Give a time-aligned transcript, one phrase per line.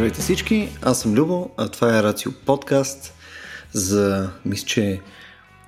[0.00, 3.14] Здравейте всички, аз съм Любо, а това е Рацио подкаст
[3.72, 5.00] за, мисля, че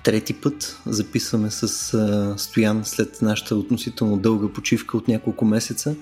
[0.02, 5.94] трети път записваме с а, Стоян след нашата относително дълга почивка от няколко месеца.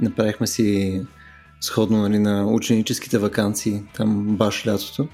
[0.00, 1.00] Направихме си
[1.60, 5.08] сходно нали, на ученическите вакансии, там баш лятото.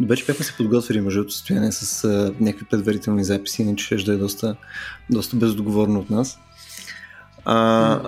[0.00, 4.12] Добре, че бяхме се подготвили мъжето състояние с а, някакви предварителни записи, иначе ще да
[4.12, 4.56] е доста,
[5.10, 6.38] доста бездоговорно от нас.
[7.44, 8.00] А,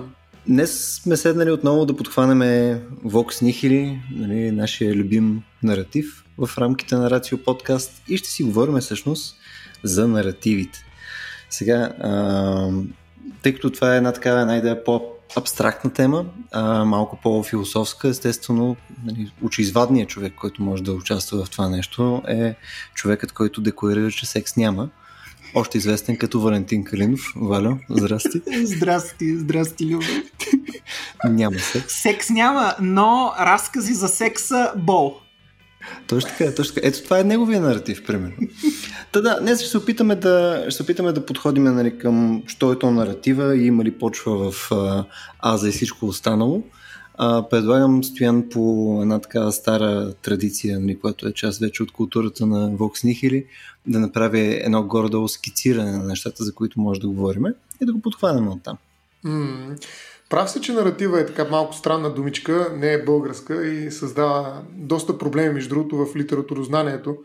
[0.49, 7.09] Днес сме седнали отново да подхванеме Vox Nihili, нали, нашия любим наратив в рамките на
[7.09, 9.35] Рацио подкаст и ще си говорим всъщност
[9.83, 10.79] за наративите.
[11.49, 12.71] Сега, а,
[13.41, 18.75] тъй като това е една такава една идея по-абстрактна тема, а, малко по-философска, естествено,
[19.05, 22.55] нали, очеизвадният човек, който може да участва в това нещо е
[22.93, 24.89] човекът, който декларира, че секс няма
[25.55, 27.33] още известен като Валентин Калинов.
[27.35, 28.41] Валю, здрасти.
[28.63, 30.05] здрасти, здрасти, Любо.
[31.29, 31.93] няма секс.
[32.01, 35.19] Секс няма, но разкази за секса бол.
[36.07, 36.87] Точно така, точно така.
[36.87, 38.35] Ето това е неговия наратив, примерно.
[39.11, 42.71] Та да, днес ще се опитаме да, ще се опитаме да подходим нали, към що
[42.71, 45.05] е то наратива и има ли почва в а,
[45.39, 46.63] Аза и всичко останало.
[47.21, 52.45] А, предлагам Стоян по една така стара традиция, нали, която е част вече от културата
[52.45, 53.45] на Vox Nihili,
[53.87, 57.43] да направи едно горе-долу скициране на нещата, за които може да говорим
[57.81, 58.77] и да го подхванем от там.
[59.25, 59.85] Mm.
[60.29, 65.17] Прав се, че наратива е така малко странна думичка, не е българска и създава доста
[65.17, 67.17] проблеми, между другото, в литературознанието.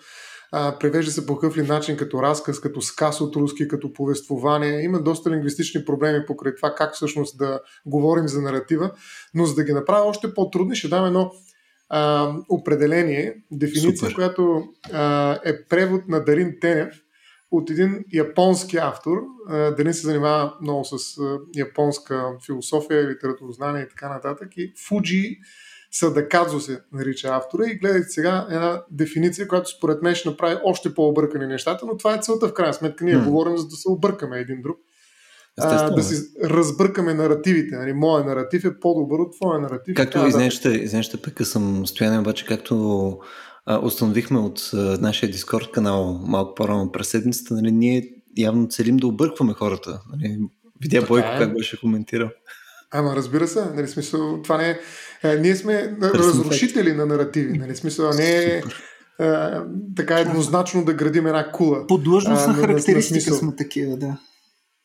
[0.56, 4.82] А, превежда се по какъв ли начин, като разказ, като сказ от руски, като повествование.
[4.82, 8.90] Има доста лингвистични проблеми покрай това как всъщност да говорим за наратива,
[9.34, 11.32] но за да ги направя още по-трудни, ще дам едно
[11.88, 14.14] а, определение, дефиниция, Супер.
[14.14, 16.94] която а, е превод на Дарин Тенев
[17.50, 19.18] от един японски автор.
[19.48, 24.48] А, Дарин се занимава много с а, японска философия, литературознание и така нататък.
[24.56, 25.38] И Фуджи
[25.94, 30.94] Садакадзо се нарича автора и гледайте сега една дефиниция, която според мен ще направи още
[30.94, 33.04] по-объркани нещата, но това е целта в крайна сметка.
[33.04, 33.24] Ние hmm.
[33.24, 34.76] говорим за да се объркаме един друг.
[35.60, 37.76] А, да си разбъркаме наративите.
[37.76, 39.94] Нали, моя наратив е по-добър от твоя наратив.
[39.96, 43.18] Както да, извинете, пъка съм стояне, обаче както
[43.66, 48.96] а, установихме от а, нашия Дискорд канал малко по-рано през седмицата, нали, ние явно целим
[48.96, 50.00] да объркваме хората.
[50.12, 50.38] Нали,
[50.82, 51.38] видя Бойко е.
[51.38, 52.28] как беше коментирал.
[52.96, 54.78] Ама разбира се, нали, смисъл, това не е...
[55.22, 58.62] А, ние сме разрушители на наративи, нали, смисъл, не е...
[59.18, 59.64] А,
[59.96, 61.86] така еднозначно да градим една кула.
[61.86, 64.18] По длъжностна характеристика на, сме такива, да.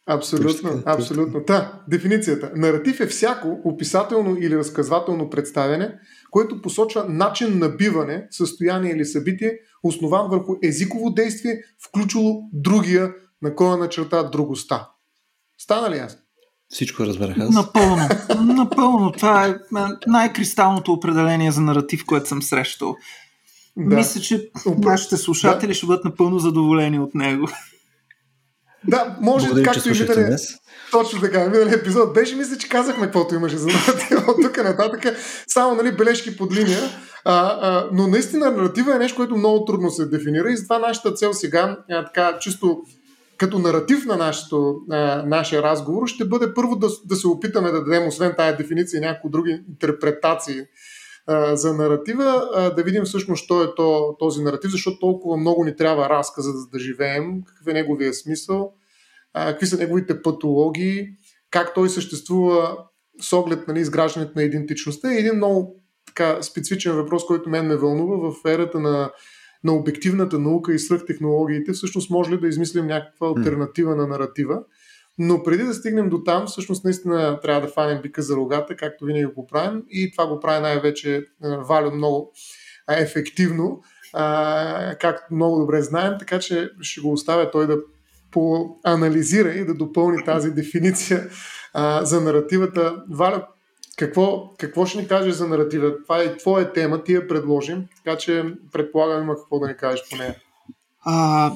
[0.07, 1.43] Абсолютно, точно, абсолютно.
[1.43, 2.51] Та, дефиницията.
[2.55, 5.99] Наратив е всяко описателно или разказвателно представяне,
[6.31, 13.55] което посочва начин на биване, състояние или събитие, основан върху езиково действие, включило другия, на
[13.55, 14.87] коя на черта другоста.
[15.57, 16.19] Стана ли ясно?
[16.69, 17.55] Всичко разбрах аз.
[17.55, 18.09] Напълно.
[18.39, 19.11] Напълно.
[19.11, 19.55] Това е
[20.07, 22.95] най-кристалното определение за наратив, което съм срещал.
[23.77, 23.95] Да.
[23.95, 25.73] Мисля, че нашите слушатели да.
[25.73, 27.47] ще бъдат напълно задоволени от него.
[28.87, 30.37] Да, може, Благодарим, както и миналия.
[30.91, 35.15] Точно така, миналия епизод беше, мисля, че казахме каквото имаше за наратива от тук нататък.
[35.47, 36.79] Само нали, бележки под линия.
[37.25, 41.13] А, а, но наистина наратива е нещо, което много трудно се дефинира и затова нашата
[41.13, 42.81] цел сега, а, така, чисто
[43.39, 47.83] като наратив на нашото, а, нашия разговор, ще бъде първо да, да се опитаме да
[47.83, 50.61] дадем, освен тая дефиниция, някои други интерпретации
[51.27, 55.65] а, за наратива, а, да видим всъщност, що е то, този наратив, защото толкова много
[55.65, 58.73] ни трябва разказа за да живеем, какъв е неговия смисъл,
[59.33, 61.07] а, какви са неговите патологии,
[61.51, 62.77] как той съществува
[63.21, 65.13] с оглед нали, изграждането на идентичността.
[65.13, 65.75] И един много
[66.07, 69.11] така, специфичен въпрос, който мен ме вълнува в ерата на,
[69.63, 74.59] на обективната наука и свръхтехнологиите, всъщност може ли да измислим някаква альтернатива на наратива.
[75.17, 79.05] Но преди да стигнем до там, всъщност наистина трябва да фанем бика за рогата, както
[79.05, 79.83] винаги го правим.
[79.89, 82.31] И това го прави най-вече Валю много
[82.89, 83.81] ефективно,
[84.99, 87.77] както много добре знаем, така че ще го оставя той да
[88.31, 91.29] поанализира и да допълни тази дефиниция
[91.73, 93.03] а, за наративата.
[93.09, 93.47] Валя,
[93.99, 96.03] какво, какво ще ни кажеш за наратива?
[96.03, 100.01] Това е твоя тема, ти я предложим, така че предполагам има какво да ни кажеш
[100.09, 100.35] по нея.
[101.01, 101.51] А,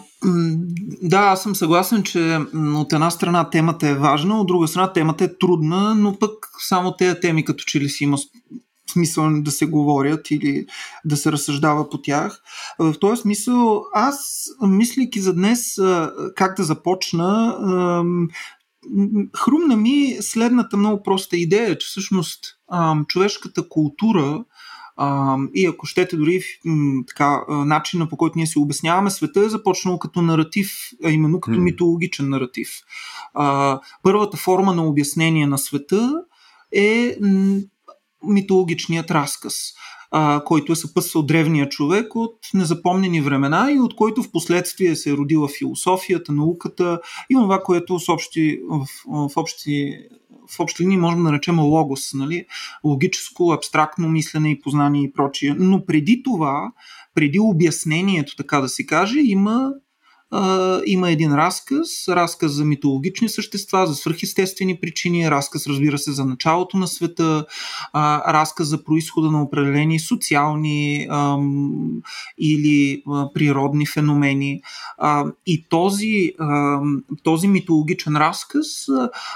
[1.02, 5.24] да, аз съм съгласен, че от една страна темата е важна, от друга страна темата
[5.24, 8.18] е трудна, но пък само тези теми като че ли си има
[8.92, 10.66] смисъл да се говорят или
[11.06, 12.42] да се разсъждава по тях.
[12.80, 15.80] В този смисъл, аз, мислики за днес
[16.36, 17.58] как да започна,
[19.38, 22.40] хрумна ми следната много проста идея, че всъщност
[23.08, 24.44] човешката култура
[24.98, 29.50] а, и ако щете дори м, така, начина по който ние си обясняваме света е
[29.50, 30.72] започнал като наратив,
[31.04, 31.62] а именно като mm.
[31.64, 32.70] митологичен наратив.
[33.34, 36.14] А, първата форма на обяснение на света
[36.76, 37.60] е м,
[38.24, 39.56] митологичният разказ.
[40.16, 45.10] А, който е съпътствал древния човек от незапомнени времена и от който в последствие се
[45.10, 47.00] е родила философията, науката
[47.30, 49.98] и това, което в общи, в, в общи
[50.50, 52.46] в общи линии можем да наречем логос, нали?
[52.84, 55.56] логическо, абстрактно мислене и познание и прочие.
[55.60, 56.72] Но преди това,
[57.16, 59.72] преди обяснението, така да се каже, има
[60.36, 66.26] а, има един разказ, разказ за митологични същества, за свръхестествени причини, разказ, разбира се, за
[66.26, 67.46] началото на света,
[67.94, 71.38] а, разказ за происхода на определени социални а,
[72.38, 74.62] или а, природни феномени.
[74.98, 76.80] А, и този, а,
[77.24, 78.68] този митологичен разказ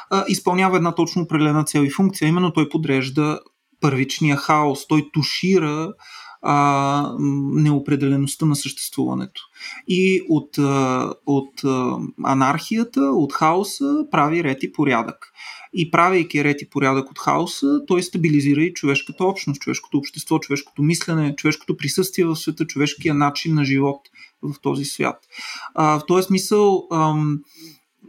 [0.10, 3.40] а, изпълнява една точно определена цел и функция, именно той подрежда
[3.82, 5.94] първичния хаос, той тушира
[6.42, 7.16] а,
[7.54, 9.42] неопределеността на съществуването.
[9.88, 15.34] И от, а, от а, анархията, от хаоса прави ред и порядък.
[15.74, 20.84] И правейки ред и порядък от хаоса, той стабилизира и човешката общност, човешкото общество, човешкото
[20.84, 24.02] мислене, човешкото присъствие в света, човешкия начин на живот
[24.42, 25.20] в този свят.
[25.76, 27.40] А, в този смисъл ам,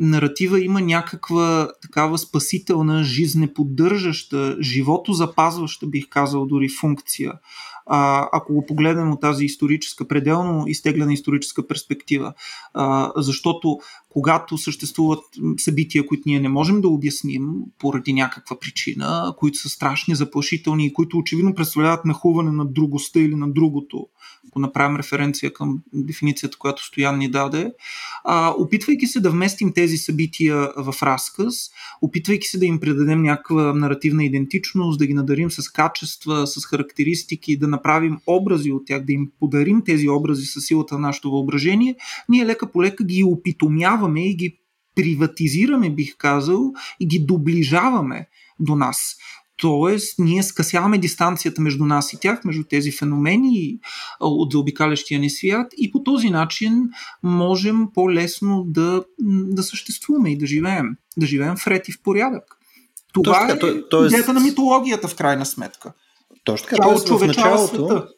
[0.00, 7.32] наратива има някаква такава спасителна, жизнеподдържаща, живото запазваща, бих казал, дори функция
[7.88, 12.32] а, ако го погледнем от тази историческа, пределно изтеглена историческа перспектива.
[12.74, 15.24] А, защото когато съществуват
[15.56, 20.92] събития, които ние не можем да обясним поради някаква причина, които са страшни, заплашителни и
[20.92, 24.06] които очевидно представляват нахуване на другостта или на другото,
[24.48, 27.72] ако направим референция към дефиницията, която Стоян ни даде,
[28.24, 31.54] а, опитвайки се да вместим тези събития в разказ,
[32.02, 37.58] опитвайки се да им придадем някаква наративна идентичност, да ги надарим с качества, с характеристики,
[37.58, 41.96] да направим образи от тях, да им подарим тези образи с силата на нашето въображение,
[42.28, 44.58] ние лека по лека ги опитомяваме и ги
[44.94, 48.26] приватизираме, бих казал, и ги доближаваме
[48.60, 49.16] до нас.
[49.56, 53.78] Тоест, ние скъсяваме дистанцията между нас и тях, между тези феномени
[54.20, 56.88] от заобикалящия ни свят и по този начин
[57.22, 60.86] можем по-лесно да, да съществуваме и да живеем.
[61.16, 62.44] Да живеем в ред и в порядък.
[63.12, 65.92] Това Точно, е то, то, идеята на митологията в крайна сметка.
[66.44, 66.82] Точно така.
[67.06, 68.08] Тя в началото, света.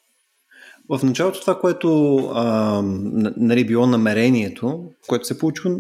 [0.91, 2.83] В началото това, което а,
[3.37, 5.79] нали, било намерението, което се получило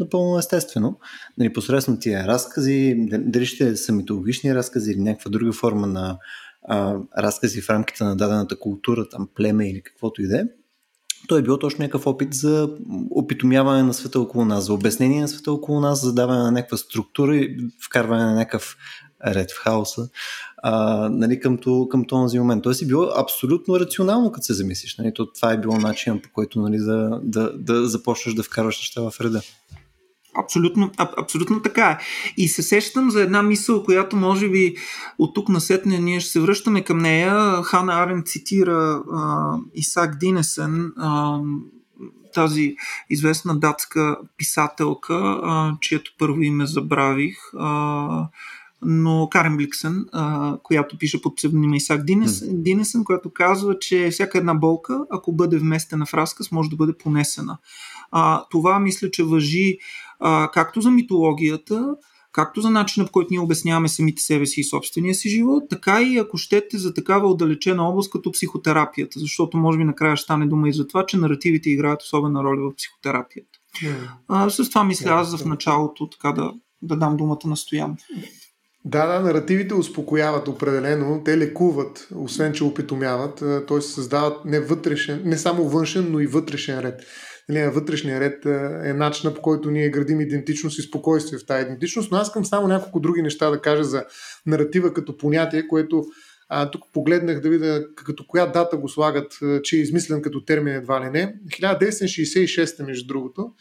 [0.00, 0.98] напълно естествено,
[1.38, 6.18] нали, посредством тия разкази, дали ще са митологични разкази или някаква друга форма на
[6.68, 10.44] а, разкази в рамките на дадената култура, там племе или каквото и да е,
[11.28, 12.70] той е било точно някакъв опит за
[13.10, 16.76] опитомяване на света около нас, за обяснение на света около нас, за даване на някаква
[16.76, 18.76] структура и вкарване на някакъв
[19.26, 20.08] ред в хаоса
[20.62, 22.62] а, нали, към, то, към този момент.
[22.62, 24.98] Тоест е било абсолютно рационално, като се замислиш.
[24.98, 25.14] Нали?
[25.14, 29.10] То, това е било начин, по който нали, да, да, да започнеш да вкарваш неща
[29.10, 29.40] в реда.
[30.34, 31.98] Абсолютно, аб, абсолютно така е.
[32.36, 34.74] И се сещам за една мисъл, която може би
[35.18, 37.62] от тук насетне ние ще се връщаме към нея.
[37.62, 41.40] Хана Арен цитира а, Исак Динесен, а,
[42.34, 42.76] тази
[43.10, 47.36] известна датска писателка, а, чието първо име забравих.
[47.58, 48.28] А,
[48.84, 52.62] но Карен Бликсен, а, която пише под псевдонима Исак Динес, mm.
[52.62, 56.92] Динесен, която казва, че всяка една болка, ако бъде вместена в разказ, може да бъде
[56.98, 57.58] понесена.
[58.12, 59.78] А, това мисля, че въжи
[60.20, 61.94] а, както за митологията,
[62.32, 66.02] както за начина, по който ние обясняваме самите себе си и собствения си живот, така
[66.02, 70.46] и ако щете за такава отдалечена област като психотерапията, защото може би накрая ще стане
[70.46, 73.58] дума и за това, че наративите играят особена роля в психотерапията.
[73.84, 74.10] Yeah.
[74.28, 76.52] А, с това мисля yeah, аз в началото така да,
[76.82, 77.96] да дам думата на Стоян.
[78.84, 83.38] Да, да, наративите успокояват определено, те лекуват, освен че опитомяват,
[83.68, 83.80] т.е.
[83.80, 87.00] създават не, вътрешен, не само външен, но и вътрешен ред.
[87.52, 88.46] Нали, вътрешния ред
[88.84, 92.44] е начина по който ние градим идентичност и спокойствие в тази идентичност, но аз искам
[92.44, 94.04] само няколко други неща да кажа за
[94.46, 96.04] наратива като понятие, което
[96.48, 99.32] а, тук погледнах да видя като коя дата го слагат,
[99.62, 101.34] че е измислен като термин едва ли не.
[101.48, 103.52] 1966 между другото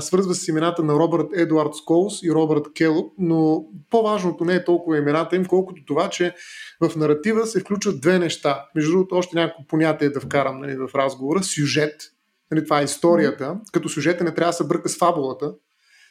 [0.00, 4.98] свързва с имената на Робърт Едуард Сколс и Робърт Келоп, но по-важното не е толкова
[4.98, 6.34] имената им, колкото това, че
[6.80, 8.64] в наратива се включват две неща.
[8.74, 11.42] Между другото, още някакво понятие да вкарам нали, в разговора.
[11.42, 12.02] Сюжет,
[12.50, 15.54] нали, това е историята, като сюжета не трябва да се бърка с фабулата,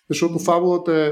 [0.09, 1.11] защото фабулата е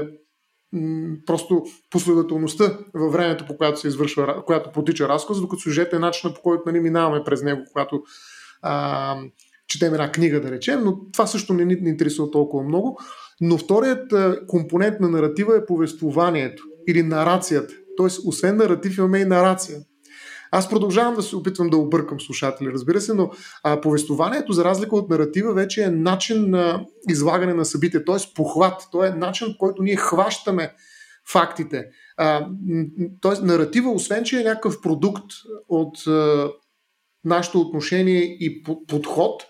[0.72, 5.98] м- просто последователността във времето, по която се извършва, която потича разказ, докато сюжет е
[5.98, 8.02] начинът по който нали, минаваме през него, когато
[8.62, 9.16] а,
[9.68, 13.00] четем една книга, да речем, но това също не ни интересува толкова много.
[13.40, 14.12] Но вторият
[14.46, 17.74] компонент на наратива е повествованието или нарацията.
[17.96, 19.78] Тоест, освен наратив имаме и нарация.
[20.50, 23.30] Аз продължавам да се опитвам да объркам слушатели, разбира се, но
[23.62, 28.34] а, повествованието, за разлика от наратива, вече е начин на излагане на събития, т.е.
[28.34, 28.88] похват.
[28.92, 30.74] То е начин, който ние хващаме
[31.32, 31.84] фактите.
[33.22, 33.42] Т.е.
[33.42, 35.24] наратива, освен че е някакъв продукт
[35.68, 36.48] от а,
[37.24, 39.42] нашето отношение и подход.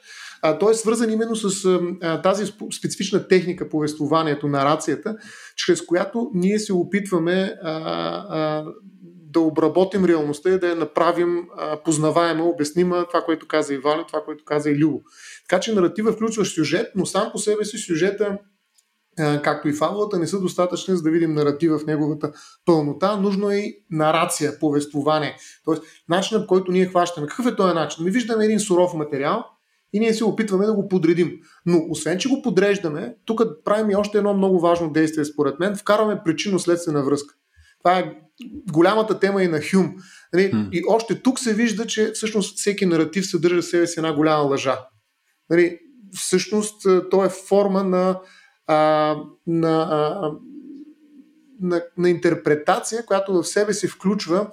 [0.43, 1.65] А, той е свързан именно с
[2.03, 5.17] а, тази специфична техника, повествованието, нарацията,
[5.57, 8.65] чрез която ние се опитваме а, а,
[9.33, 14.05] да обработим реалността и да я направим а, познаваема, обяснима, това, което каза и Валя,
[14.07, 15.03] това, което каза и Любо.
[15.49, 18.39] Така че наратива включва сюжет, но сам по себе си сюжета
[19.43, 22.33] както и фабулата, не са достатъчни, за да видим наратива в неговата
[22.65, 23.17] пълнота.
[23.17, 25.37] Нужно е и нарация, повествование.
[25.65, 27.27] Тоест, начинът, който ние хващаме.
[27.27, 28.05] Какъв е този начин?
[28.05, 29.45] Ми виждаме един суров материал
[29.93, 31.33] и ние се опитваме да го подредим.
[31.67, 35.77] Но освен, че го подреждаме, тук правим и още едно много важно действие, според мен.
[35.77, 37.35] Вкарваме причинно-следствена връзка.
[37.79, 38.13] Това е
[38.73, 39.95] голямата тема и на Хюм.
[40.33, 40.53] Нали?
[40.53, 40.71] Mm.
[40.73, 44.43] И още тук се вижда, че всъщност всеки наратив съдържа в себе си една голяма
[44.43, 44.79] лъжа.
[45.51, 45.79] Нали?
[46.15, 48.21] Всъщност, то е форма на
[48.67, 49.17] а,
[49.47, 50.33] на, а,
[51.61, 54.51] на, на интерпретация, която в себе си включва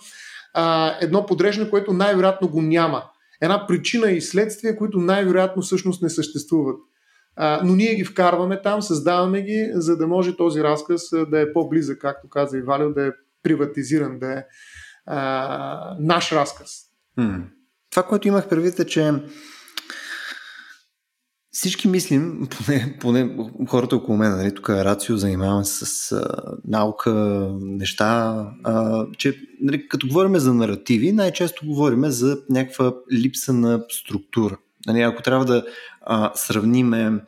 [0.54, 3.04] а, едно подреждане, което най-вероятно го няма.
[3.42, 6.80] Една причина и следствие, които най-вероятно всъщност не съществуват.
[7.36, 11.54] А, но ние ги вкарваме там, създаваме ги, за да може този разказ да е
[11.54, 13.12] по-близък, както каза и Валио, да е
[13.45, 14.43] приватизиран, да е
[15.05, 16.69] а, наш разказ.
[17.89, 19.13] Това, което имах предвид е, че
[21.51, 23.37] всички мислим, поне, поне
[23.69, 26.25] хората около мен, нали, тук е рацио, занимаваме се с а,
[26.67, 27.13] наука,
[27.61, 34.57] неща, а, че нали, като говорим за наративи, най-често говорим за някаква липса на структура.
[34.87, 35.65] Нали, ако трябва да
[36.01, 37.21] а, сравниме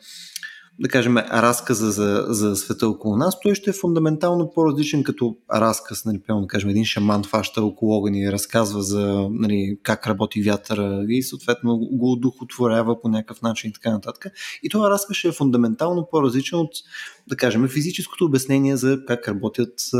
[0.79, 6.05] да кажем, разказа за, за света около нас, той ще е фундаментално по-различен като разказ.
[6.05, 10.43] Нали, пълно, да кажем, един шаман фаща около огън и разказва за нали, как работи
[10.43, 14.25] вятъра и съответно го одухотворява по някакъв начин и така нататък.
[14.63, 16.71] И това разказ ще е фундаментално по-различен от,
[17.27, 19.97] да кажем, физическото обяснение за как работят а,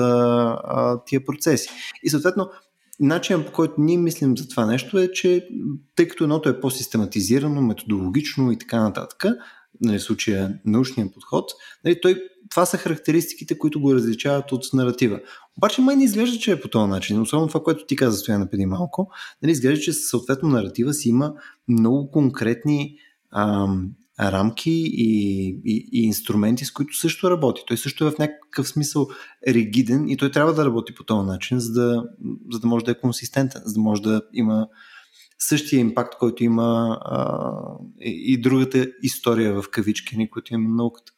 [0.64, 1.70] а, тия процеси.
[2.04, 2.50] И съответно,
[3.00, 5.48] начинът по който ние мислим за това нещо е, че
[5.96, 9.26] тъй като едното е по-систематизирано, методологично и така нататък,
[9.82, 11.52] нали, случая научния подход,
[11.86, 15.20] нали, той, това са характеристиките, които го различават от наратива.
[15.58, 17.22] Обаче май не изглежда, че е по този начин.
[17.22, 19.10] Особено това, което ти каза, Стояна, преди малко.
[19.44, 21.34] Нали, изглежда, че съответно наратива си има
[21.68, 22.96] много конкретни
[23.32, 27.62] ам, рамки и, и, и инструменти, с които също работи.
[27.68, 29.08] Той също е в някакъв смисъл
[29.48, 32.04] ригиден и той трябва да работи по този начин, за да,
[32.52, 34.68] за да може да е консистентен, за да може да има
[35.40, 37.52] същия импакт, който има а,
[38.02, 41.12] и, другата история в кавички, ни, които има науката.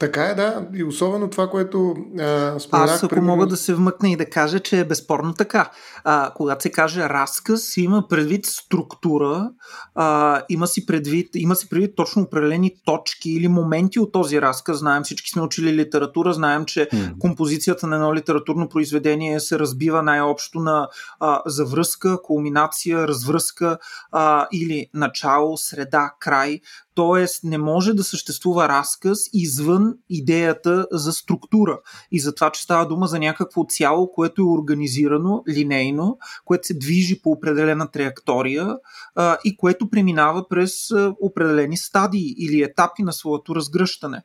[0.00, 0.66] Така е, да.
[0.74, 2.90] И особено това, което а, споменах...
[2.90, 3.32] Аз ако примерно...
[3.32, 5.70] мога да се вмъкна и да кажа, че е безспорно така.
[6.04, 9.50] А, когато се каже разказ, има предвид структура,
[9.94, 14.78] а, има, си предвид, има си предвид точно определени точки или моменти от този разказ.
[14.78, 17.18] Знаем, всички сме учили литература, знаем, че mm.
[17.18, 20.88] композицията на едно литературно произведение се разбива най-общо на
[21.20, 23.78] а, завръзка, кулминация, развръзка
[24.12, 26.60] а, или начало, среда, край.
[26.94, 31.78] Тоест не може да съществува разказ извън идеята за структура
[32.12, 36.74] и за това, че става дума за някакво цяло, което е организирано линейно, което се
[36.74, 38.76] движи по определена траектория
[39.14, 40.72] а, и което преминава през
[41.20, 44.22] определени стадии или етапи на своето разгръщане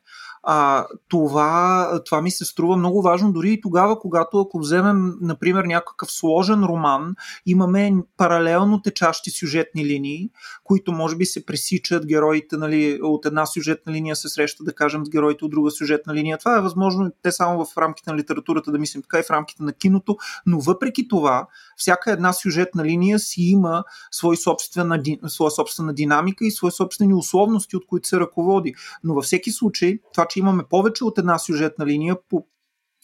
[0.48, 5.64] а, това, това ми се струва много важно дори и тогава, когато ако вземем, например,
[5.64, 7.14] някакъв сложен роман,
[7.46, 10.30] имаме паралелно течащи сюжетни линии,
[10.64, 15.06] които може би се пресичат, героите нали, от една сюжетна линия се срещат, да кажем,
[15.06, 16.38] с героите от друга сюжетна линия.
[16.38, 19.62] Това е възможно те само в рамките на литературата да мислим така и в рамките
[19.62, 25.94] на киното, но въпреки това, всяка една сюжетна линия си има свой собствена, своя собствена
[25.94, 28.74] динамика и свои собствени условности, от които се ръководи.
[29.04, 32.16] Но във всеки случай, това, че имаме повече от една сюжетна линия,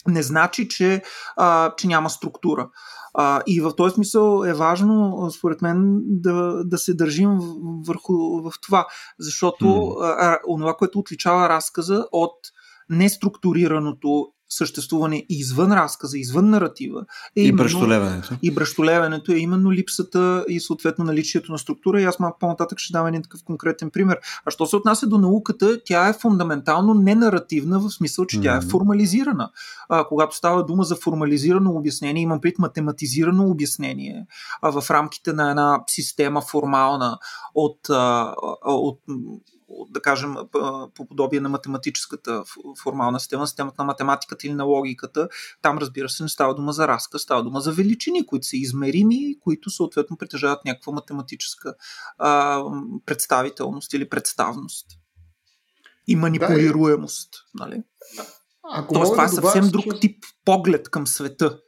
[0.06, 1.02] не значи, че,
[1.36, 2.70] а, че няма структура.
[3.14, 7.38] А, и в този смисъл е важно, според мен, да, да се държим
[7.86, 8.12] върху
[8.42, 8.86] в това,
[9.18, 10.14] защото mm.
[10.18, 12.34] а, онова, което отличава разказа от
[12.90, 17.04] неструктурираното съществуване извън разказа, извън наратива.
[17.36, 18.34] Е и бръщолеването.
[18.42, 22.00] И бръщолеването е именно липсата и съответно наличието на структура.
[22.00, 24.18] И аз малко по-нататък ще дам един такъв конкретен пример.
[24.46, 28.42] А що се отнася до науката, тя е фундаментално ненаративна в смисъл, че mm-hmm.
[28.42, 29.50] тя е формализирана.
[29.88, 34.26] А, когато става дума за формализирано обяснение, имам пред математизирано обяснение
[34.62, 37.18] а, в рамките на една система формална
[37.54, 39.00] от, а, от
[39.90, 40.34] да кажем,
[40.94, 42.42] по подобие на математическата
[42.82, 45.28] формална система, системата на математиката или на логиката,
[45.62, 49.40] там разбира се не става дума за разказ, става дума за величини, които са измерими,
[49.40, 51.74] които съответно притежават някаква математическа
[52.18, 52.62] а,
[53.06, 54.86] представителност или представност.
[56.06, 57.30] И манипулируемост.
[57.54, 57.82] Да, нали?
[58.74, 61.58] Ако Тоест, това е съвсем друг тип поглед към света.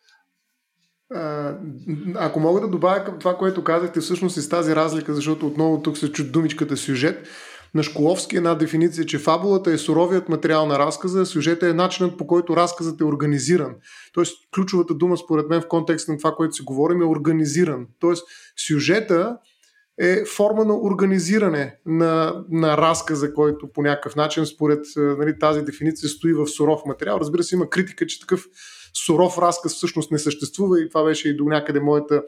[2.15, 5.83] ако мога да добавя към това, което казахте, всъщност и с тази разлика, защото отново
[5.83, 7.29] тук се чу думичката сюжет,
[7.75, 12.19] на Школовски една дефиниция, че фабулата е суровият материал на разказа, а сюжета е начинът
[12.19, 13.75] по който разказът е организиран.
[14.13, 17.87] Тоест, ключовата дума, според мен, в контекста на това, което си говорим, е организиран.
[18.01, 18.27] Тоест,
[18.67, 19.37] сюжета
[20.01, 26.09] е форма на организиране на, на разказа, който по някакъв начин, според нали, тази дефиниция,
[26.09, 27.19] стои в суров материал.
[27.21, 28.45] Разбира се, има критика, че такъв
[29.07, 32.23] суров разказ всъщност не съществува и това беше и до някъде моята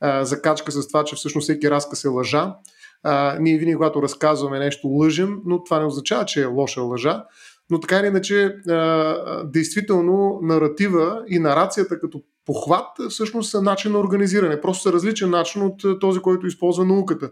[0.00, 2.54] а, закачка с това, че всъщност всеки разказ е лъжа.
[3.02, 7.24] А, ние винаги, когато разказваме нещо, лъжем, но това не означава, че е лоша лъжа.
[7.70, 13.98] Но така или иначе, а, действително, наратива и нарацията като похват всъщност са начин на
[13.98, 14.60] организиране.
[14.60, 17.30] Просто са различен начин от този, който използва науката.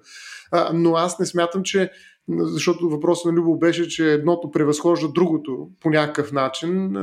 [0.53, 1.91] А, но аз не смятам, че
[2.29, 6.97] защото въпросът на Любов беше, че едното превъзхожда другото по някакъв начин.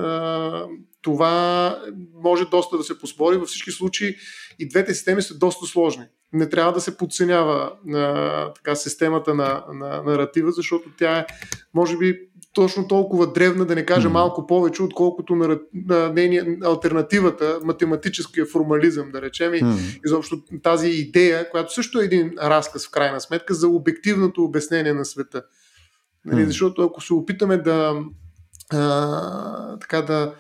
[1.02, 1.80] Това
[2.24, 3.38] може доста да се поспори.
[3.38, 4.16] Във всички случаи
[4.60, 6.04] и двете системи са доста сложни.
[6.34, 7.72] Не трябва да се подценява
[8.56, 11.26] така, системата на, на наратива, защото тя е,
[11.74, 12.20] може би,
[12.54, 19.12] точно толкова древна, да не кажа малко повече, отколкото на, на нейния, альтернативата, математическия формализъм,
[19.12, 19.62] да речем, и
[20.06, 25.06] изобщо тази идея, която също е един разказ в крайна сметка за обективното обяснение на
[25.06, 25.44] света.
[26.26, 27.96] Нали, защото ако се опитаме да
[28.74, 30.34] а, така да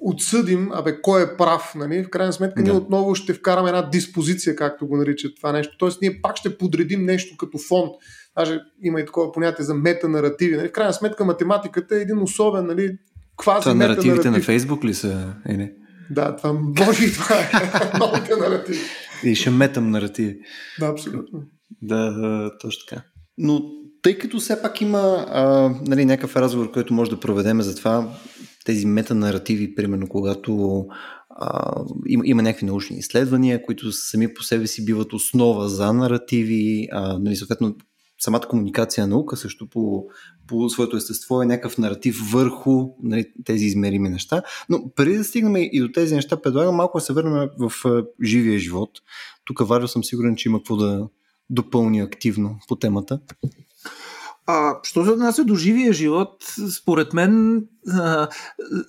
[0.00, 2.04] отсъдим, абе, кой е прав, нали?
[2.04, 2.70] в крайна сметка да.
[2.70, 5.76] ние отново ще вкараме една диспозиция, както го наричат това нещо.
[5.78, 7.88] Тоест ние пак ще подредим нещо като фон.
[8.38, 10.56] Даже има и такова понятие за метанаративи.
[10.56, 10.68] Нали?
[10.68, 12.98] В крайна сметка математиката е един особен нали,
[13.36, 15.34] квази Това наративите на Фейсбук ли са?
[15.46, 15.72] Е, не.
[16.10, 17.48] Да, това може и това е
[17.98, 18.78] новите наративи.
[19.24, 20.38] И ще метам наративи.
[20.80, 21.42] Да, абсолютно.
[21.82, 23.02] Да, точно така.
[23.38, 23.62] Но
[24.02, 28.08] тъй като все пак има а, нали, някакъв разговор, който може да проведеме за това,
[28.68, 30.84] тези метанаративи, примерно когато
[31.30, 31.74] а,
[32.06, 37.18] има, има някакви научни изследвания, които сами по себе си биват основа за наративи, а,
[37.18, 37.76] нали, съответно
[38.18, 40.04] самата комуникация на наука също по,
[40.46, 44.42] по своето естество е някакъв наратив върху нали, тези измерими неща.
[44.68, 47.72] Но преди да стигнем и до тези неща, предлагам малко да се върнем в
[48.24, 48.90] живия живот.
[49.44, 51.08] Тук, Варио, съм сигурен, че има какво да
[51.50, 53.20] допълни активно по темата.
[54.50, 56.44] А, що се отнася до живия живот,
[56.76, 58.28] според мен а,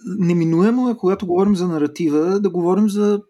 [0.05, 3.21] неминуемо е, когато говорим за наратива, да говорим за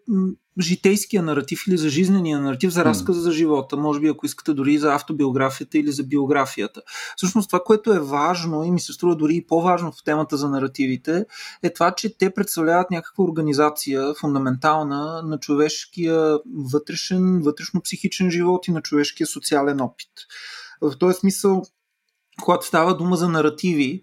[0.60, 4.78] житейския наратив или за жизнения наратив, за разказа за живота, може би ако искате дори
[4.78, 6.82] за автобиографията или за биографията.
[7.16, 10.50] Всъщност това, което е важно и ми се струва дори и по-важно в темата за
[10.50, 11.26] наративите,
[11.62, 16.38] е това, че те представляват някаква организация фундаментална на човешкия
[16.72, 20.10] вътрешен, вътрешно-психичен живот и на човешкия социален опит.
[20.80, 21.62] В този смисъл
[22.42, 24.02] когато става дума за наративи,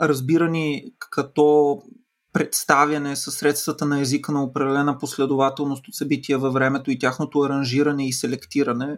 [0.00, 1.78] разбирани като
[2.32, 8.08] представяне със средствата на езика на определена последователност от събития във времето и тяхното аранжиране
[8.08, 8.96] и селектиране,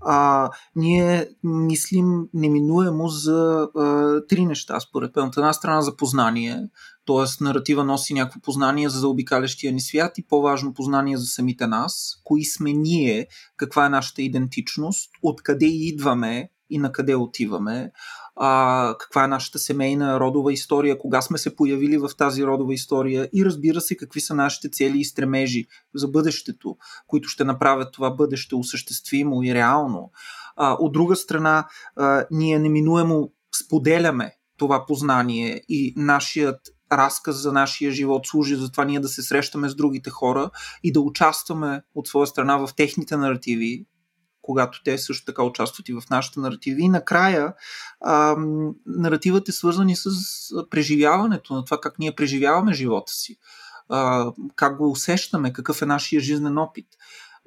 [0.00, 5.26] а, ние мислим неминуемо за а, три неща, според мен.
[5.26, 6.68] От една страна за познание,
[7.06, 7.44] т.е.
[7.44, 12.44] наратива носи някакво познание за заобикалящия ни свят и по-важно познание за самите нас, кои
[12.44, 17.92] сме ние, каква е нашата идентичност, откъде идваме, и на къде отиваме,
[18.36, 23.28] а, каква е нашата семейна родова история, кога сме се появили в тази родова история
[23.34, 26.76] и разбира се какви са нашите цели и стремежи за бъдещето,
[27.06, 30.10] които ще направят това бъдеще осъществимо и реално.
[30.56, 33.32] А, от друга страна, а, ние неминуемо
[33.64, 36.60] споделяме това познание и нашият
[36.92, 40.50] разказ за нашия живот служи за това ние да се срещаме с другите хора
[40.82, 43.86] и да участваме от своя страна в техните наративи,
[44.48, 46.80] когато те също така участват и в нашата наратива.
[46.80, 47.54] И накрая
[48.00, 48.36] а,
[48.86, 50.10] наративът е свързан и с
[50.70, 53.36] преживяването на това как ние преживяваме живота си,
[53.88, 56.86] а, как го усещаме, какъв е нашия жизнен опит.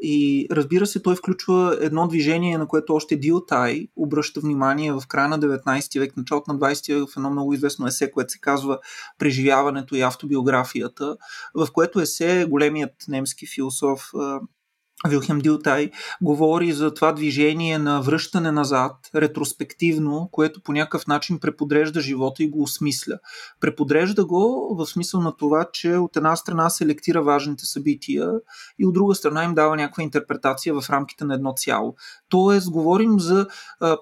[0.04, 5.30] И разбира се, той включва едно движение, на което още Дилтай обръща внимание в края
[5.30, 8.80] на 19 век, началото на 20 век в едно много известно есе, което се казва
[9.18, 11.18] Преживяването и автобиографията,
[11.56, 14.12] в което есе големият немски философ
[15.08, 22.02] Вилхем Дилтай говори за това движение на връщане назад, ретроспективно, което по някакъв начин преподрежда
[22.02, 23.20] живота и го осмисля.
[23.60, 28.32] Преподрежда го в смисъл на това, че от една страна селектира важните събития
[28.80, 31.96] и от друга страна им дава някаква интерпретация в рамките на едно цяло.
[32.30, 33.48] Тоест, говорим за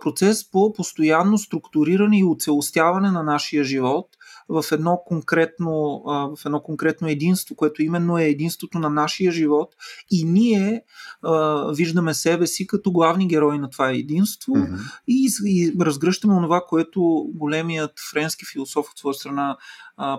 [0.01, 4.07] процес по постоянно структуриране и оцелостяване на нашия живот,
[4.49, 9.75] в едно конкретно, в едно конкретно единство, което именно е единството на нашия живот
[10.11, 10.83] и ние
[11.23, 14.79] а, виждаме себе си като главни герои на това единство mm-hmm.
[15.07, 17.01] и, и разгръщаме онова, което
[17.35, 19.57] големият френски философ от своя страна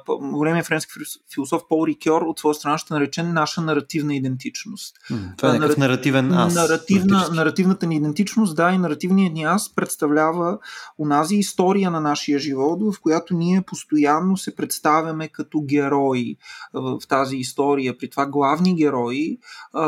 [0.09, 0.93] големия френски
[1.35, 4.97] философ Пол Рикьор от своя страна ще нарече наша наративна идентичност.
[5.37, 6.55] Това е някакъв наративен аз.
[6.55, 10.59] Наративна, наративната ни идентичност, да, и наративният ни аз представлява
[10.99, 16.37] онази история на нашия живот, в която ние постоянно се представяме като герои
[16.75, 17.99] в тази история.
[17.99, 19.39] При това главни герои,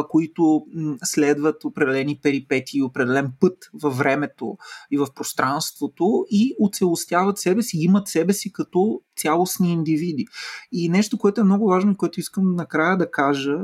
[0.08, 0.66] които
[1.04, 4.56] следват определени перипети определен път във времето
[4.90, 10.26] и в пространството и оцелостяват себе си, имат себе си като цялостни индивиди.
[10.72, 13.56] И нещо, което е много важно и което искам накрая да кажа,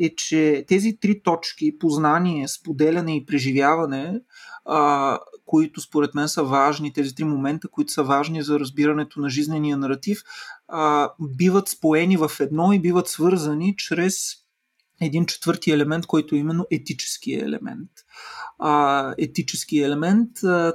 [0.00, 4.20] е, че тези три точки познание, споделяне и преживяване,
[4.64, 9.28] а, които според мен са важни, тези три момента, които са важни за разбирането на
[9.28, 10.22] жизнения наратив,
[10.68, 14.44] а, биват споени в едно и биват свързани чрез
[15.00, 17.90] един четвърти елемент, който е именно етическия елемент
[18.58, 20.30] а, етически елемент,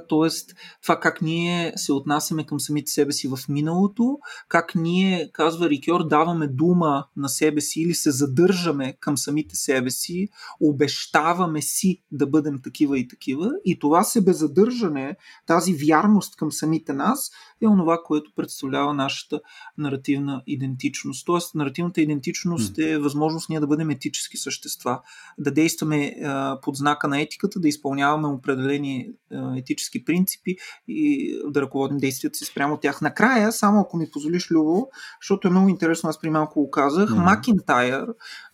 [0.08, 0.54] т.е.
[0.82, 6.06] това как ние се отнасяме към самите себе си в миналото, как ние, казва Рикьор,
[6.06, 10.28] даваме дума на себе си или се задържаме към самите себе си,
[10.60, 17.30] обещаваме си да бъдем такива и такива и това себезадържане, тази вярност към самите нас
[17.62, 19.40] е онова, което представлява нашата
[19.78, 21.26] наративна идентичност.
[21.26, 25.00] Тоест, наративната идентичност е възможност ние да бъдем етически същества,
[25.38, 29.08] да действаме а, под знака на етиката, да изпълняваме определени
[29.56, 30.56] етически принципи
[30.88, 33.00] и да ръководим действията си спрямо тях.
[33.00, 34.88] Накрая, само ако ми позволиш, Любо,
[35.22, 37.24] защото е много интересно, аз при малко го казах, mm-hmm.
[37.24, 38.06] Макинтайр,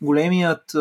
[0.03, 0.77] големият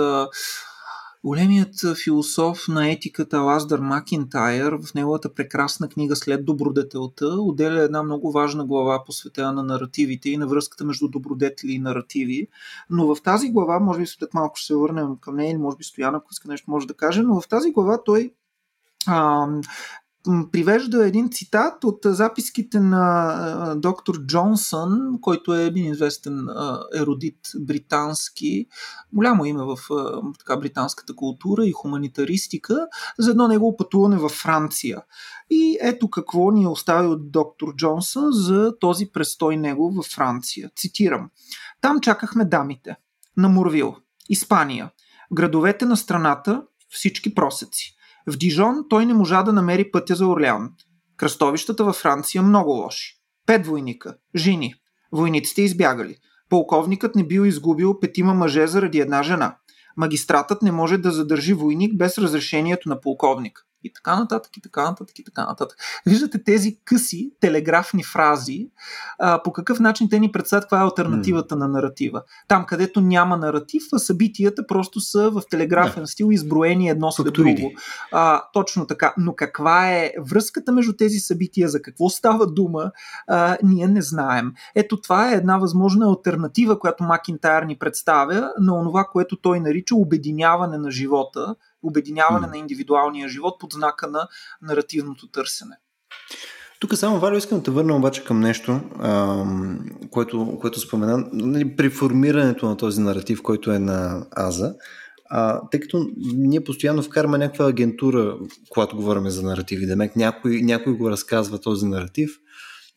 [1.26, 8.32] Големият философ на етиката Лаздър Макинтайр в неговата прекрасна книга След добродетелта отделя една много
[8.32, 12.48] важна глава посветена на наративите и на връзката между добродетели и наративи.
[12.90, 15.78] Но в тази глава, може би след малко ще се върнем към нея или може
[15.78, 18.32] би Стояна, ако иска нещо може да каже, но в тази глава той
[19.08, 19.48] а,
[20.52, 26.48] привежда един цитат от записките на доктор Джонсън, който е един известен
[26.96, 28.66] еродит британски,
[29.14, 29.78] голямо име в
[30.40, 32.88] така, британската култура и хуманитаристика,
[33.20, 35.02] за едно негово пътуване във Франция.
[35.50, 40.72] И ето какво ни е оставил доктор Джонсън за този престой него във Франция.
[40.76, 41.30] Цитирам.
[41.82, 42.96] Там чакахме дамите.
[43.38, 43.96] На Мурвил,
[44.30, 44.92] Испания.
[45.34, 47.95] Градовете на страната, всички просеци.
[48.28, 50.72] В Дижон той не можа да намери пътя за Орлеан.
[51.18, 53.20] Кръстовищата във Франция много лоши.
[53.46, 54.18] Пет войника.
[54.36, 54.76] Жени.
[55.12, 56.16] Войниците избягали.
[56.50, 59.58] Полковникът не бил изгубил петима мъже заради една жена.
[59.98, 64.84] Магистратът не може да задържи войник без разрешението на полковник и така нататък, и така
[64.84, 65.78] нататък, и така нататък.
[66.06, 68.70] Виждате тези къси телеграфни фрази,
[69.20, 71.60] а, по какъв начин те ни представят каква е альтернативата mm.
[71.60, 72.24] на наратива.
[72.48, 76.12] Там, където няма наратив, събитията просто са в телеграфен yeah.
[76.12, 77.72] стил изброени едно след друго.
[78.12, 79.14] А, точно така.
[79.18, 82.92] Но каква е връзката между тези събития, за какво става дума,
[83.28, 84.54] а, ние не знаем.
[84.76, 89.96] Ето това е една възможна альтернатива, която Макинтайр ни представя на това, което той нарича
[89.96, 91.56] обединяване на живота
[91.88, 92.50] обединяване mm.
[92.50, 94.28] на индивидуалния живот под знака на
[94.62, 95.76] наративното търсене.
[96.80, 99.80] Тук само, Валю, искам да те върна обаче към нещо, ам,
[100.12, 101.28] което, което спомена.
[101.34, 104.74] Нали, при формирането на този наратив, който е на Аза,
[105.30, 108.38] а, тъй като ние постоянно вкараме някаква агентура,
[108.70, 112.32] когато говорим за наративи, да някой, някой го разказва този наратив,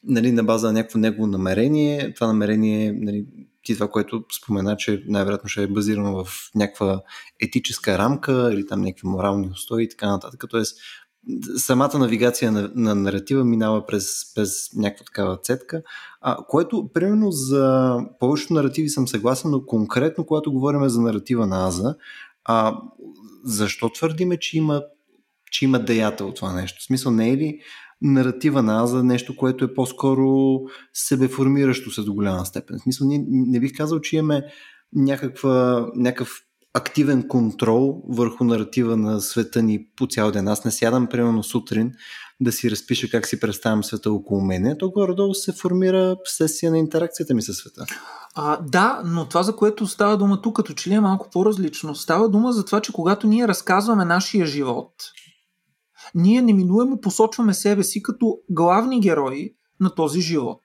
[0.05, 2.15] нали, на база на някакво негово намерение.
[2.15, 3.27] Това намерение нали,
[3.69, 7.03] ти това, което спомена, че най-вероятно ще е базирано в някаква
[7.41, 10.45] етическа рамка или там някакви морални устои и така нататък.
[10.51, 10.79] Тоест,
[11.57, 15.83] самата навигация на, на наратива минава през, през някаква такава цетка,
[16.21, 21.67] а, което, примерно, за повечето наративи съм съгласен, но конкретно, когато говорим за наратива на
[21.69, 21.95] Аза,
[22.45, 22.81] а,
[23.45, 24.83] защо твърдиме, че има,
[25.51, 26.81] че има деята от това нещо?
[26.81, 27.61] В смисъл, не е ли
[28.03, 30.61] наратива на Аза, нещо, което е по-скоро
[30.93, 32.79] себеформиращо се до голяма степен.
[32.79, 34.43] В смисъл, не, не бих казал, че имаме
[34.95, 36.31] някаква, някакъв
[36.75, 40.49] активен контрол върху наратива на света ни по цял ден.
[40.49, 41.93] Аз не сядам, примерно, сутрин
[42.41, 46.79] да си разпиша как си представям света около мене, то горе-долу се формира сесия на
[46.79, 47.85] интеракцията ми със света.
[48.35, 51.95] А, да, но това, за което става дума тук, като че ли е малко по-различно.
[51.95, 54.93] Става дума за това, че когато ние разказваме нашия живот,
[56.15, 60.63] ние неминуемо посочваме себе си като главни герои на този живот.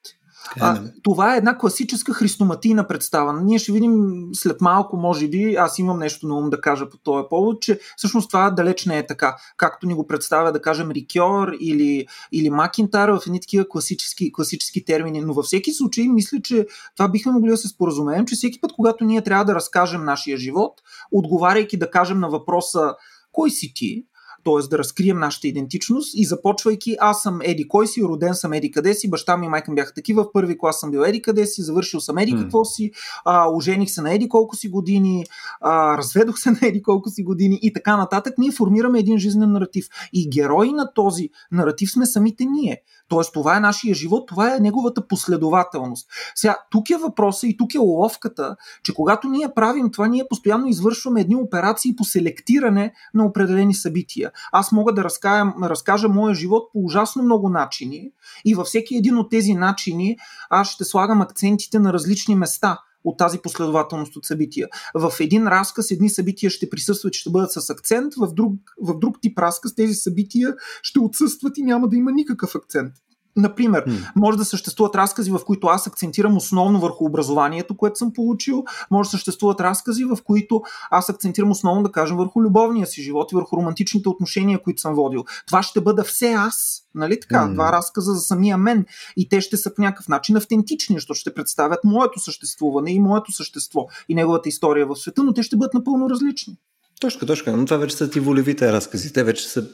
[0.60, 3.42] А, това е една класическа христоматийна представа.
[3.44, 6.98] Ние ще видим след малко, може би, аз имам нещо на ум да кажа по
[6.98, 9.36] този повод, че всъщност това далеч не е така.
[9.58, 14.86] Както ни го представя, да кажем, Рикьор или, или Макинтар в едни такива класически, класически
[14.86, 15.22] термини.
[15.22, 18.74] Но във всеки случай, мисля, че това бихме могли да се споразумеем, че всеки път,
[18.74, 22.94] когато ние трябва да разкажем нашия живот, отговаряйки да кажем на въпроса
[23.32, 24.06] кой си ти,
[24.44, 24.68] т.е.
[24.70, 28.94] да разкрием нашата идентичност и започвайки аз съм Еди кой си, роден съм Еди къде
[28.94, 31.46] си, баща ми и майка ми бяха такива, в първи клас съм бил Еди къде
[31.46, 32.92] си, завършил съм Еди какво си,
[33.26, 35.26] а, ожених се на Еди колко си години,
[35.62, 39.52] а, разведох се на Еди колко си години и така нататък, ние формираме един жизнен
[39.52, 39.88] наратив.
[40.14, 42.82] И герои на този наратив сме самите ние.
[43.08, 46.08] Тоест, това е нашия живот, това е неговата последователност.
[46.36, 50.68] Сега, тук е въпроса и тук е уловката, че когато ние правим това, ние постоянно
[50.68, 54.32] извършваме едни операции по селектиране на определени събития.
[54.52, 58.12] Аз мога да разкажа, разкажа моя живот по ужасно много начини
[58.46, 60.18] и във всеки един от тези начини
[60.50, 64.68] аз ще слагам акцентите на различни места от тази последователност от събития.
[64.96, 69.18] В един разказ едни събития ще присъстват, ще бъдат с акцент, в друг, в друг
[69.22, 72.94] тип разказ тези събития ще отсъстват и няма да има никакъв акцент.
[73.36, 74.12] Например, mm.
[74.16, 78.64] може да съществуват разкази, в които аз акцентирам основно върху образованието, което съм получил.
[78.92, 83.32] Може да съществуват разкази, в които аз акцентирам основно, да кажем, върху любовния си живот
[83.32, 85.26] и върху романтичните отношения, които съм водил.
[85.48, 86.84] Това ще бъда все аз.
[86.96, 87.36] Нали така?
[87.36, 87.54] Mm.
[87.54, 88.86] Два разказа за самия мен.
[89.18, 93.32] И те ще са по някакъв начин автентични, защото ще представят моето съществуване и моето
[93.32, 96.58] същество и неговата история в света, но те ще бъдат напълно различни.
[97.02, 97.58] Точка, точка.
[97.58, 99.14] Но това вече са ти волевите разкази.
[99.14, 99.68] Те вече са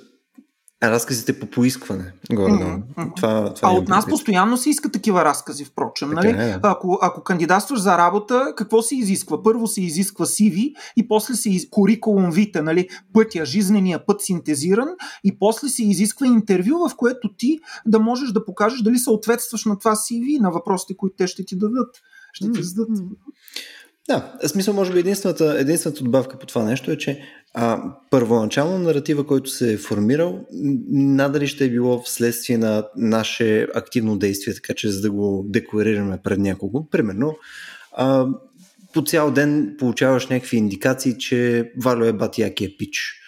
[0.83, 2.13] Разказите по поискване.
[2.31, 3.15] Горе, mm-hmm.
[3.15, 6.09] това, това а от нас постоянно се иска такива разкази, впрочем.
[6.09, 6.27] Нали?
[6.27, 6.59] Е.
[6.63, 9.43] Ако, ако кандидатстваш за работа, какво се изисква?
[9.43, 11.69] Първо се изисква CV и после се из...
[11.69, 12.87] курикулум вите, нали?
[13.13, 14.87] пътя, жизнения път синтезиран
[15.23, 19.79] и после се изисква интервю, в което ти да можеш да покажеш дали съответстваш на
[19.79, 21.95] това CV, на въпросите, които те ще ти дадат.
[22.33, 22.97] Ще ти зададат.
[24.07, 27.21] Да, смисъл, може би единствената, единствената добавка по това нещо е, че
[27.53, 30.45] а, първоначално наратива, който се е формирал,
[30.91, 36.19] надали ще е било вследствие на наше активно действие, така че за да го декларираме
[36.23, 36.89] пред някого.
[36.89, 37.37] Примерно,
[37.91, 38.27] а,
[38.93, 43.18] по цял ден получаваш някакви индикации, че Валю е батияки е пич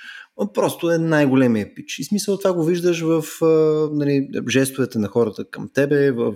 [0.53, 1.99] просто е най-големия пич.
[1.99, 3.23] И смисъл това го виждаш в
[3.93, 6.33] нали, жестовете на хората към тебе, в,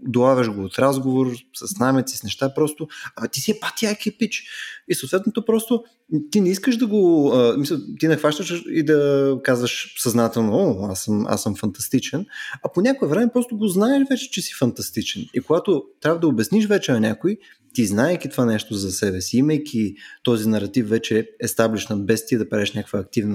[0.00, 4.44] долавяш го от разговор с намеци, с неща, просто, а ти си е патияки пич.
[4.88, 5.84] И съответното просто
[6.30, 10.86] ти не искаш да го, а, мисля, ти не хващаш и да казваш съзнателно, о,
[10.90, 12.26] аз съм, аз съм фантастичен,
[12.64, 15.24] а по някое време просто го знаеш вече, че си фантастичен.
[15.34, 17.38] И когато трябва да обясниш вече на някой,
[17.74, 22.48] ти знаеки това нещо за себе си, имайки този наратив вече естаблишнат, без ти да
[22.48, 23.29] правиш някаква активна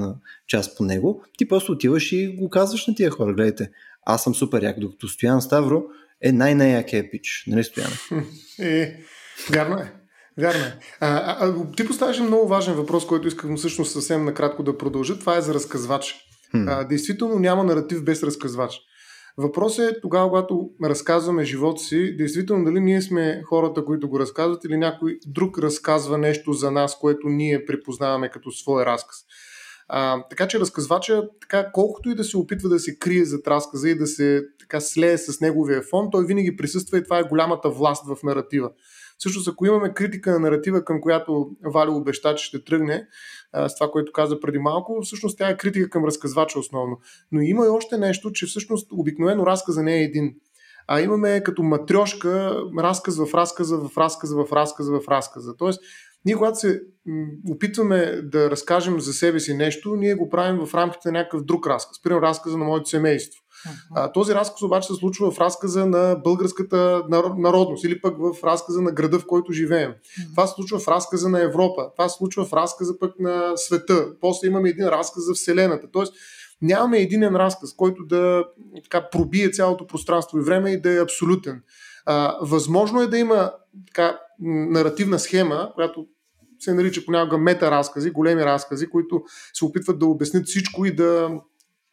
[0.47, 3.33] част по него, ти просто отиваш и го казваш на тия хора.
[3.33, 3.71] Гледайте,
[4.05, 5.83] аз съм супер як, докато Стоян Ставро
[6.21, 7.43] е най-най-якия пич.
[7.47, 7.91] Нали, Стоян?
[8.59, 8.99] Е,
[9.51, 9.93] вярно е.
[10.39, 10.79] Вярно е.
[10.99, 15.19] А, а, ти поставяш много важен въпрос, който искам всъщност съвсем накратко да продължа.
[15.19, 16.15] Това е за разказвач.
[16.53, 18.81] А, действително няма наратив без разказвач.
[19.37, 24.65] Въпросът е тогава, когато разказваме живота си, действително дали ние сме хората, които го разказват
[24.65, 29.17] или някой друг разказва нещо за нас, което ние припознаваме като свой разказ.
[29.87, 33.89] А, така че разказвача, така, колкото и да се опитва да се крие зад разказа
[33.89, 37.69] и да се така, слее с неговия фон, той винаги присъства и това е голямата
[37.69, 38.69] власт в наратива.
[39.19, 43.07] Също, ако имаме критика на наратива, към която Вали обеща, че ще тръгне,
[43.53, 46.99] а, с това, което каза преди малко, всъщност тя е критика към разказвача основно.
[47.31, 50.35] Но има и още нещо, че всъщност обикновено разказа не е един.
[50.87, 55.57] А имаме като матрешка разказ в разказа, в разказа, в разказа, в разказа.
[55.57, 55.81] Тоест,
[56.25, 56.81] ние когато се
[57.49, 61.67] опитваме да разкажем за себе си нещо, ние го правим в рамките на някакъв друг
[61.67, 62.01] разказ.
[62.01, 63.41] Примерно разказа на моето семейство.
[63.95, 67.03] А, този разказ обаче се случва в разказа на българската
[67.37, 69.93] народност или пък в разказа на града, в който живеем.
[70.31, 74.07] Това се случва в разказа на Европа, това се случва в разказа пък на света.
[74.21, 75.87] После имаме един разказ за Вселената.
[75.91, 76.13] Тоест,
[76.61, 78.45] нямаме единен разказ, който да
[78.83, 81.61] така, пробие цялото пространство и време и да е абсолютен.
[82.05, 83.51] А, възможно е да има
[83.87, 86.07] така, наративна схема, която
[86.59, 91.29] се нарича понякога мета-разкази, големи разкази, които се опитват да обяснят всичко и да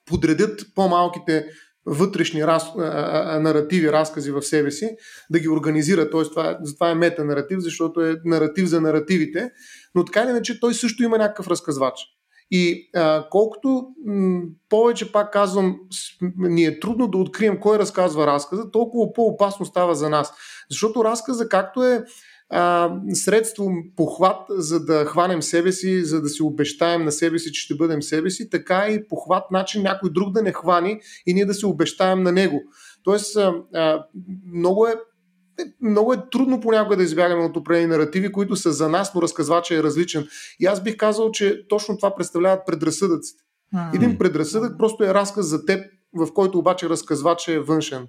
[0.05, 1.47] подредят по-малките
[1.87, 2.83] вътрешни раз, а,
[3.27, 4.97] а, наративи, разкази в себе си,
[5.31, 6.11] да ги организира.
[6.11, 9.51] Тоест, това, затова е мета-наратив, защото е наратив за наративите,
[9.95, 11.95] но така или иначе той също има някакъв разказвач.
[12.51, 15.77] И а, колкото м- повече, пак казвам,
[16.37, 20.33] ни е трудно да открием кой разказва разказа, толкова по-опасно става за нас.
[20.71, 22.05] Защото разказа, както е
[22.53, 27.53] а, средство, похват, за да хванем себе си, за да си обещаем на себе си,
[27.53, 31.35] че ще бъдем себе си, така и похват начин някой друг да не хвани и
[31.35, 32.61] ние да се обещаем на него.
[33.05, 34.05] Тоест, а,
[34.55, 34.95] много е
[35.81, 39.75] много е трудно понякога да избягаме от определени наративи, които са за нас, но разказвача
[39.75, 40.29] е различен.
[40.61, 43.43] И аз бих казал, че точно това представляват предразсъдъците.
[43.95, 45.85] Един предразсъдък просто е разказ за теб,
[46.17, 48.07] в който обаче разказвач е външен.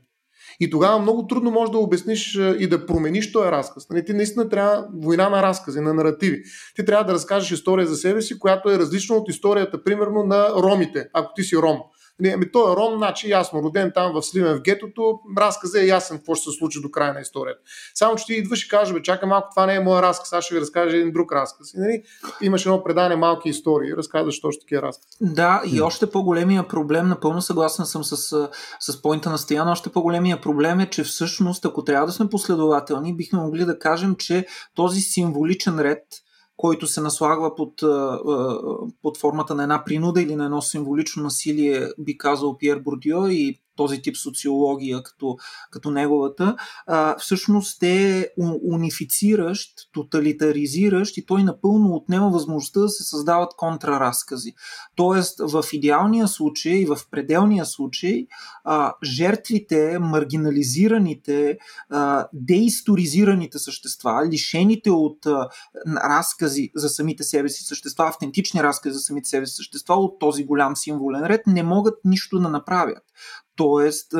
[0.59, 3.89] И тогава много трудно можеш да обясниш и да промениш този разказ.
[3.89, 6.43] Нали, ти наистина трябва война на разкази, на наративи.
[6.75, 10.49] Ти трябва да разкажеш история за себе си, която е различна от историята, примерно, на
[10.49, 11.77] ромите, ако ти си ром.
[12.19, 15.85] Не, ами той е ром, значи ясно, роден там в Сливен в гетото, разказа е
[15.85, 17.59] ясен какво ще се случи до края на историята.
[17.95, 20.45] Само, че ти идваш и кажеш, бе, чакай малко, това не е моя разказ, аз
[20.45, 21.73] ще ви разкажа един друг разказ.
[21.73, 22.03] И, нали,
[22.41, 25.17] имаш едно предание малки истории, разказваш точно такива разкази.
[25.21, 28.49] Да, и още по-големия проблем, напълно съгласен съм с,
[28.79, 33.15] с поинта на Стоян, още по-големия проблем е, че всъщност, ако трябва да сме последователни,
[33.15, 34.45] бихме могли да кажем, че
[34.75, 36.03] този символичен ред,
[36.63, 37.73] който се наслагва под,
[39.01, 43.59] под формата на една принуда или на едно символично насилие, би казал Пьер Бордио и
[43.75, 45.35] този тип социология като,
[45.71, 46.55] като неговата,
[46.87, 48.29] а, всъщност е
[48.71, 54.53] унифициращ, тоталитаризиращ и той напълно отнема възможността да се създават контраразкази.
[54.95, 58.27] Тоест, в идеалния случай, в пределния случай,
[58.63, 61.57] а, жертвите, маргинализираните,
[61.89, 65.49] а, деисторизираните същества, лишените от а,
[65.87, 70.45] разкази за самите себе си същества, автентични разкази за самите себе си същества от този
[70.45, 73.03] голям символен ред, не могат нищо да направят.
[73.55, 74.13] Тоест,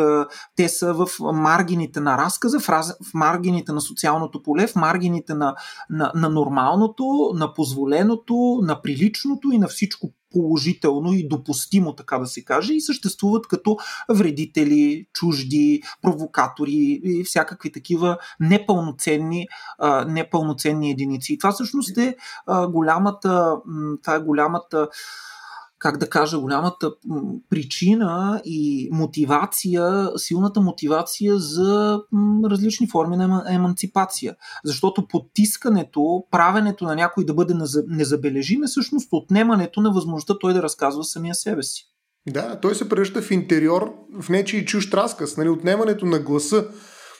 [0.56, 5.34] те са в маргините на разказа, в, раз, в маргините на социалното поле, в маргините
[5.34, 5.56] на,
[5.90, 12.26] на, на нормалното, на позволеното, на приличното и на всичко положително и допустимо, така да
[12.26, 13.78] се каже, и съществуват като
[14.10, 19.48] вредители, чужди, провокатори и всякакви такива непълноценни,
[20.08, 21.34] непълноценни единици.
[21.34, 22.16] И това всъщност е
[22.70, 23.56] голямата,
[24.04, 24.88] това е голямата
[25.84, 26.92] как да кажа, голямата
[27.50, 32.00] причина и мотивация, силната мотивация за
[32.46, 34.36] различни форми на еманципация.
[34.66, 37.56] Защото потискането, правенето на някой да бъде
[37.88, 41.84] незабележим е всъщност отнемането на възможността той да разказва самия себе си.
[42.30, 45.38] Да, той се превръща в интериор, в нечи чужд разказ.
[45.38, 46.68] Нали, отнемането на гласа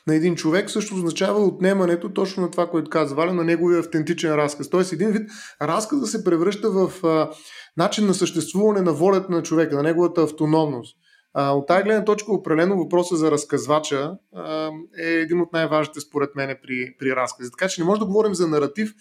[0.08, 4.36] на един човек също означава отнемането точно на това, което казва Валя, на неговия автентичен
[4.36, 4.70] разказ.
[4.70, 5.30] Тоест един вид
[5.62, 7.30] разказ да се превръща в а,
[7.78, 10.98] начин на съществуване на волята на човека, на неговата автономност.
[11.34, 16.36] А, от тази гледна точка, определено въпроса за разказвача а, е един от най-важните според
[16.36, 17.52] мен при, при разкази.
[17.52, 18.94] Така че не може да говорим за наратив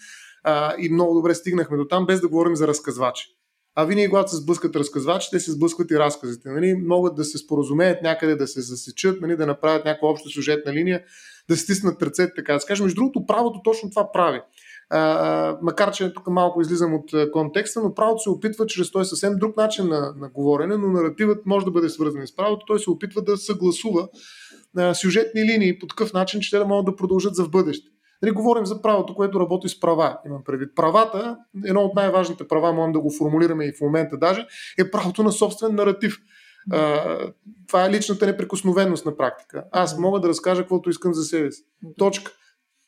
[0.43, 3.25] а, и много добре стигнахме до там, без да говорим за разказвачи.
[3.75, 6.49] А винаги, когато се сблъскат разказвачи, те се сблъскват и разказите.
[6.49, 6.73] Нали?
[6.73, 9.37] Могат да се споразумеят някъде, да се засечат, нали?
[9.37, 11.03] да направят някаква обща сюжетна линия,
[11.49, 12.83] да стиснат ръцете, така да се каже.
[12.83, 14.41] Между другото, правото точно това прави
[14.95, 19.35] а, макар че тук малко излизам от контекста, но правото се опитва чрез той съвсем
[19.35, 22.65] друг начин на, на говорене, но наративът може да бъде свързан с правото.
[22.65, 24.07] Той се опитва да съгласува
[24.77, 27.87] а, сюжетни линии по такъв начин, че те да могат да продължат за в бъдеще.
[28.23, 30.17] Нали, говорим за правото, което работи с права.
[30.25, 30.69] Имам предвид.
[30.75, 34.47] Правата, едно от най-важните права, можем да го формулираме и в момента даже,
[34.79, 36.17] е правото на собствен наратив.
[36.71, 37.33] Uh,
[37.67, 39.63] това е личната неприкосновеност на практика.
[39.71, 41.63] Аз мога да разкажа каквото искам за себе си.
[41.97, 42.31] Точка.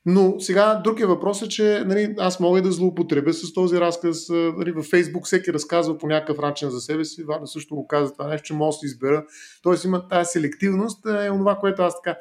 [0.05, 4.29] Но сега другия въпрос е, че нали, аз мога и да злоупотребя с този разказ.
[4.29, 7.23] Нали, във Фейсбук всеки разказва по някакъв начин за себе си.
[7.23, 9.25] Валя също го казва това нещо, че мога да се избера.
[9.63, 12.17] Тоест има тази селективност, е това, което аз така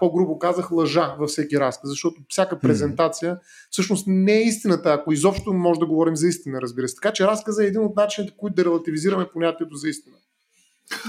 [0.00, 3.38] по-грубо казах, лъжа във всеки разказ, защото всяка презентация
[3.70, 6.94] всъщност не е истината, ако изобщо може да говорим за истина, разбира се.
[6.94, 10.16] Така че разказа е един от начините, които да релативизираме понятието за истина.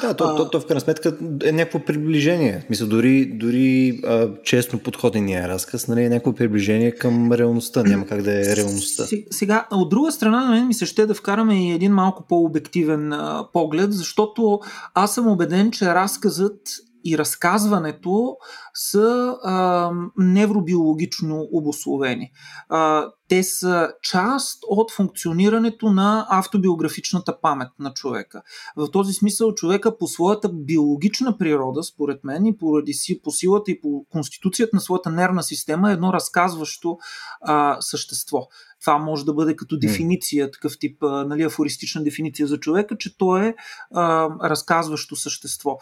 [0.01, 0.35] Да, то, а...
[0.35, 2.65] то, то в крайна сметка е някакво приближение.
[2.69, 7.83] Мисля, дори, дори а, честно подходения разказ нали, е някакво приближение към реалността.
[7.83, 9.03] Няма как да е реалността.
[9.31, 13.13] Сега, от друга страна, на мен ми се ще да вкараме и един малко по-обективен
[13.13, 14.59] а, поглед, защото
[14.93, 16.59] аз съм убеден, че разказът
[17.05, 18.37] и разказването
[18.73, 22.31] са а, невробиологично обословени.
[22.69, 28.41] А, те са част от функционирането на автобиографичната памет на човека.
[28.75, 33.71] В този смисъл човека по своята биологична природа, според мен, и поради си, по силата
[33.71, 36.97] и по конституцията на своята нервна система е едно разказващо
[37.41, 38.47] а, същество.
[38.81, 43.47] Това може да бъде като дефиниция, такъв тип нали, афористична дефиниция за човека, че той
[43.47, 43.55] е
[43.93, 45.77] а, разказващо същество.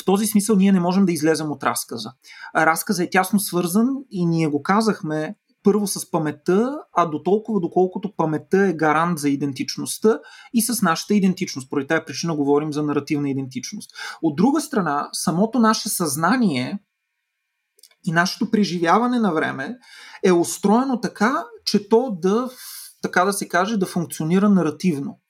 [0.00, 2.12] В този смисъл ние не можем да излезем от разказа.
[2.56, 8.12] Разказа е тясно свързан и ние го казахме първо с паметта, а до толкова доколкото
[8.16, 10.18] паметта е гарант за идентичността
[10.54, 11.70] и с нашата идентичност.
[11.70, 13.90] Поради тази причина говорим за наративна идентичност.
[14.22, 16.78] От друга страна, самото наше съзнание
[18.06, 19.76] и нашето преживяване на време
[20.24, 22.50] е устроено така, че то да,
[23.02, 25.20] така да се каже, да функционира наративно.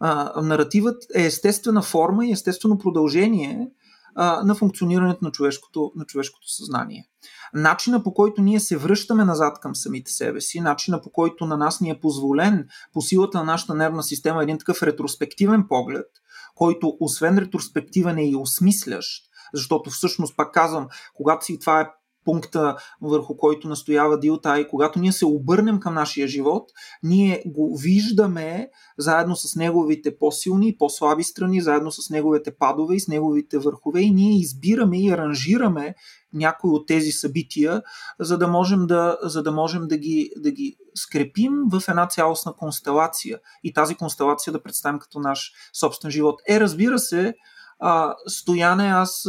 [0.00, 3.68] А, наративът е естествена форма и естествено продължение
[4.14, 7.08] а, на функционирането на човешкото, на човешкото съзнание.
[7.54, 11.56] Начина по който ние се връщаме назад към самите себе си, начина по който на
[11.56, 16.06] нас ни е позволен по силата на нашата нервна система един такъв ретроспективен поглед,
[16.54, 19.24] който освен ретроспективен е и осмислящ,
[19.54, 21.90] защото всъщност, пак казвам, когато си това е
[22.24, 24.60] пункта, върху който настоява Дилта.
[24.60, 26.70] И когато ние се обърнем към нашия живот,
[27.02, 28.68] ние го виждаме
[28.98, 34.00] заедно с неговите по-силни и по-слаби страни, заедно с неговите падове и с неговите върхове.
[34.00, 35.94] И ние избираме и аранжираме
[36.32, 37.82] някои от тези събития,
[38.20, 42.52] за да можем да, за да, можем да, ги, да ги скрепим в една цялостна
[42.52, 43.38] констелация.
[43.64, 46.40] И тази констелация да представим като наш собствен живот.
[46.48, 47.34] Е, разбира се,
[47.80, 49.28] а, Стояне, аз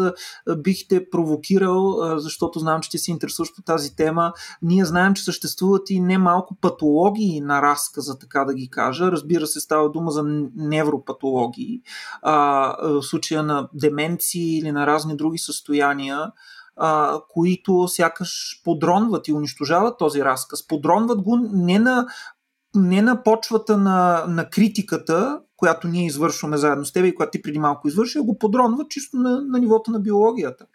[0.58, 4.34] бих те провокирал, защото знам, че ти се интересуваш по тази тема.
[4.62, 9.12] Ние знаем, че съществуват и немалко патологии на разказа, така да ги кажа.
[9.12, 10.24] Разбира се, става дума за
[10.56, 11.82] невропатологии.
[12.22, 16.32] А, в случая на деменции или на разни други състояния,
[16.76, 20.68] а, които сякаш подронват и унищожават този разказ.
[20.68, 22.08] Подронват го не на
[22.76, 27.42] не на почвата на, на критиката, която ние извършваме заедно с теб и която ти
[27.42, 30.66] преди малко извърши, го подронва чисто на, на нивото на биологията.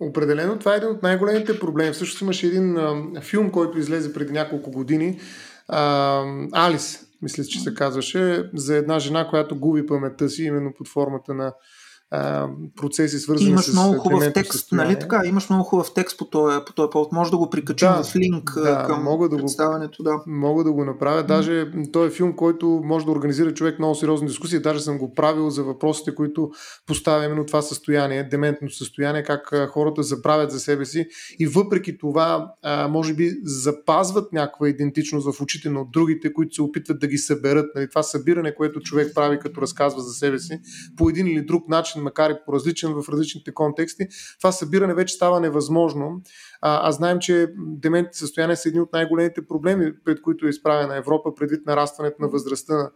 [0.00, 1.92] Определено това е един от най-големите проблеми.
[1.92, 5.20] Всъщност имаше един а, филм, който излезе преди няколко години.
[5.68, 10.88] А, Алис, мисля, че се казваше, за една жена, която губи паметта си именно под
[10.88, 11.54] формата на
[12.10, 14.86] а, процеси, свързани имаш с много хубав текст, състояние.
[14.86, 15.22] нали така?
[15.24, 17.12] Имаш много хубав текст по този, по този повод.
[17.12, 20.02] Може да го прикачим да, в линк да, към мога да представянето.
[20.02, 20.22] Да.
[20.26, 21.22] Мога да го направя.
[21.22, 24.60] Даже той е филм, който може да организира човек много сериозни дискусии.
[24.60, 26.50] Даже съм го правил за въпросите, които
[26.86, 31.06] поставя именно това състояние, дементно състояние, как хората забравят за себе си
[31.38, 36.62] и въпреки това, а, може би, запазват някаква идентичност в очите на другите, които се
[36.62, 37.66] опитват да ги съберат.
[37.74, 40.60] Нали, това събиране, което човек прави, като разказва за себе си,
[40.96, 45.14] по един или друг начин начин, макар и по-различен в различните контексти, това събиране вече
[45.14, 46.22] става невъзможно.
[46.60, 50.96] А, а знаем, че дементните състояния са едни от най-големите проблеми, пред които е изправена
[50.96, 52.90] Европа, предвид нарастването на възрастта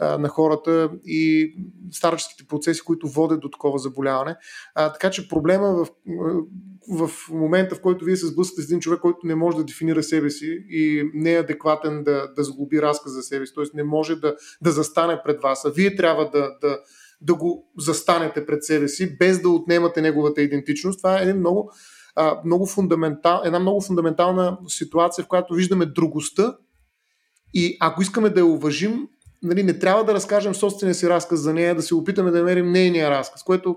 [0.00, 1.54] на хората и
[1.92, 4.36] старческите процеси, които водят до такова заболяване.
[4.74, 5.88] А, така че проблема в,
[6.88, 10.02] в момента, в който вие се сблъскате с един човек, който не може да дефинира
[10.02, 13.64] себе си и не е адекватен да, да сглоби разказ за себе си, т.е.
[13.74, 16.78] не може да, да застане пред вас, а вие трябва да, да,
[17.20, 20.98] да го застанете пред себе си, без да отнемате неговата идентичност.
[21.00, 21.72] Това е един много,
[22.16, 26.56] а, много фундаментал, една много фундаментална ситуация, в която виждаме другостта
[27.54, 29.08] и ако искаме да я уважим,
[29.42, 32.72] нали, не трябва да разкажем собствения си разказ за нея, да се опитаме да намерим
[32.72, 33.76] нейния разказ, което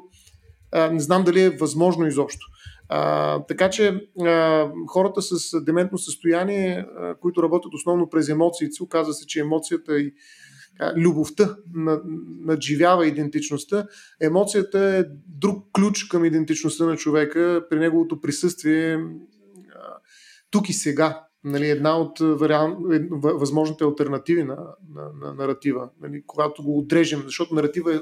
[0.71, 2.45] а, не знам дали е възможно изобщо.
[2.89, 9.13] А, така че а, хората с дементно състояние, а, които работят основно през емоциите, оказва
[9.13, 10.13] се, че емоцията и
[10.97, 11.57] любовта
[12.45, 13.87] надживява идентичността.
[14.21, 18.99] Емоцията е друг ключ към идентичността на човека при неговото присъствие
[20.51, 21.23] тук и сега.
[21.43, 22.75] Нали, една от вариан...
[23.21, 24.57] възможните альтернативи на,
[24.95, 27.99] на, на наратива, нали, когато го отрежем, защото наратива е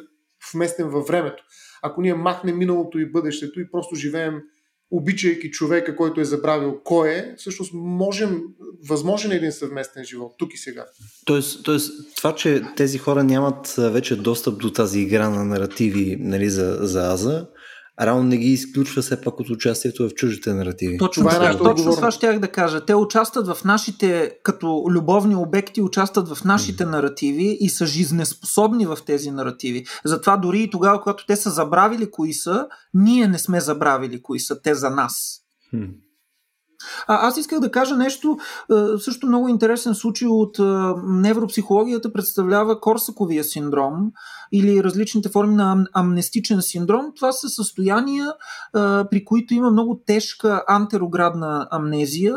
[0.53, 1.43] вместен във времето.
[1.82, 4.41] Ако ние махнем миналото и бъдещето и просто живеем
[4.91, 8.41] обичайки човека, който е забравил кой е, всъщност можем,
[8.89, 10.85] възможен е един съвместен живот, тук и сега.
[11.25, 16.49] Тоест, тоест това, че тези хора нямат вече достъп до тази игра на наративи нали,
[16.49, 17.47] за, за Аза,
[18.01, 20.97] Рано не ги изключва все пак от участието в чуждите наративи.
[20.97, 22.85] Точно, това, е точно това щях да кажа.
[22.85, 26.89] Те участват в нашите, като любовни обекти, участват в нашите mm.
[26.89, 29.85] наративи и са жизнеспособни в тези наративи.
[30.05, 34.39] Затова дори и тогава, когато те са забравили кои са, ние не сме забравили кои
[34.39, 35.41] са те за нас.
[35.73, 35.89] Mm.
[37.07, 38.38] А, аз исках да кажа нещо,
[38.99, 40.59] също много интересен случай от
[41.03, 44.11] невропсихологията представлява Корсаковия синдром
[44.51, 47.05] или различните форми на амнестичен синдром.
[47.15, 48.34] Това са състояния,
[49.11, 52.36] при които има много тежка антероградна амнезия,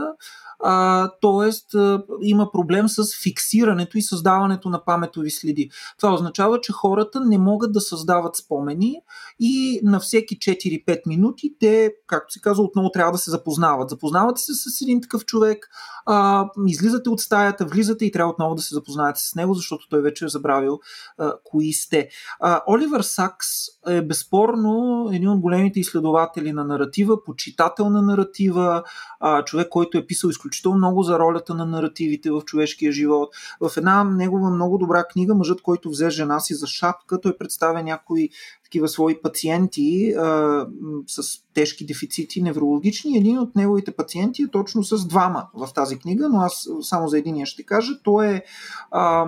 [0.67, 1.79] а, т.е.
[2.23, 5.71] има проблем с фиксирането и създаването на паметови следи.
[5.99, 8.97] Това означава, че хората не могат да създават спомени
[9.41, 13.91] и на всеки 4-5 минути те, както се казва, отново трябва да се запознават.
[13.91, 15.69] Запознавате се с един такъв човек,
[16.07, 20.03] а, излизате от стаята, влизате и трябва отново да се запознаете с него, защото той
[20.03, 20.81] вече е забравил
[21.19, 22.09] а, кои сте.
[22.41, 23.49] А, Оливър Сакс
[23.89, 28.83] е безспорно един от големите изследователи на наратива, почитател на наратива,
[29.21, 33.28] а, човек, който е писал изключително много за ролята на наративите в човешкия живот.
[33.61, 37.82] В една негова много добра книга, Мъжът, който взе жена си за шапка, той представя
[37.82, 38.28] някои
[38.64, 40.66] такива свои пациенти а,
[41.07, 41.22] с
[41.55, 43.18] тежки дефицити неврологични.
[43.18, 47.18] Един от неговите пациенти е точно с двама в тази книга, но аз само за
[47.18, 47.92] единия ще кажа.
[48.02, 48.42] Той е
[48.90, 49.26] а,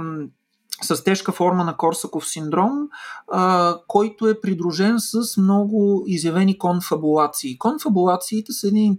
[0.82, 2.88] с тежка форма на Корсаков синдром,
[3.32, 7.58] а, който е придружен с много изявени конфабулации.
[7.58, 8.98] Конфабулациите са един,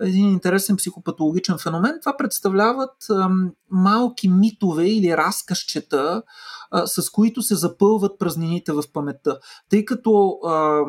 [0.00, 1.98] един интересен психопатологичен феномен.
[2.00, 3.30] Това представляват а,
[3.70, 6.22] малки митове или разказчета,
[6.70, 9.38] а, с които се запълват празнините в паметта.
[9.70, 10.80] Тъй като а,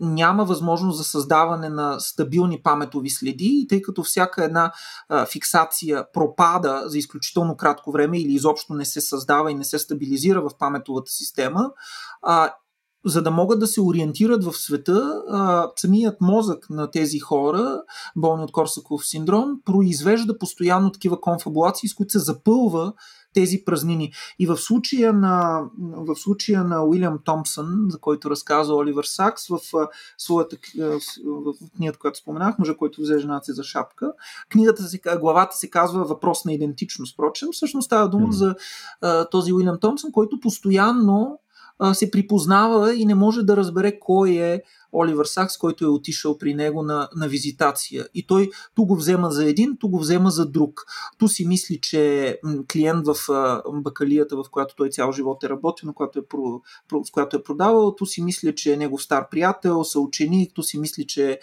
[0.00, 4.72] няма възможност за създаване на стабилни паметови следи и тъй като всяка една
[5.08, 9.78] а, фиксация пропада за изключително кратко време или изобщо не се създава и не се
[9.78, 11.70] стабилизира в паметовата система,
[12.22, 12.52] а,
[13.06, 17.82] за да могат да се ориентират в света, а, самият мозък на тези хора,
[18.16, 22.92] болни от Корсаков синдром, произвежда постоянно такива конфабулации, с които се запълва
[23.34, 24.12] тези празнини.
[24.38, 29.60] И в случая на, в случая на Уилям Томпсън, за който разказва Оливър Сакс, в
[30.18, 34.12] своята в, в книгата, която споменах, мъжа, който взе жената си за шапка,
[34.48, 37.14] книгата се, главата се казва Въпрос на идентичност.
[37.14, 38.54] Впрочем, всъщност става дума за
[39.00, 41.38] а, този Уилям Томпсън, който постоянно
[41.92, 44.62] се припознава и не може да разбере кой е
[44.94, 48.06] Оливър Сакс, който е отишъл при него на, на визитация.
[48.14, 50.84] И той ту го взема за един, ту го взема за друг.
[51.18, 52.38] Ту си мисли, че
[52.72, 53.16] клиент в
[53.72, 56.22] бакалията, в която той цял живот е работил, на която е,
[56.92, 60.78] в която е продавал, ту си мисли, че е негов стар приятел, съученик, ту си
[60.78, 61.38] мисли, че е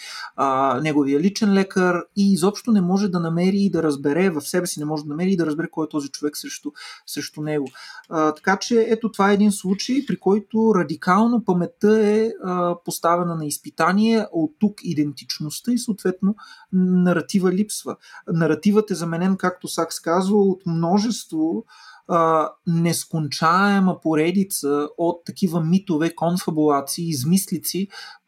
[0.82, 4.80] неговия личен лекар и изобщо не може да намери и да разбере, в себе си
[4.80, 6.72] не може да намери и да разбере кой е този човек срещу,
[7.06, 7.68] срещу него.
[8.10, 13.36] А, така че ето това е един случай, при който радикално паметта е а, поставена
[13.41, 16.35] на изпитание, от тук идентичността и съответно
[16.73, 17.95] наратива липсва.
[18.27, 21.65] Наративът е заменен, както Сакс казва, от множество
[22.07, 27.87] а, нескончаема поредица от такива митове, конфабулации, измислици,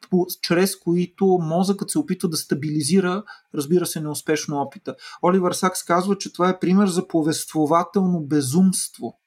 [0.10, 3.24] по, чрез които мозъкът се опитва да стабилизира,
[3.56, 4.96] разбира се, неуспешно опита.
[5.24, 9.20] Оливър Сакс казва, че това е пример за повествователно безумство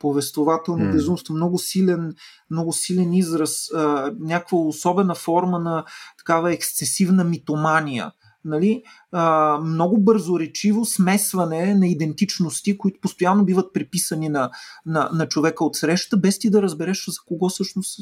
[0.00, 0.92] повествователно mm.
[0.92, 2.14] безумство, много силен,
[2.50, 5.84] много силен израз, а, някаква особена форма на
[6.18, 8.12] такава ексцесивна митомания.
[8.44, 8.82] Нали?
[9.12, 14.50] А, много бързоречиво смесване на идентичности, които постоянно биват приписани на,
[14.86, 17.96] на, на човека от среща, без ти да разбереш за кого всъщност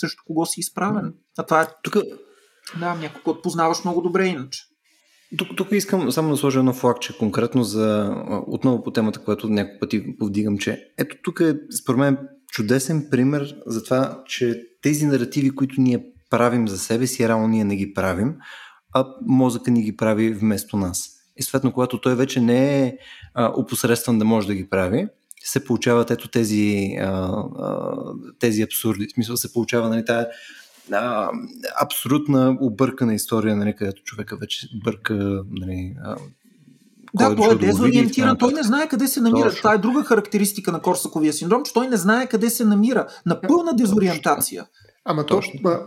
[0.00, 1.14] срещу кого си изправен.
[1.38, 1.66] А това е.
[1.82, 1.96] Тук...
[2.80, 4.73] Да, някой, познаваш много добре иначе.
[5.38, 8.14] Тук, тук искам само да сложа едно флагче конкретно за
[8.46, 12.18] отново по темата, която няколко пъти повдигам, че ето тук е според мен
[12.52, 17.64] чудесен пример за това, че тези наративи, които ние правим за себе си, реално ние
[17.64, 18.34] не ги правим,
[18.94, 21.10] а мозъка ни ги прави вместо нас.
[21.36, 22.96] И съответно, когато той вече не е
[23.34, 25.06] а, опосредстван да може да ги прави,
[25.44, 27.04] се получават ето тези, а,
[27.58, 27.96] а,
[28.38, 29.06] тези абсурди.
[29.06, 30.26] В смисъл се получава нали, тая
[30.92, 31.30] а,
[31.80, 36.16] абсолютна объркана история, нали, където човека вече бърка нали, а,
[37.14, 39.44] да, той е дезориентиран, той не знае къде се намира.
[39.44, 39.58] Точно.
[39.58, 43.06] Това е друга характеристика на Корсаковия синдром, че той не знае къде се намира.
[43.26, 44.66] На пълна дезориентация.
[45.04, 45.42] Ама то,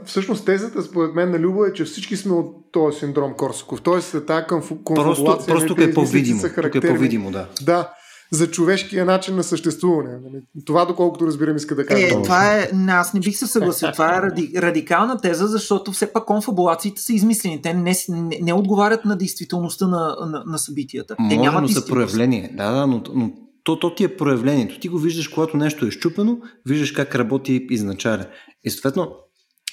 [0.06, 3.82] всъщност тезата според мен на Любо е, че всички сме от този синдром Корсаков.
[3.82, 5.26] Тоест е тази конфабулация.
[5.26, 6.42] Просто, просто тук е по-видимо.
[6.42, 7.48] Тук е по-видимо, да.
[7.62, 7.94] Да
[8.32, 10.10] за човешкия начин на съществуване.
[10.10, 10.42] Нали?
[10.66, 12.06] Това, доколкото разбирам, иска да кажа.
[12.06, 13.92] Е, това е, аз не бих се съгласил.
[13.92, 17.62] Това е ради, радикална теза, защото все пак конфабулациите са измислени.
[17.62, 21.16] Те не, не, не отговарят на действителността на, на, на събитията.
[21.16, 22.54] Те Може, нямат но са проявление.
[22.58, 23.32] Да, да, но, но
[23.64, 24.80] то, то ти е проявлението.
[24.80, 28.26] Ти го виждаш, когато нещо е щупено, виждаш как работи изначален.
[28.64, 29.12] И съответно,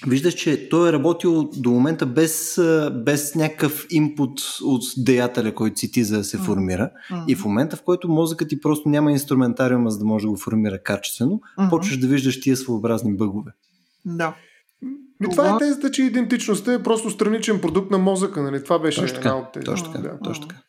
[0.06, 2.60] виждаш, че той е работил до момента без,
[3.04, 6.90] без някакъв инпут от деятеля, който си ти за да се формира.
[7.10, 7.24] Mm-hmm.
[7.28, 10.36] И в момента, в който мозъкът ти просто няма инструментариума, за да може да го
[10.36, 11.70] формира качествено, mm-hmm.
[11.70, 13.52] почваш да виждаш тия своеобразни бъгове.
[14.04, 14.34] Да.
[15.22, 18.42] Това, това е тезата, че идентичността е просто страничен продукт на мозъка.
[18.42, 18.64] Нали?
[18.64, 19.64] Това беше точно една от тези.
[19.64, 20.08] Точно така.
[20.08, 20.18] Да.
[20.24, 20.60] Точно така.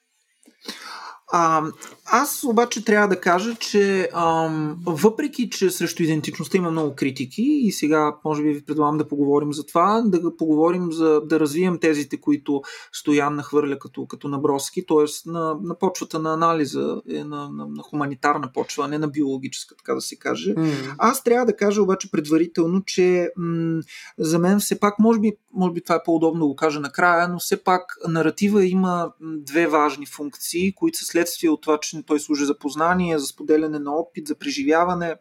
[1.31, 1.63] А,
[2.05, 7.71] аз обаче трябва да кажа, че ам, въпреки, че срещу идентичността има много критики и
[7.71, 12.21] сега може би ви предлагам да поговорим за това, да поговорим за да развием тезите,
[12.21, 12.61] които
[12.93, 15.29] Стоян нахвърля като, като наброски, т.е.
[15.29, 19.75] На, на почвата на анализа, е на, на, на хуманитарна почва, а не на биологическа,
[19.75, 20.55] така да се каже.
[20.55, 20.95] Mm.
[20.97, 23.81] Аз трябва да кажа обаче предварително, че м-
[24.17, 27.27] за мен все пак, може би, може би това е по-удобно да го кажа накрая,
[27.27, 32.19] но все пак наратива има две важни функции, които са следствие от това, че той
[32.19, 35.15] служи за познание, за споделяне на опит, за преживяване,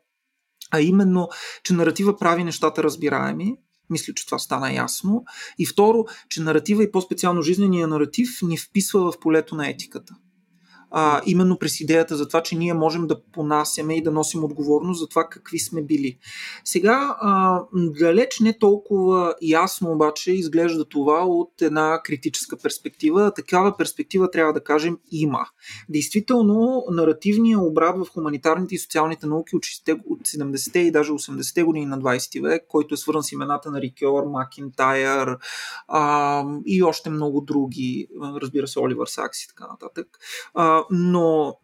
[0.71, 1.29] а именно,
[1.63, 3.57] че наратива прави нещата разбираеми,
[3.91, 5.25] мисля, че това стана ясно.
[5.59, 10.15] И второ, че наратива и по-специално жизнения наратив ни вписва в полето на етиката.
[10.97, 15.01] А, именно през идеята за това, че ние можем да понасяме и да носим отговорност
[15.01, 16.19] за това какви сме били.
[16.65, 23.33] Сега, а, далеч не толкова ясно обаче изглежда това от една критическа перспектива.
[23.35, 25.47] Такава перспектива трябва да кажем има.
[25.89, 31.99] Действително, наративният обрат в хуманитарните и социалните науки от 70-те и даже 80-те години на
[31.99, 35.37] 20 век, който е свързан с имената на Рикьор, Макинтайр
[36.67, 38.09] и още много други,
[38.43, 40.19] разбира се, Оливър Сакс и така нататък,
[40.55, 41.57] а, но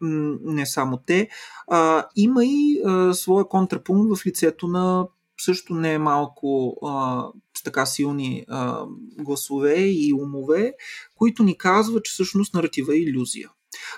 [0.43, 1.29] не само те,
[1.67, 5.07] а, има и а, своя контрапункт в лицето на
[5.41, 7.25] също не е малко а,
[7.63, 8.85] така силни а,
[9.19, 10.73] гласове и умове,
[11.15, 13.49] които ни казват, че всъщност наратива е иллюзия.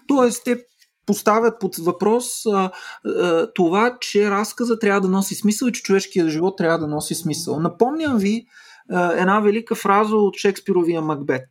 [0.07, 0.65] Тоест, те
[1.05, 2.71] поставят под въпрос а,
[3.05, 7.15] а, това, че разказа трябва да носи смисъл и че човешкият живот трябва да носи
[7.15, 7.59] смисъл.
[7.59, 8.45] Напомням ви
[8.89, 11.49] а, една велика фраза от Шекспировия Макбет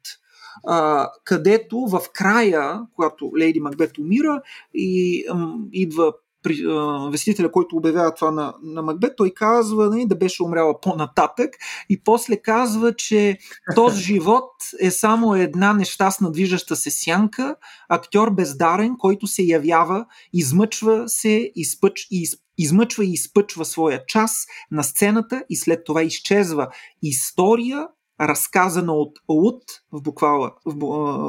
[0.66, 4.42] а, където в края, когато Лейди Макбет умира
[4.74, 9.96] и ам, идва при, а, вестителя, който обявява това на, на Макбет, той казва не,
[9.96, 11.50] нали, да беше умряла по-нататък
[11.88, 13.38] и после казва, че
[13.74, 14.50] този живот
[14.80, 17.57] е само една нещастна движеща се сянка,
[17.88, 24.46] актьор бездарен, който се явява, измъчва се, изпъч, и из, измъчва и изпъчва своя час
[24.70, 26.68] на сцената и след това изчезва.
[27.03, 27.88] История
[28.28, 29.62] разказана от Лут
[29.92, 30.74] в, буквала, в,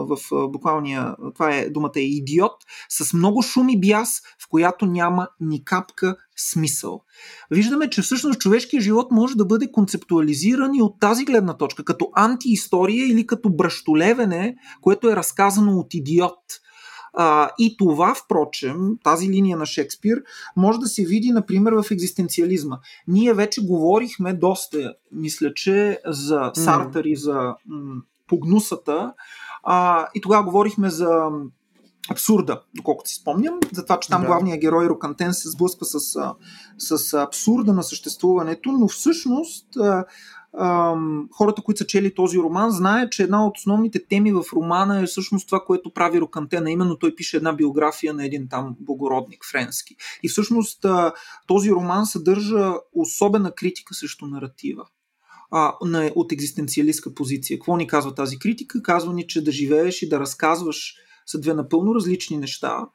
[0.07, 2.51] в, в буквалния, това е думата е идиот,
[2.89, 7.01] с много шум и бяс, в която няма ни капка смисъл.
[7.51, 12.09] Виждаме, че всъщност човешкият живот може да бъде концептуализиран и от тази гледна точка, като
[12.15, 16.37] антиистория или като бръщолевене, което е разказано от идиот–
[17.13, 20.23] а, и това, впрочем, тази линия на Шекспир,
[20.55, 22.79] може да се види, например, в екзистенциализма.
[23.07, 29.13] Ние вече говорихме доста, мисля, че за Сартър и за м- погнусата.
[29.63, 31.29] А, и тогава говорихме за
[32.09, 34.27] абсурда, доколкото си спомням, за това, че там да.
[34.27, 35.99] главният герой Рокантен се сблъсква с,
[36.77, 39.67] с абсурда на съществуването, но всъщност
[41.31, 45.05] хората, които са чели този роман, знаят, че една от основните теми в романа е
[45.05, 46.71] всъщност това, което прави Рокантена.
[46.71, 49.95] Именно той пише една биография на един там благородник френски.
[50.23, 50.85] И всъщност
[51.47, 54.85] този роман съдържа особена критика срещу наратива
[56.15, 57.57] от екзистенциалистка позиция.
[57.57, 58.83] Какво ни казва тази критика?
[58.83, 60.95] Казва ни, че да живееш и да разказваш
[61.25, 62.87] са две напълно различни неща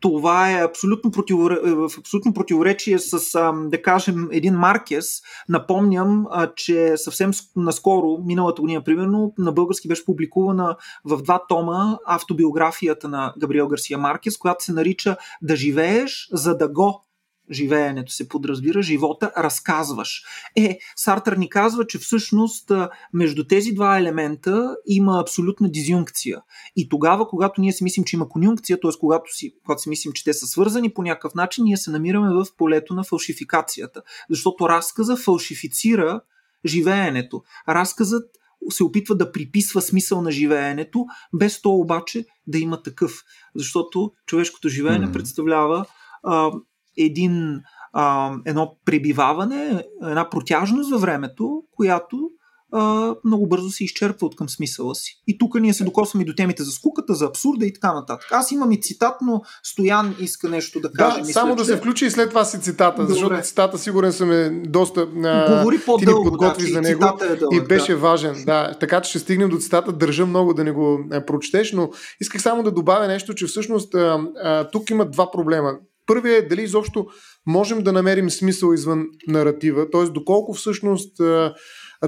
[0.00, 1.50] това е абсолютно, противор...
[1.50, 3.20] Е, в абсолютно противоречие с,
[3.66, 5.20] да кажем, един Маркес.
[5.48, 6.26] Напомням,
[6.56, 13.34] че съвсем наскоро, миналата година, примерно, на български беше публикувана в два тома автобиографията на
[13.38, 17.07] Габриел Гарсия Маркес, която се нарича Да живееш, за да го
[17.50, 20.22] живеенето се подразбира, живота разказваш.
[20.56, 22.72] Е, Сартър ни казва, че всъщност
[23.12, 26.42] между тези два елемента има абсолютна дизюнкция.
[26.76, 28.90] И тогава, когато ние си мислим, че има конюнкция, т.е.
[29.00, 32.34] Когато си, когато си мислим, че те са свързани по някакъв начин, ние се намираме
[32.34, 34.02] в полето на фалшификацията.
[34.30, 36.20] Защото разказа фалшифицира
[36.66, 37.42] живеенето.
[37.68, 38.30] Разказът
[38.70, 43.12] се опитва да приписва смисъл на живеенето, без то обаче да има такъв.
[43.54, 45.12] Защото човешкото живеене mm.
[45.12, 45.84] представлява
[46.22, 46.50] а,
[46.98, 47.60] един,
[47.92, 52.30] а, едно пребиваване, една протяжност във времето, която
[52.72, 55.22] а, много бързо се изчерпва от към смисъла си.
[55.26, 58.28] И тук ние се докосваме до темите за скуката, за абсурда и така нататък.
[58.32, 61.14] Аз имам и цитат, но Стоян иска нещо да каже.
[61.14, 61.66] Да, мисля, само да че...
[61.66, 63.12] се включи и след това си цитата, Добре.
[63.14, 65.06] защото цитата сигурен съм е доста...
[65.06, 67.98] Говори по-дълго, ти подготви да, за него е дълъг, и беше да.
[67.98, 68.44] важен.
[68.46, 71.90] Да, така че ще стигнем до цитата, държа много да не го прочетеш, но
[72.20, 75.72] исках само да добавя нещо, че всъщност а, а, тук има два проблема.
[76.08, 77.06] Първият е дали изобщо
[77.46, 80.04] можем да намерим смисъл извън наратива, т.е.
[80.04, 81.20] доколко всъщност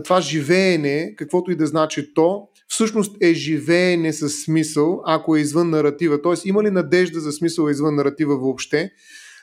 [0.05, 5.71] това живеене, каквото и да значи то, всъщност е живеене с смисъл, ако е извън
[5.71, 6.23] наратива.
[6.23, 6.35] Т.е.
[6.45, 8.91] има ли надежда за смисъл извън наратива въобще?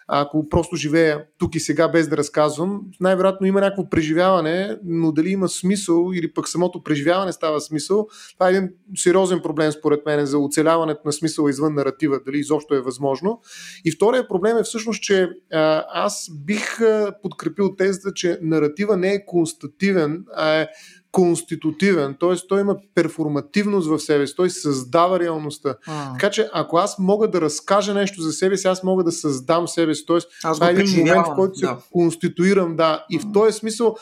[0.07, 5.29] Ако просто живея тук и сега без да разказвам, най-вероятно има някакво преживяване, но дали
[5.29, 10.25] има смисъл или пък самото преживяване става смисъл, това е един сериозен проблем според мен
[10.25, 13.41] за оцеляването на смисъл извън наратива, дали изобщо е възможно.
[13.85, 15.29] И втория проблем е всъщност, че
[15.93, 16.77] аз бих
[17.23, 20.67] подкрепил тезата, че наратива не е констативен, а е
[21.11, 22.35] конститутивен, т.е.
[22.49, 25.75] той има перформативност в себе си, той създава реалността.
[25.87, 26.13] А.
[26.13, 29.67] Така че ако аз мога да разкажа нещо за себе си, аз мога да създам
[29.67, 30.03] себе си.
[30.05, 31.67] Тоест, това е един момент, в който да.
[31.67, 33.05] се конституирам, да.
[33.09, 33.95] И в този смисъл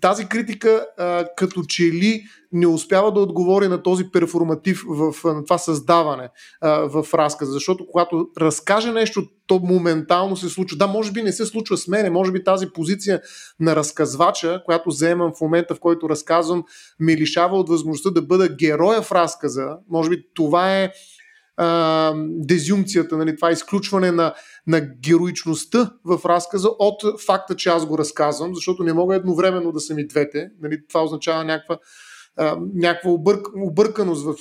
[0.00, 2.22] тази критика а, като че ли
[2.52, 6.28] не успява да отговори на този перформатив в на това създаване
[6.60, 10.78] а, в разказа, защото когато разкаже нещо, то моментално се случва.
[10.78, 13.20] Да, може би не се случва с мене, може би тази позиция
[13.60, 16.64] на разказвача, която заемам в момента, в който разказвам,
[17.00, 19.76] ме лишава от възможността да бъда героя в разказа.
[19.90, 20.90] Може би това е
[21.62, 24.34] а, дезюнкцията, нали, това изключване на,
[24.66, 29.80] на героичността в разказа от факта, че аз го разказвам, защото не мога едновременно да
[29.80, 30.50] съм и двете.
[30.62, 31.78] Нали, това означава някаква
[32.74, 34.34] някаква обърк, обърканост в,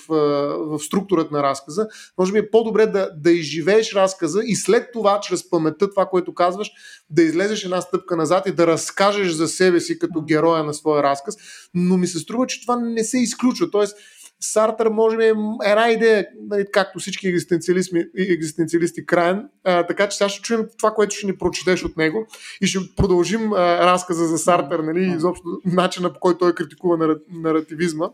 [0.58, 5.20] в структурата на разказа, може би е по-добре да, да изживееш разказа и след това,
[5.20, 6.72] чрез паметта, това, което казваш,
[7.10, 11.04] да излезеш една стъпка назад и да разкажеш за себе си като героя на своя
[11.04, 11.36] разказ.
[11.74, 13.72] Но ми се струва, че това не се изключва.
[13.72, 13.98] Тоест,
[14.42, 15.34] Сартър може би е
[15.64, 20.92] една идея, нали, както всички екзистенциалисти, екзистенциалисти краен, а, така че сега ще чуем това,
[20.92, 22.28] което ще ни прочетеш от него
[22.62, 28.10] и ще продължим а, разказа за Сартър, нали, изобщо начина по който той критикува наративизма.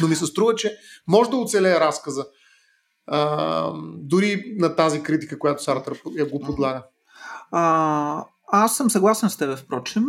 [0.00, 0.76] Но ми се струва, че
[1.08, 2.26] може да оцелее разказа.
[3.06, 6.00] А, дори на тази критика, която Сартър
[6.32, 6.82] го подлага.
[7.50, 10.04] А, аз съм съгласен с теб, впрочем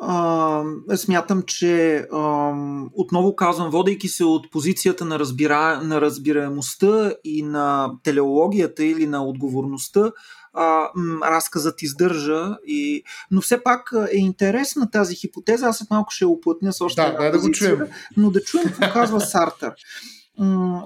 [0.00, 0.62] а,
[0.96, 2.52] смятам, че а,
[2.94, 9.24] отново казвам, водейки се от позицията на, разбира, на разбираемостта и на телеологията или на
[9.24, 10.12] отговорността,
[10.54, 10.88] а,
[11.24, 12.56] разказът издържа.
[12.66, 13.02] И...
[13.30, 15.66] Но все пак е интересна тази хипотеза.
[15.66, 17.90] Аз след малко ще оплътня с още да, една да, позиция, да го чуем.
[18.16, 19.72] но да чуем какво казва Сартър.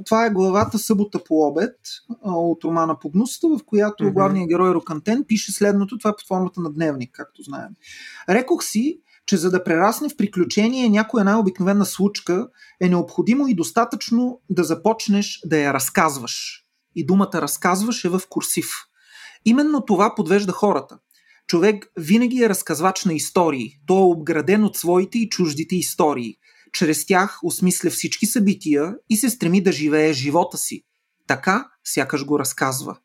[0.04, 1.76] Това е главата Събота по обед
[2.22, 4.12] от романа Погнусата, в която mm-hmm.
[4.12, 5.98] главният герой Рокантен пише следното.
[5.98, 7.70] Това е под формата на дневник, както знаем.
[8.28, 12.48] Рекох си, че за да прерасне в приключение някоя най-обикновена случка,
[12.80, 16.64] е необходимо и достатъчно да започнеш да я разказваш.
[16.94, 18.70] И думата разказваш е в курсив.
[19.44, 20.98] Именно това подвежда хората.
[21.46, 23.70] Човек винаги е разказвач на истории.
[23.86, 26.36] Той е обграден от своите и чуждите истории.
[26.76, 30.82] Чрез тях осмисля всички събития и се стреми да живее живота си.
[31.26, 32.98] Така сякаш го разказва.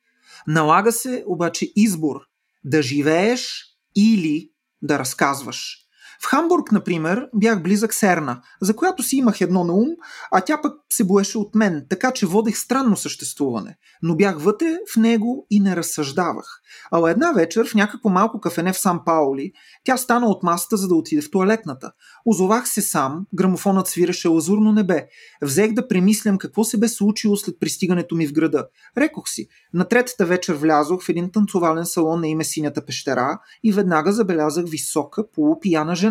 [0.48, 2.22] Налага се обаче избор
[2.64, 3.66] да живееш
[3.96, 4.50] или
[4.82, 5.78] да разказваш.
[6.24, 9.90] В Хамбург, например, бях близък с Ерна, за която си имах едно на ум,
[10.32, 13.78] а тя пък се боеше от мен, така че водех странно съществуване.
[14.02, 16.62] Но бях вътре в него и не разсъждавах.
[16.92, 19.52] Ала една вечер в някакво малко кафене в Сан Паули,
[19.84, 21.92] тя стана от масата, за да отиде в туалетната.
[22.26, 25.08] Озовах се сам, грамофонът свиреше лазурно небе.
[25.42, 28.68] Взех да премислям какво се бе случило след пристигането ми в града.
[28.98, 33.72] Рекох си, на третата вечер влязох в един танцовален салон на име Синята пещера и
[33.72, 36.11] веднага забелязах висока, полупияна жена.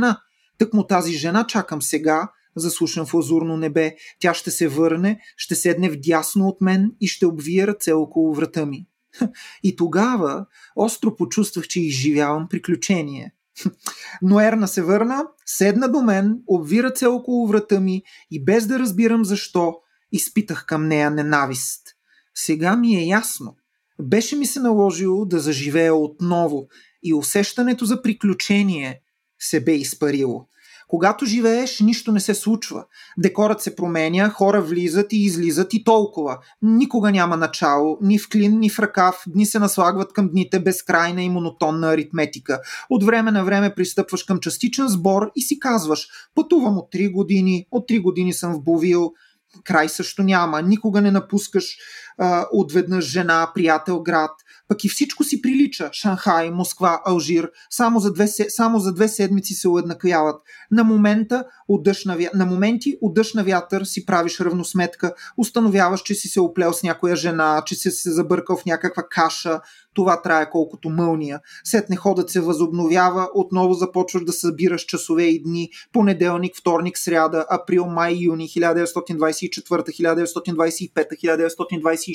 [0.59, 3.97] Тък му тази жена чакам сега, заслушан в лазурно небе.
[4.19, 8.67] Тя ще се върне, ще седне вдясно от мен и ще обвие ръце около врата
[8.67, 8.87] ми.
[9.63, 10.47] И тогава
[10.77, 13.33] остро почувствах, че изживявам приключение.
[14.23, 18.79] Но Ерна се върна, седна до мен, обви ръце около врата ми и без да
[18.79, 19.75] разбирам защо,
[20.13, 21.83] изпитах към нея ненавист.
[22.35, 23.57] Сега ми е ясно.
[24.03, 26.69] Беше ми се наложило да заживея отново
[27.03, 29.01] и усещането за приключение
[29.41, 30.47] се бе изпарило.
[30.89, 32.85] Когато живееш, нищо не се случва.
[33.19, 36.39] Декорът се променя, хора влизат и излизат и толкова.
[36.63, 41.23] Никога няма начало, ни в клин, ни в ръкав, дни се наслагват към дните безкрайна
[41.23, 42.61] и монотонна аритметика.
[42.91, 47.67] От време на време пристъпваш към частичен сбор и си казваш пътувам от 3 години,
[47.71, 49.13] от 3 години съм в Бовил,
[49.65, 51.77] край също няма, никога не напускаш
[52.53, 54.31] отведнъж жена, приятел, град–
[54.71, 55.91] пък и всичко си прилича.
[55.93, 57.51] Шанхай, Москва, Алжир.
[57.71, 60.43] Само за две, само за две седмици се уеднаквяват.
[60.71, 66.15] На, момента от дъжд на, моменти от дъжд на вятър си правиш равносметка, установяваш, че
[66.15, 69.61] си се оплел с някоя жена, че си се забъркал в някаква каша.
[69.95, 71.41] Това трае колкото мълния.
[71.65, 75.69] Сетне ходът се възобновява, отново започваш да събираш часове и дни.
[75.93, 82.10] Понеделник, вторник, сряда, април, май, юни 1924, 1925, 1926.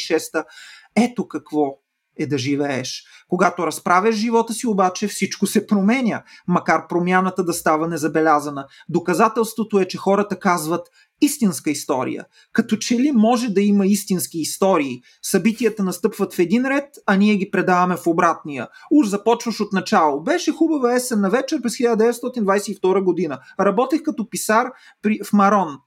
[0.96, 1.78] Ето какво
[2.18, 3.04] е да живееш.
[3.30, 8.68] Когато разправяш живота си, обаче всичко се променя, макар промяната да става незабелязана.
[8.90, 10.88] Доказателството е, че хората казват
[11.22, 12.26] истинска история.
[12.54, 15.02] Като че ли може да има истински истории?
[15.22, 18.68] Събитията настъпват в един ред, а ние ги предаваме в обратния.
[18.92, 20.24] Уж започваш от начало.
[20.24, 23.40] Беше хубава есен на вечер през 1922 година.
[23.60, 24.68] Работех като писар
[25.02, 25.78] при, в Марон.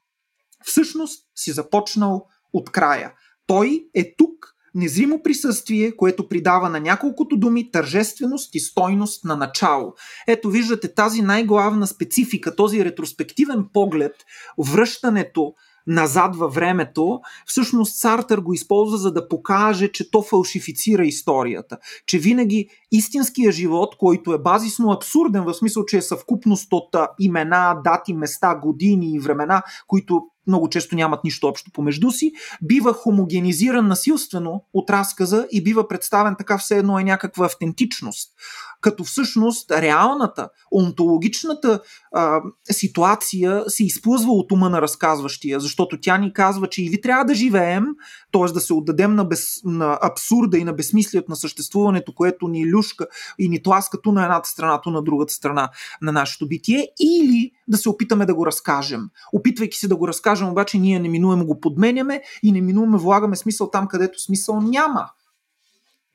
[0.64, 3.12] Всъщност си започнал от края.
[3.48, 9.94] Той е тук, незримо присъствие, което придава на няколкото думи тържественост и стойност на начало.
[10.26, 14.12] Ето виждате тази най-главна специфика, този ретроспективен поглед,
[14.58, 15.54] връщането
[15.88, 21.78] назад във времето, всъщност Сартър го използва за да покаже, че то фалшифицира историята.
[22.06, 27.80] Че винаги истинския живот, който е базисно абсурден, в смисъл, че е съвкупност от имена,
[27.84, 32.32] дати, места, години и времена, които много често нямат нищо общо помежду си,
[32.62, 38.32] бива хомогенизиран насилствено от разказа и бива представен така все едно е някаква автентичност.
[38.80, 41.80] Като всъщност реалната, онтологичната
[42.12, 47.24] а, ситуация се изплъзва от ума на разказващия, защото тя ни казва, че или трябва
[47.24, 47.84] да живеем,
[48.32, 48.52] т.е.
[48.52, 53.06] да се отдадем на, без, на абсурда и на безсмислието на съществуването, което ни люшка
[53.38, 55.70] и ни тласка ту на едната страна, ту на другата страна
[56.02, 59.10] на нашето битие, или да се опитаме да го разкажем.
[59.32, 63.88] Опитвайки се да го разкажем, обаче ние неминуемо го подменяме и неминуемо влагаме смисъл там,
[63.88, 65.10] където смисъл няма.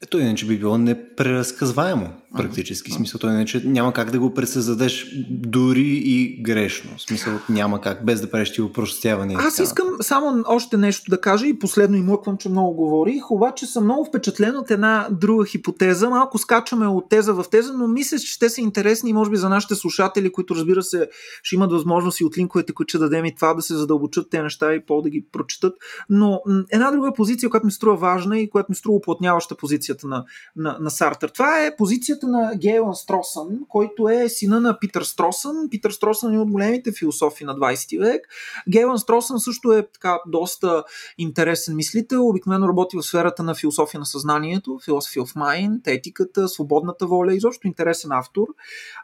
[0.03, 2.91] Ето иначе би било непреразказваемо практически.
[2.91, 2.95] Mm-hmm.
[2.95, 6.99] Смисъл, той иначе няма как да го пресъздадеш дори и грешно.
[6.99, 9.35] Смисъл няма как, без да ти упростяване.
[9.37, 13.65] Аз искам само още нещо да кажа и последно им млъквам, че много говорих, обаче
[13.65, 16.09] съм много впечатлен от една друга хипотеза.
[16.09, 19.49] Малко скачаме от теза в теза, но мисля, че ще са интересни, може би за
[19.49, 21.09] нашите слушатели, които разбира се
[21.43, 24.41] ще имат възможност и от линковете, които ще дадем и това да се задълбочат те
[24.41, 25.73] неща и по да ги прочитат.
[26.09, 30.25] Но една друга позиция, която ми струва важна и която ми струва уплътняваща позицията на,
[30.55, 31.29] на, на Сартър.
[31.29, 35.67] Това е позицията позицията на Гейлан Стросън, който е сина на Питър Стросън.
[35.71, 38.21] Питър Стросън е от големите философи на 20 век.
[38.69, 40.83] Гейлан Стросън също е така доста
[41.17, 42.27] интересен мислител.
[42.27, 47.67] Обикновено работи в сферата на философия на съзнанието, Philosophy of Mind, етиката, свободната воля, изобщо
[47.67, 48.47] интересен автор.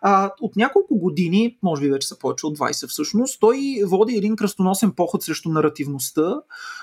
[0.02, 4.36] А, от няколко години, може би вече са повече от 20 всъщност, той води един
[4.36, 6.36] кръстоносен поход срещу наративността,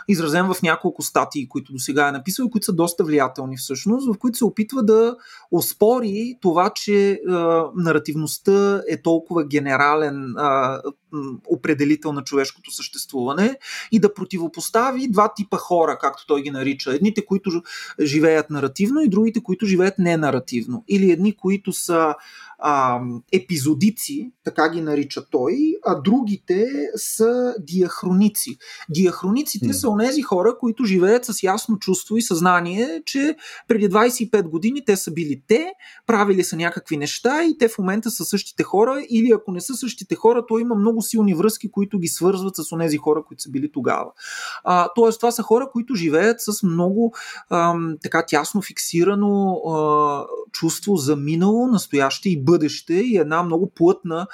[0.08, 4.18] изразен в няколко статии, които до сега е написал, които са доста влиятелни всъщност, в
[4.18, 5.16] които се опитва да
[5.52, 10.80] оспори това, че а, наративността е толкова генерален а,
[11.48, 13.58] определител на човешкото съществуване
[13.92, 16.94] и да противопостави два типа хора, както той ги нарича.
[16.94, 17.62] Едните, които
[18.00, 20.84] живеят наративно и другите, които живеят ненаративно.
[20.88, 22.14] Или едни, които са
[22.58, 23.00] а,
[23.32, 28.58] епизодици, така ги нарича той, а другите са диахроници.
[28.90, 29.72] Диахрониците mm.
[29.72, 33.36] са онези хора, които живеят с ясно чувство и съзнание, че
[33.68, 35.72] преди 25 години те са били те,
[36.06, 39.74] правили са някакви неща и те в момента са същите хора или ако не са
[39.74, 43.50] същите хора, то има много силни връзки, които ги свързват с онези хора, които са
[43.50, 44.12] били тогава.
[44.64, 47.14] А, тоест, това са хора, които живеят с много
[47.50, 54.26] ам, така тясно фиксирано а, чувство за минало, настояще и бъдеще и една много плътна,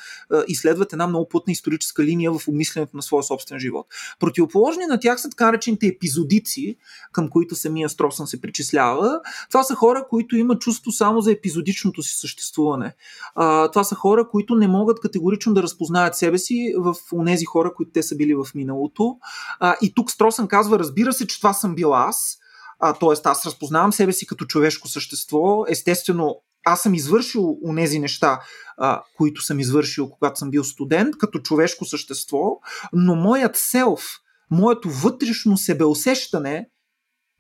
[0.49, 3.87] изследват една много плътна историческа линия в обмисленето на своя собствен живот.
[4.21, 6.77] Противоположни на тях са така речените епизодици,
[7.13, 9.21] към които самия Стросън се причислява.
[9.49, 12.95] Това са хора, които имат чувство само за епизодичното си съществуване.
[13.73, 16.95] Това са хора, които не могат категорично да разпознаят себе си в
[17.27, 19.17] тези хора, които те са били в миналото.
[19.83, 22.39] И тук Стросън казва, разбира се, че това съм бил аз,
[22.81, 25.65] а, тоест, аз разпознавам себе си като човешко същество.
[25.69, 28.41] Естествено, аз съм извършил онези неща,
[28.79, 32.61] а, които съм извършил, когато съм бил студент, като човешко същество,
[32.93, 34.05] но моят селф,
[34.51, 36.69] моето вътрешно себеусещане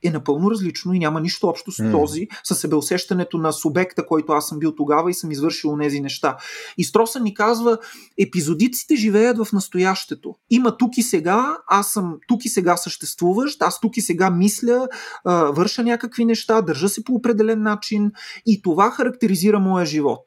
[0.02, 4.48] е напълно различно и няма нищо общо с този, с себеусещането на субекта, който аз
[4.48, 6.36] съм бил тогава и съм извършил тези неща.
[6.78, 7.78] И Строса ни казва,
[8.18, 10.34] епизодиците живеят в настоящето.
[10.50, 14.88] Има тук и сега, аз съм тук и сега съществуващ, аз тук и сега мисля,
[15.24, 18.12] върша някакви неща, държа се по определен начин
[18.46, 20.22] и това характеризира моя живот.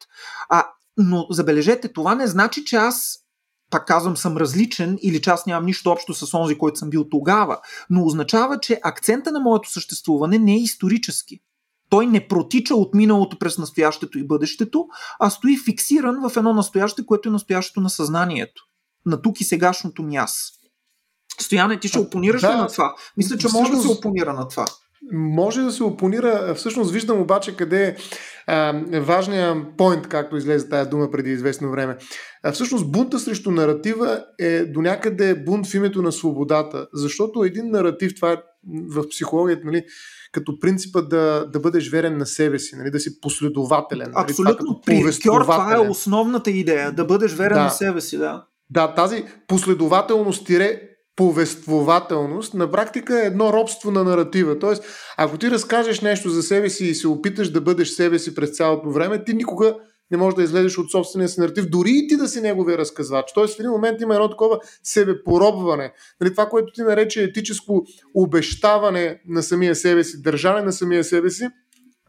[0.49, 0.65] А,
[0.97, 3.24] но забележете, това не значи, че аз
[3.71, 7.09] пак казвам, съм различен или че аз нямам нищо общо с онзи, който съм бил
[7.09, 7.59] тогава,
[7.89, 11.39] но означава, че акцента на моето съществуване не е исторически.
[11.89, 14.87] Той не протича от миналото през настоящето и бъдещето,
[15.19, 18.63] а стои фиксиран в едно настояще, което е настоящето на съзнанието.
[19.05, 20.51] На тук и сегашното ми аз.
[21.39, 22.95] Стояне, ти ще опонираш да, ли на това?
[23.17, 24.65] Мисля, че може да се опонира на това.
[25.11, 26.55] Може да се опонира.
[26.55, 27.97] Всъщност виждам обаче къде
[29.01, 31.97] важният поинт, както излезе тази дума преди известно време.
[32.53, 38.15] Всъщност бунта срещу наратива е до някъде бунт в името на свободата, защото един наратив,
[38.15, 38.37] това е
[38.91, 39.83] в психологията, нали,
[40.31, 44.11] като принципа да, да бъдеш верен на себе си, нали, да си последователен.
[44.15, 44.81] Абсолютно.
[44.87, 47.63] Нали, това, това е основната идея, да бъдеш верен да.
[47.63, 48.45] на себе си, да.
[48.69, 50.81] Да, тази последователност тире
[51.15, 54.59] повествователност на практика е едно робство на наратива.
[54.59, 54.83] Тоест,
[55.17, 58.49] ако ти разкажеш нещо за себе си и се опиташ да бъдеш себе си през
[58.49, 59.75] цялото време, ти никога
[60.11, 63.25] не можеш да излезеш от собствения си наратив, дори и ти да си неговия разказвач.
[63.33, 65.93] Тоест в един момент има едно такова себепоробване.
[66.21, 67.85] Нали, това, което ти нарече етическо
[68.15, 71.47] обещаване на самия себе си, държане на самия себе си,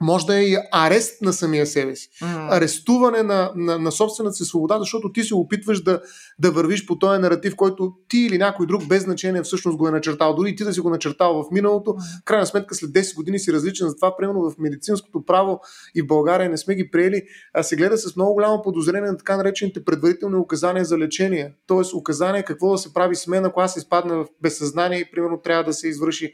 [0.00, 2.08] може да е и арест на самия себе си.
[2.22, 2.56] Mm.
[2.56, 6.00] Арестуване на, на, на собствената си свобода, защото ти се опитваш да,
[6.38, 9.90] да вървиш по този наратив, който ти или някой друг без значение всъщност го е
[9.90, 10.34] начертал.
[10.34, 13.52] Дори ти да си го начертал в миналото, в крайна сметка след 10 години си
[13.52, 13.88] различен.
[13.88, 15.60] Затова, примерно в медицинското право
[15.94, 17.22] и в България не сме ги приели,
[17.54, 21.52] а се гледа с много голямо подозрение на така наречените предварителни указания за лечение.
[21.66, 25.40] Тоест указания какво да се прави с мен, ако аз изпадна в безсъзнание и примерно
[25.40, 26.32] трябва да се извърши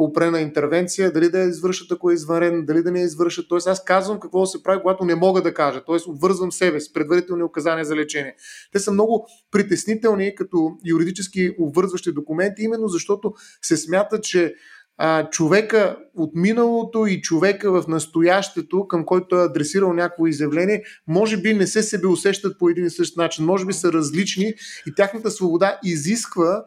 [0.00, 3.46] упрена интервенция, дали да я извършат, ако е извънредна, дали да не я извършат.
[3.48, 5.82] Тоест аз казвам какво се прави, когато не мога да кажа.
[5.86, 8.34] Тоест обвързвам себе с предварителни указания за лечение.
[8.72, 13.32] Те са много притеснителни като юридически обвързващи документи, именно защото
[13.62, 14.54] се смята, че
[14.96, 21.36] а, човека от миналото и човека в настоящето, към който е адресирал някакво изявление, може
[21.36, 24.54] би не се себе усещат по един и същ начин, може би са различни
[24.86, 26.64] и тяхната свобода изисква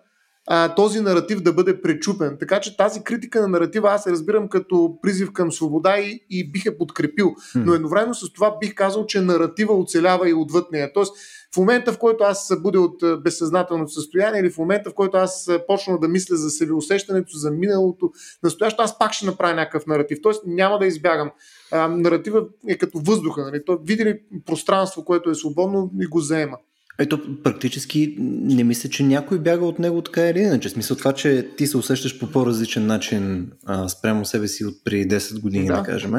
[0.48, 2.38] а, този наратив да бъде пречупен.
[2.40, 6.52] Така че тази критика на наратива аз се разбирам като призив към свобода и, и
[6.52, 7.36] бих е подкрепил.
[7.56, 10.94] Но едновременно с това бих казал, че наратива оцелява и отвъд нея.
[10.94, 11.14] Тоест,
[11.56, 15.18] в момента, в който аз се събудя от безсъзнателното състояние или в момента, в който
[15.18, 18.12] аз почна да мисля за себеусещането, за миналото,
[18.44, 20.18] настоящо, аз пак ще направя някакъв наратив.
[20.24, 21.32] Тоест няма да избягам.
[21.72, 23.42] А, наратива е като въздуха.
[23.42, 23.62] Нали?
[23.84, 26.58] Види ли пространство, което е свободно и го заема.
[27.00, 30.70] Ето, практически не мисля, че някой бяга от него така или иначе.
[30.70, 35.08] Смисъл това, че ти се усещаш по по-различен начин а, спрямо себе си от преди
[35.16, 36.14] 10 години, да, да кажем.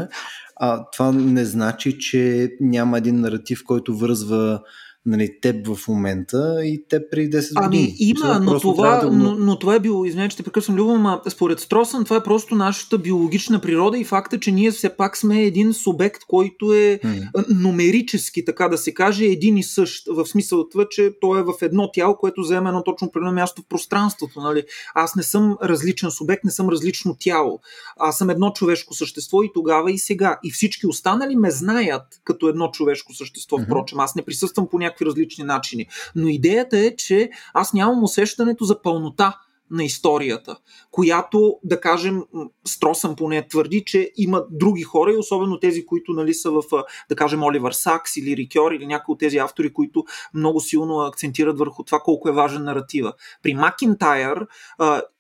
[0.57, 4.61] А, това не значи, че няма един наратив, който връзва
[5.09, 7.97] нали, теб в момента и теб преди 10 ами, години.
[7.99, 11.21] има, но това, да но, но това е било, извиня, че те прекъсвам, Любо, но
[11.29, 15.43] според Стросън това е просто нашата биологична природа и факта, че ние все пак сме
[15.43, 17.45] един субект, който е mm.
[17.49, 21.53] номерически, така да се каже, един и същ, в смисъл това, че той е в
[21.63, 24.41] едно тяло, което заема едно точно определено място в пространството.
[24.41, 24.63] Нали?
[24.95, 27.61] Аз не съм различен субект, не съм различно тяло.
[27.97, 30.39] Аз съм едно човешко същество и тогава и сега.
[30.45, 33.65] И всички останали ме знаят като едно човешко същество, mm-hmm.
[33.65, 34.01] впрочем.
[34.01, 35.87] Аз не присъствам по някакъв някакви различни начини.
[36.15, 39.39] Но идеята е, че аз нямам усещането за пълнота
[39.71, 40.57] на историята,
[40.91, 42.23] която, да кажем,
[42.67, 46.63] Стросън поне твърди, че има други хора и особено тези, които нали, са в,
[47.09, 50.05] да кажем, Оливър Сакс или Рикьор или някои от тези автори, които
[50.35, 53.13] много силно акцентират върху това колко е важен наратива.
[53.43, 54.47] При Макинтайр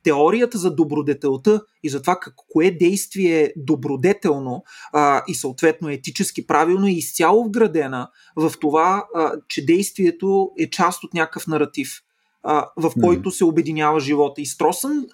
[0.02, 6.86] теорията за добродетелта и за това кое действие е добродетелно а, и съответно етически правилно
[6.86, 12.02] е изцяло вградена в това, а, че действието е част от някакъв наратив
[12.50, 14.40] а, в който се обединява живота.
[14.40, 15.06] И Стросън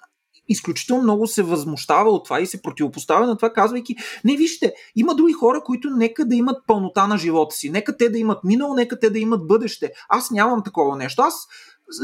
[0.47, 5.15] изключително много се възмущава от това и се противопоставя на това, казвайки, не вижте, има
[5.15, 8.73] други хора, които нека да имат пълнота на живота си, нека те да имат минало,
[8.73, 9.91] нека те да имат бъдеще.
[10.09, 11.21] Аз нямам такова нещо.
[11.21, 11.35] Аз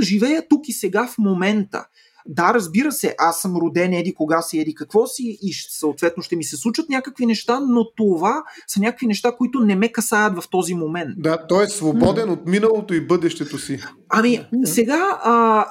[0.02, 1.86] живея тук и сега в момента.
[2.28, 6.36] Да, разбира се, аз съм роден еди кога си, еди какво си и съответно ще
[6.36, 10.50] ми се случат някакви неща, но това са някакви неща, които не ме касаят в
[10.50, 11.10] този момент.
[11.18, 12.32] Да, той е свободен mm.
[12.32, 13.80] от миналото и бъдещето си.
[14.10, 15.66] Ами, сега, а,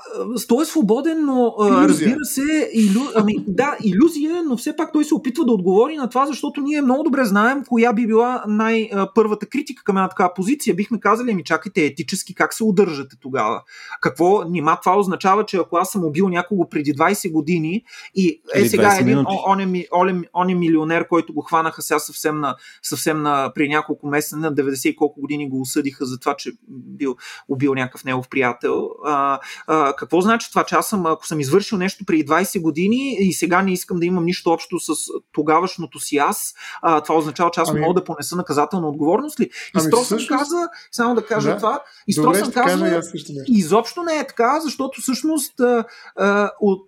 [0.49, 3.01] той е свободен, но а, разбира се, илю...
[3.15, 6.83] ами, да, иллюзия, но все пак той се опитва да отговори на това, защото ние
[6.83, 10.75] много добре знаем коя би била най-първата критика към една такава позиция.
[10.75, 13.63] Бихме казали, ами чакайте етически, как се удържате тогава?
[14.01, 17.85] Какво, нима това означава, че ако аз съм убил някого преди 20 години
[18.15, 21.99] и е сега един, он, е, он, е, он е милионер, който го хванаха сега
[21.99, 26.19] съвсем на, съвсем на при няколко месеца, на 90 и колко години го осъдиха за
[26.21, 27.17] това, че бил
[27.49, 28.91] убил някакъв негов приятел.
[29.05, 33.17] А, а, какво значи това, че аз съм, ако съм извършил нещо преди 20 години
[33.21, 34.93] и сега не искам да имам нищо общо с
[35.33, 37.81] тогавашното си аз, а, това означава, че аз ами...
[37.81, 39.45] мога да понеса наказателна отговорност ли?
[39.45, 40.41] И ами, Стросън всъщност...
[40.41, 41.57] каза, само да кажа да.
[41.57, 43.03] това, и Стросън каза,
[43.47, 45.85] изобщо не е така, защото всъщност а,
[46.17, 46.30] а,
[46.61, 46.87] от,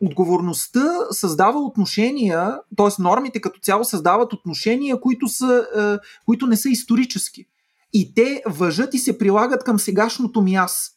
[0.00, 3.02] отговорността създава отношения, т.е.
[3.02, 7.46] нормите като цяло създават отношения, които, са, а, които не са исторически
[7.92, 10.94] и те въжат и се прилагат към сегашното ми аз.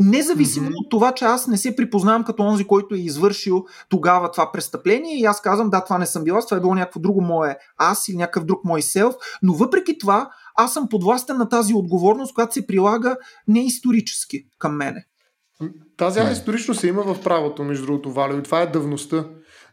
[0.00, 0.84] Независимо mm-hmm.
[0.84, 5.18] от това, че аз не се припознавам като онзи, който е извършил тогава това престъпление
[5.18, 7.58] и аз казвам, да, това не съм бил аз, това е било някакво друго мое
[7.76, 12.34] аз или някакъв друг мой селф, но въпреки това аз съм подвластен на тази отговорност,
[12.34, 13.16] която се прилага
[13.48, 15.06] неисторически към мене.
[15.96, 19.24] Тази исторично се има в правото, между другото, Валио, и това е давността.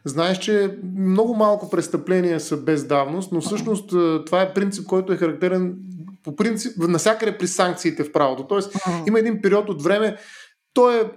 [0.04, 3.88] Знаеш, че много малко престъпления са без давност, но всъщност
[4.26, 5.76] това е принцип, който е характерен
[6.24, 8.46] по принцип насякъде при санкциите в правото.
[8.46, 8.76] Тоест,
[9.06, 10.16] има един период от време,
[10.74, 11.12] то е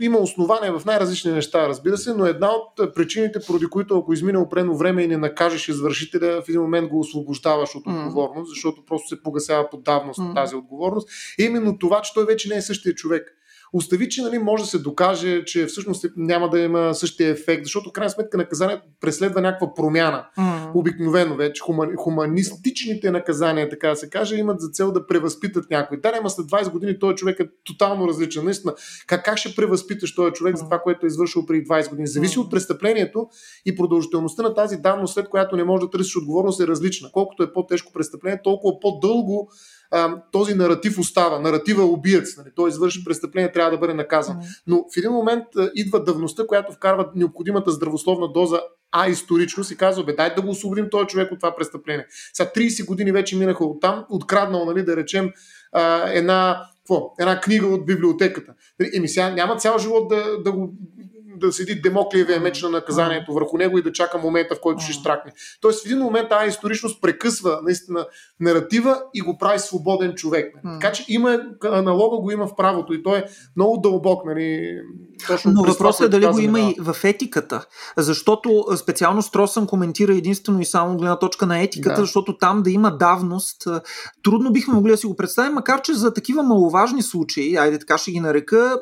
[0.00, 4.38] има основания в най-различни неща, разбира се, но една от причините, поради които ако измине
[4.38, 9.08] опрено време и не накажеш извършителя, в един момент го освобождаваш от отговорност, защото просто
[9.08, 11.08] се погасява по давност тази отговорност,
[11.38, 13.34] е именно това, че той вече не е същия човек.
[13.72, 17.92] Остави, че нали, може да се докаже, че всъщност няма да има същия ефект, защото
[17.92, 20.26] крайна сметка наказанието преследва някаква промяна.
[20.38, 20.70] Mm.
[20.74, 26.00] Обикновено вече хумани, хуманистичните наказания, така да се каже, имат за цел да превъзпитат някой.
[26.00, 28.44] Да, няма след 20 години този човек е тотално различен.
[28.44, 28.74] Наистина,
[29.06, 30.58] как, как ще превъзпиташ този човек mm.
[30.58, 32.06] за това, което е извършил преди 20 години?
[32.08, 32.40] Зависи mm.
[32.40, 33.28] от престъплението
[33.66, 37.08] и продължителността на тази давност, след която не може да търсиш отговорност, е различна.
[37.12, 39.50] Колкото е по-тежко престъпление, толкова по-дълго
[39.90, 41.38] а, този наратив остава.
[41.38, 42.36] Наратива е убиец.
[42.36, 42.48] Нали?
[42.56, 44.36] Той извърши престъпление, трябва да бъде наказан.
[44.66, 48.60] Но в един момент а, идва давността, която вкарва необходимата здравословна доза
[48.92, 52.06] а историчност и казва, бе, дай да го освободим този човек от това престъпление.
[52.32, 55.30] Сега 30 години вече минаха от там, откраднал, нали, да речем,
[55.72, 57.14] а, една, какво?
[57.20, 58.52] една книга от библиотеката.
[58.94, 60.74] Еми сега няма цял живот да, да го
[61.38, 64.92] да седи демоклиевия меч на наказанието върху него и да чака момента, в който ще
[64.92, 65.32] штракне.
[65.60, 68.06] Тоест в един момент тази историчност прекъсва наистина
[68.40, 70.54] наратива и го прави свободен човек.
[70.80, 73.24] Така че има, аналога го има в правото и той е
[73.56, 74.26] много дълбок.
[74.26, 74.78] Нали,
[75.26, 77.66] точно Но въпросът е дали го има и в етиката.
[77.96, 82.00] Защото специално Стросън коментира единствено и само от гледна точка на етиката, да.
[82.02, 83.68] защото там да има давност,
[84.24, 87.98] трудно бихме могли да си го представим, макар че за такива маловажни случаи, айде така
[87.98, 88.80] ще ги нарека,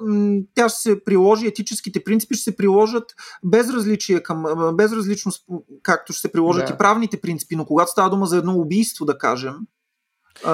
[0.54, 3.04] тя ще се приложи етическите принципи, ще се приложат
[3.44, 4.44] безразличие към,
[4.76, 5.44] безразличност,
[5.82, 6.74] както ще се приложат да.
[6.74, 9.54] и правните принципи, но когато става дума за едно убийство, да кажем,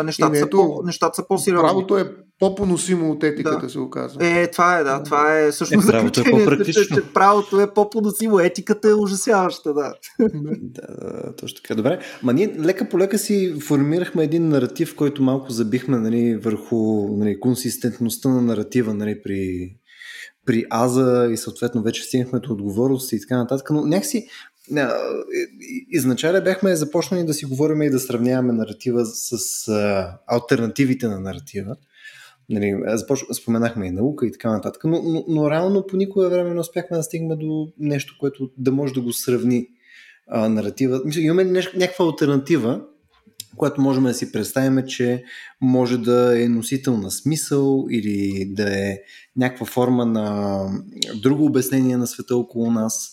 [0.05, 1.69] нещата, са, по, нещата са по-сериозни.
[1.69, 3.71] Правото е по-поносимо от етиката, да.
[3.71, 4.27] се оказва.
[4.27, 5.03] Е, това е, да.
[5.03, 6.83] Това е всъщност е, правото е по-практично.
[6.83, 9.95] Че, че правото е по-поносимо, етиката е ужасяваща, да.
[10.61, 11.75] да, точно така.
[11.75, 12.01] Добре.
[12.23, 17.41] Ма ние лека по лека си формирахме един наратив, който малко забихме нали, върху нали,
[17.41, 19.71] консистентността на наратива нали, при,
[20.47, 24.27] при Аза и съответно вече стигнахме до отговорност и така нататък, но някакси
[25.91, 31.77] изначале бяхме започнали да си говорим и да сравняваме наратива с а, альтернативите на наратива.
[32.49, 33.25] Нали, започ...
[33.33, 36.97] споменахме и наука и така нататък, но, но, но реално по никое време не успяхме
[36.97, 39.69] да стигнем до нещо, което да може да го сравни
[40.29, 41.01] а, наратива.
[41.05, 42.85] Мисля, имаме някаква альтернатива,
[43.57, 45.25] която можем да си представим, че
[45.61, 48.99] може да е носител на смисъл или да е
[49.37, 50.67] някаква форма на
[51.23, 53.13] друго обяснение на света около нас,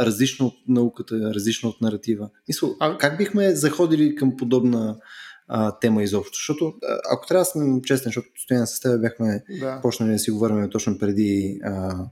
[0.00, 2.30] различно от науката, различно от наратива.
[2.48, 2.98] Мисъл, а...
[2.98, 4.96] как бихме заходили към подобна
[5.48, 6.36] а, тема изобщо?
[6.36, 6.74] Защото,
[7.12, 9.80] ако трябва да съм честен, защото стоян с теб бяхме да.
[9.82, 12.04] почнали да си говорим точно преди, а,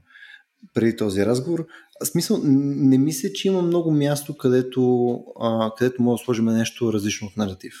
[0.73, 1.65] преди този разговор,
[2.03, 7.27] смисъл, не мисля, че има много място, където, а, където може да сложим нещо различно
[7.27, 7.73] от наратив.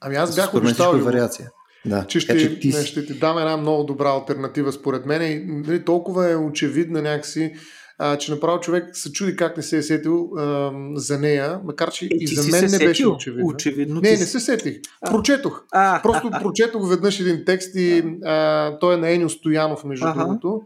[0.00, 1.50] Ами аз бях обещал е вариация.
[1.86, 2.04] Да.
[2.06, 2.68] Че ще, че ти...
[2.68, 7.02] не, ще ти дам една много добра альтернатива според мен и нали, толкова е очевидна
[7.02, 7.52] някакси,
[7.98, 11.90] а, че направо човек се чуди как не се е сетил а, за нея, макар
[11.90, 13.46] че и, и за мен не беше очевидно.
[13.46, 14.76] очевидно не, не се сетих.
[15.02, 15.10] А.
[15.10, 15.64] Прочетох.
[15.72, 20.06] А, Просто а, прочетох веднъж един текст и а, той е на Енио Стоянов, между
[20.06, 20.20] ага.
[20.20, 20.60] другото.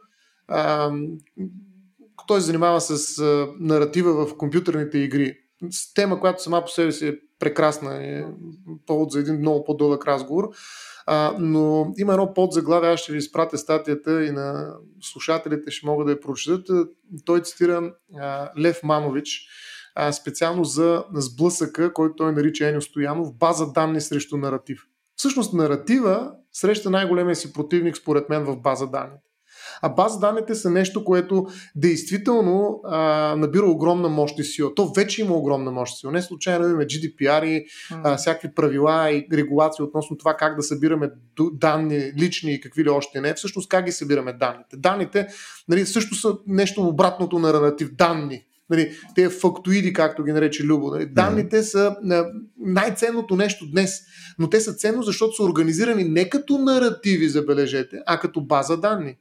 [2.26, 5.38] Той занимава с а, наратива в компютърните игри.
[5.94, 8.24] Тема, която сама по себе си е прекрасна, е
[8.86, 10.48] повод за един много по-дълъг разговор.
[11.06, 16.06] А, но има едно подзаглавие, аз ще ви изпратя статията и на слушателите ще могат
[16.06, 16.88] да я прочитат.
[17.24, 19.46] Той цитира а, Лев Манович,
[19.94, 24.82] а, специално за сблъсъка, който той нарича Енио Стоянов, база данни срещу наратив.
[25.16, 29.31] Всъщност наратива среща най-големия си противник според мен в база данните.
[29.82, 32.98] А база данните са нещо, което действително а,
[33.36, 34.74] набира огромна мощ и сила.
[34.74, 36.12] То вече има огромна мощ и сила.
[36.12, 41.10] Не случайно имаме GDPR и а, всякакви правила и регулации относно това как да събираме
[41.52, 43.34] данни, лични и какви ли още не.
[43.34, 44.76] Всъщност как ги събираме данните.
[44.76, 45.26] Данните
[45.68, 47.94] нали, също са нещо обратното на наратив.
[47.94, 50.90] Данни нали, те фактоиди, както ги нарече Любо.
[50.90, 51.06] Нали.
[51.06, 51.96] Данните са
[52.58, 54.00] най-ценното нещо днес,
[54.38, 59.16] но те са ценно, защото са организирани не като наративи, забележете, а като база данни.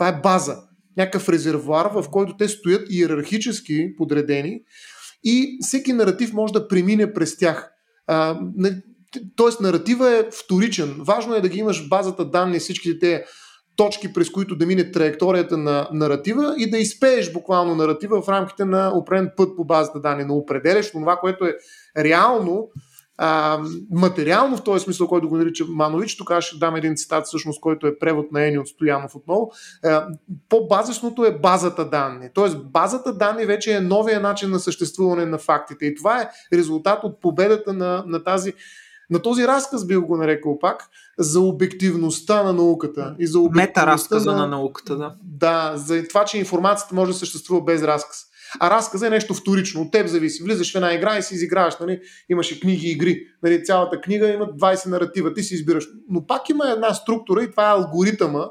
[0.00, 0.56] Това е база.
[0.96, 4.60] Някакъв резервуар, в който те стоят иерархически подредени
[5.24, 7.70] и всеки наратив може да премине през тях.
[8.06, 8.40] А,
[9.36, 10.96] Тоест, наратива е вторичен.
[10.98, 13.24] Важно е да ги имаш базата данни, всичките те
[13.76, 18.64] точки, през които да мине траекторията на наратива и да изпееш буквално наратива в рамките
[18.64, 21.56] на определен път по базата данни, но определяш това, което е
[21.98, 22.68] реално
[23.22, 23.60] а,
[23.90, 27.86] материално в този смисъл, който го нарича Манович, тук ще дам един цитат, всъщност, който
[27.86, 29.52] е превод на Ени от Стоянов отново.
[29.84, 30.06] А,
[30.48, 32.28] по-базисното е базата данни.
[32.34, 35.86] Тоест, базата данни вече е новия начин на съществуване на фактите.
[35.86, 38.52] И това е резултат от победата на, на тази
[39.10, 43.14] на този разказ бих го нарекал пак за обективността на науката.
[43.18, 45.14] И за обективността Мета разказа на, на науката, да.
[45.22, 48.29] Да, за това, че информацията може да съществува без разказ.
[48.60, 49.80] А разказа е нещо вторично.
[49.80, 50.42] От теб зависи.
[50.42, 51.74] Влизаш в една игра и си изиграваш.
[51.80, 52.00] Нали?
[52.28, 53.26] Имаше книги и игри.
[53.42, 53.64] Нали?
[53.64, 55.34] Цялата книга има 20 наратива.
[55.34, 55.88] Ти си избираш.
[56.08, 58.48] Но пак има една структура и това е алгоритъма,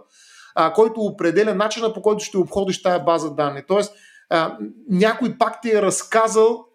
[0.55, 3.61] а, който определя начина по който ще обходиш тая база данни.
[3.67, 3.93] Тоест,
[4.29, 4.57] а,
[4.89, 6.65] някой пак ти е разказал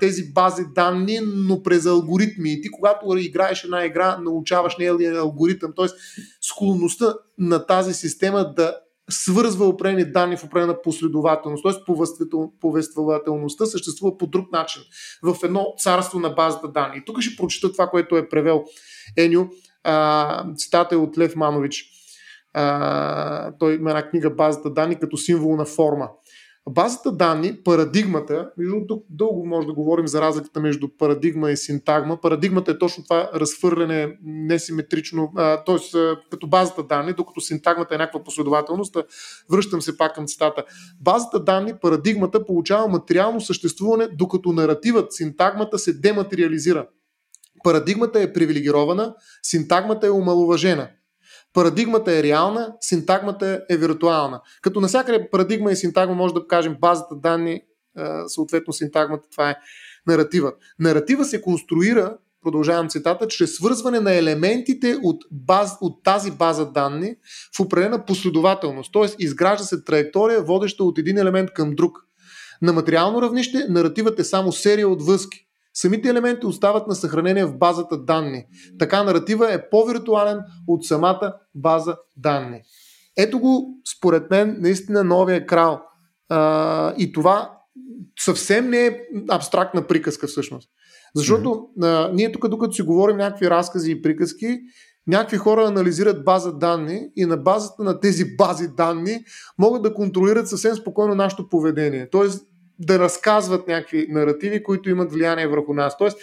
[0.00, 2.52] тези бази данни, но през алгоритми.
[2.52, 5.72] И ти, когато играеш една игра, научаваш нея алгоритъм.
[5.76, 5.96] Тоест,
[6.40, 8.76] склонността на тази система да
[9.10, 11.64] свързва определени данни в определена последователност.
[11.86, 12.36] т.е.
[12.60, 14.82] повествователността съществува по друг начин
[15.22, 16.98] в едно царство на базата данни.
[16.98, 18.64] И тук ще прочита това, което е превел
[19.16, 19.48] Еню.
[20.56, 21.84] Цитата е от Лев Манович.
[22.52, 26.08] А, той има една книга Базата данни като символ на форма.
[26.68, 32.20] Базата данни, парадигмата, между тук дълго може да говорим за разликата между парадигма и синтагма.
[32.20, 36.00] Парадигмата е точно това разхвърляне несиметрично, т.е.
[36.30, 38.96] като базата данни, докато синтагмата е някаква последователност.
[39.50, 40.64] Връщам се пак към цитата.
[41.00, 46.88] Базата данни, парадигмата получава материално съществуване, докато наративът, синтагмата се дематериализира.
[47.64, 50.88] Парадигмата е привилегирована, синтагмата е омалуважена.
[51.52, 54.40] Парадигмата е реална, синтагмата е виртуална.
[54.62, 57.60] Като навсякъде парадигма и синтагма може да кажем базата данни,
[58.26, 59.56] съответно синтагмата, това е
[60.06, 60.52] наратива.
[60.78, 67.14] Наратива се конструира, продължавам цитата, чрез свързване на елементите от, баз, от тази база данни
[67.56, 68.92] в определена последователност.
[68.92, 69.06] Т.е.
[69.18, 71.98] изгражда се траектория, водеща от един елемент към друг.
[72.62, 75.46] На материално равнище наративът е само серия от връзки.
[75.80, 78.44] Самите елементи остават на съхранение в базата данни.
[78.78, 82.62] Така наратива е по-виртуален от самата база данни.
[83.18, 85.82] Ето го, според мен, наистина новия крал.
[86.28, 87.58] А, и това
[88.20, 88.98] съвсем не е
[89.30, 90.68] абстрактна приказка всъщност.
[91.14, 92.08] Защото mm-hmm.
[92.08, 94.58] а, ние тук, докато си говорим някакви разкази и приказки,
[95.06, 99.18] някакви хора анализират база данни и на базата на тези бази данни
[99.58, 102.10] могат да контролират съвсем спокойно нашето поведение.
[102.10, 102.46] Тоест,
[102.80, 105.98] да разказват някакви наративи, които имат влияние върху нас.
[105.98, 106.18] Тоест,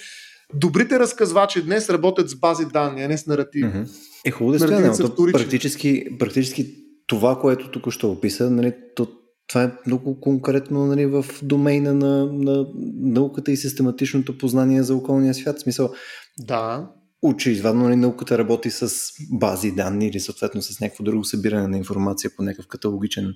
[0.54, 3.66] добрите разказвачи днес работят с бази данни, а не с наративи.
[3.66, 3.88] Mm-hmm.
[4.26, 6.76] Е, хубаво да стоя, практически, практически
[7.08, 9.08] това, което тук ще описа, нали, то,
[9.48, 12.68] това е много конкретно нали, в домейна на, на
[13.02, 15.58] науката и систематичното познание за околния свят.
[15.58, 15.94] В смисъл,
[16.40, 16.90] да
[17.22, 18.92] очевидно нали, науката работи с
[19.32, 23.34] бази данни или съответно с някакво друго събиране на информация по някакъв каталогичен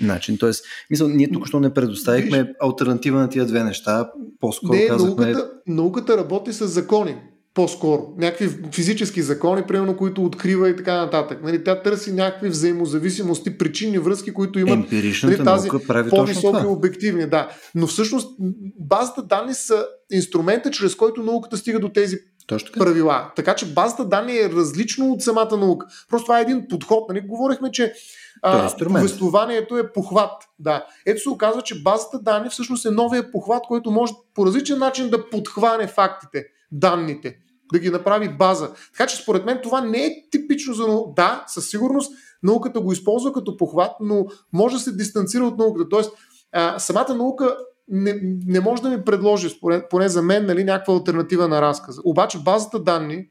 [0.00, 0.38] начин.
[0.38, 4.10] Тоест, мисъл, ние тук що не предоставихме Виж, альтернатива на тия две неща.
[4.40, 5.26] По-скоро не, казахме...
[5.26, 7.16] науката, науката работи с закони
[7.54, 8.14] по-скоро.
[8.18, 11.42] Някакви физически закони, примерно, които открива и така нататък.
[11.42, 17.26] Нали, тя търси някакви взаимозависимости, причинни връзки, които имат нали, тази прави по-високи обективни.
[17.26, 17.48] Да.
[17.74, 18.36] Но всъщност
[18.78, 22.16] базата данни са инструмента, чрез който науката стига до тези
[22.46, 22.84] точно така.
[22.84, 23.32] правила.
[23.36, 25.86] Така че базата данни е различно от самата наука.
[26.08, 27.08] Просто това е един подход.
[27.08, 27.20] Нали?
[27.20, 27.94] Говорихме, че
[28.42, 30.32] а, е повествованието е похват.
[30.58, 30.86] Да.
[31.06, 35.10] Ето се оказва, че базата данни всъщност е новия похват, който може по различен начин
[35.10, 37.36] да подхване фактите, данните,
[37.72, 38.70] да ги направи база.
[38.92, 41.12] Така че според мен това не е типично за наука.
[41.16, 42.12] Да, със сигурност
[42.42, 45.88] науката го използва като похват, но може да се дистанцира от науката.
[45.88, 46.12] Тоест,
[46.52, 47.56] а, самата наука
[47.88, 52.00] не, не може да ми предложи, поне, поне за мен, нали, някаква альтернатива на разказа.
[52.04, 53.24] Обаче базата данни,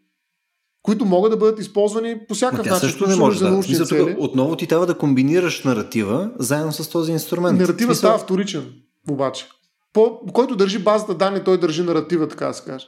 [0.81, 2.89] които могат да бъдат използвани по всякакъв начин.
[2.89, 3.57] също не може за да.
[3.57, 4.15] Мисля, цели.
[4.19, 7.59] отново ти трябва да комбинираш наратива заедно с този инструмент.
[7.59, 8.73] Наратива става вторичен,
[9.09, 9.47] обаче.
[9.93, 12.85] По, който държи базата данни, той държи наратива, така да се каже.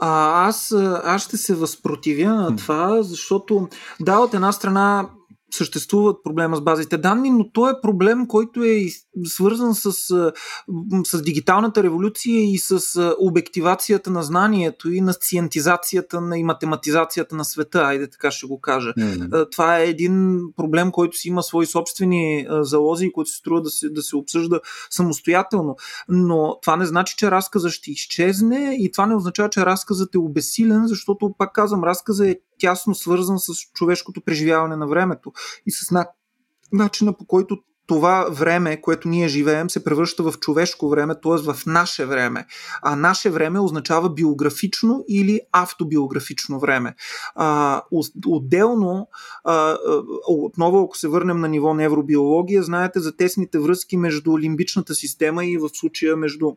[0.00, 0.72] А, аз,
[1.04, 3.68] аз ще се възпротивя на това, защото
[4.00, 5.10] да, от една страна
[5.54, 8.86] съществуват проблема с базите данни, но то е проблем, който е
[9.24, 9.92] свързан с,
[11.06, 17.44] с дигиталната революция и с обективацията на знанието и на сциентизацията на, и математизацията на
[17.44, 18.92] света, айде така ще го кажа.
[18.98, 19.52] Mm-hmm.
[19.52, 23.88] Това е един проблем, който си има свои собствени залози, които се струва да се,
[23.88, 24.60] да се обсъжда
[24.90, 25.76] самостоятелно.
[26.08, 30.18] Но това не значи, че разказът ще изчезне и това не означава, че разказът е
[30.18, 35.32] обесилен, защото, пак казвам, разказът е тясно свързан с човешкото преживяване на времето
[35.66, 36.04] и с
[36.72, 37.58] начина по който
[37.90, 41.52] това време, което ние живеем, се превръща в човешко време, т.е.
[41.52, 42.46] в наше време.
[42.82, 46.94] А наше време означава биографично или автобиографично време.
[47.34, 47.82] А,
[48.26, 49.08] отделно,
[49.44, 49.76] а,
[50.28, 55.58] отново, ако се върнем на ниво невробиология, знаете за тесните връзки между лимбичната система и
[55.58, 56.52] в случая между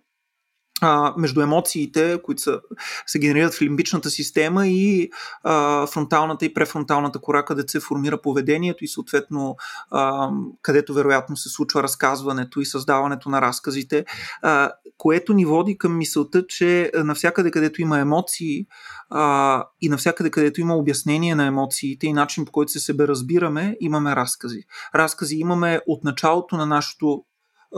[0.83, 2.59] а, между емоциите, които са,
[3.05, 5.09] се генерират в лимбичната система и
[5.43, 9.55] а, фронталната и префронталната кора, където се формира поведението и съответно
[9.91, 10.29] а,
[10.61, 14.05] където вероятно се случва разказването и създаването на разказите,
[14.41, 18.65] а, което ни води към мисълта, че навсякъде където има емоции
[19.09, 23.77] а, и навсякъде където има обяснение на емоциите и начин по който се себе разбираме,
[23.79, 24.63] имаме разкази.
[24.95, 27.23] Разкази имаме от началото на нашето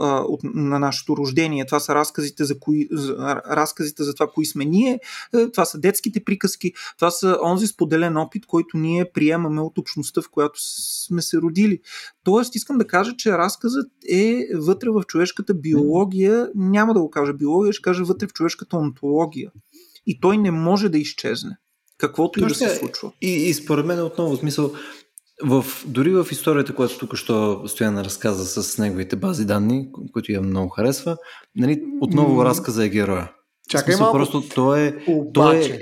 [0.04, 1.66] от, на нашето рождение.
[1.66, 5.00] Това са разказите за, кои, за, разказите за това, кои сме ние,
[5.34, 10.22] е, това са детските приказки, това са онзи споделен опит, който ние приемаме от общността,
[10.22, 10.60] в която
[11.06, 11.80] сме се родили.
[12.24, 17.32] Тоест, искам да кажа, че разказът е вътре в човешката биология, няма да го кажа
[17.32, 19.50] биология, ще кажа вътре в човешката онтология.
[20.06, 21.56] И той не може да изчезне.
[21.98, 23.12] Каквото и да се случва.
[23.22, 24.72] И, и според мен отново, в смисъл,
[25.44, 30.40] в, дори в историята, която тук що Стояна разказа с неговите бази данни, които я
[30.40, 31.16] много харесва,
[31.56, 32.44] нали, отново mm.
[32.44, 33.32] разказа е героя.
[33.68, 34.18] Чакай малко.
[34.18, 34.94] Просто той е,
[35.34, 35.78] той е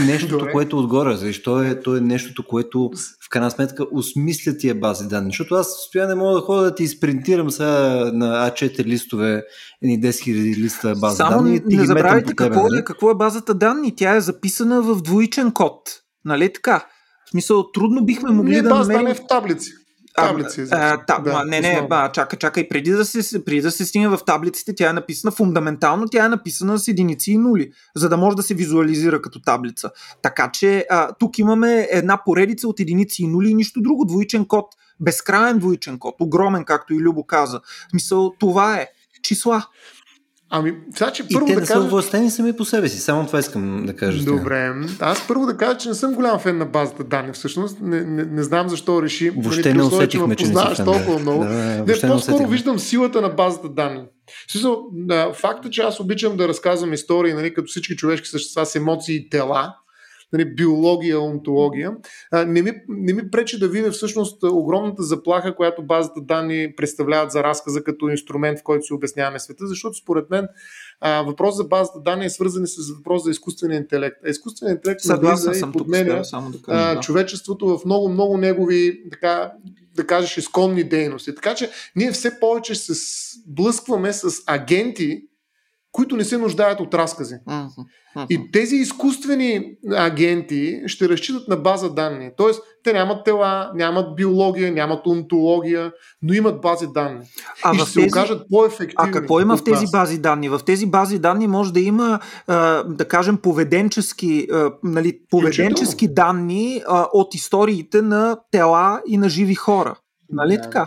[0.00, 2.90] нещото, което отгоре, защо е, то е нещото, което
[3.26, 5.30] в крайна сметка осмисля тия бази данни.
[5.30, 7.70] Защото аз стоя не мога да ходя да ти изпринтирам сега
[8.12, 9.44] на А4 листове,
[9.82, 11.56] едни 10 000 листа база Само данни.
[11.56, 12.84] Само не забравяйте какво, е, нали?
[12.84, 13.96] какво е базата данни.
[13.96, 15.80] Тя е записана в двоичен код.
[16.24, 16.86] Нали така?
[17.34, 19.04] Смисъл, трудно бихме могли не, да намерим...
[19.04, 19.72] Не, е в таблици.
[20.16, 20.60] Таблици.
[20.70, 22.68] А, а, та, да, не, не, ба, чакай, чакай.
[22.68, 26.28] Преди да, се, преди да се стигне в таблиците, тя е написана фундаментално, тя е
[26.28, 29.90] написана с единици и нули, за да може да се визуализира като таблица.
[30.22, 34.04] Така че а, тук имаме една поредица от единици и нули и нищо друго.
[34.04, 34.66] Двоичен код,
[35.00, 37.60] безкрайен двоичен код, огромен, както и Любо каза.
[37.60, 38.88] В смисъл, това е
[39.22, 39.66] числа.
[40.56, 41.80] Ами, сега, че първо и те да не кажа...
[41.80, 43.00] са властени сами по себе си.
[43.00, 44.24] Само това искам да кажа.
[44.24, 44.72] Добре.
[45.00, 47.32] Аз първо да кажа, че не съм голям фен на базата данни.
[47.32, 49.24] Всъщност не, не, не знам защо реши.
[49.24, 51.44] Нали, въобще не усетихме, че, че не си толкова много.
[51.44, 54.04] Да, не, по-скоро не виждам силата на базата данни.
[54.50, 54.82] Смисъл,
[55.34, 59.28] факта, че аз обичам да разказвам истории, нали, като всички човешки същества с емоции и
[59.28, 59.74] тела,
[60.32, 61.92] нали, биология, онтология,
[62.46, 67.42] не ми, не ми пречи да видя всъщност огромната заплаха, която базата данни представляват за
[67.42, 70.48] разказа като инструмент, в който си обясняваме света, защото според мен
[71.26, 74.16] въпрос за базата данни е свързан с въпрос за изкуствения интелект.
[74.26, 77.00] А изкуственият интелект навлиза и подменя да кажа, да.
[77.00, 79.52] човечеството в много, много негови, така,
[79.96, 81.34] да кажеш, изконни дейности.
[81.34, 82.92] Така че ние все повече се
[83.46, 85.22] блъскваме с агенти,
[85.94, 87.34] които не се нуждаят от разкази.
[87.48, 88.26] Uh-huh.
[88.30, 92.30] И тези изкуствени агенти ще разчитат на база данни.
[92.36, 95.92] Тоест, те нямат тела, нямат биология, нямат онтология,
[96.22, 97.20] но имат бази данни.
[97.64, 97.92] А и ще тези...
[97.92, 98.94] се окажат по-ефективни.
[98.96, 100.48] А какво има в тези бази данни?
[100.48, 102.20] В тези бази данни може да има,
[102.86, 104.48] да кажем, поведенчески,
[104.84, 109.94] нали, поведенчески данни от историите на тела и на живи хора.
[110.30, 110.62] Нали да.
[110.62, 110.86] така?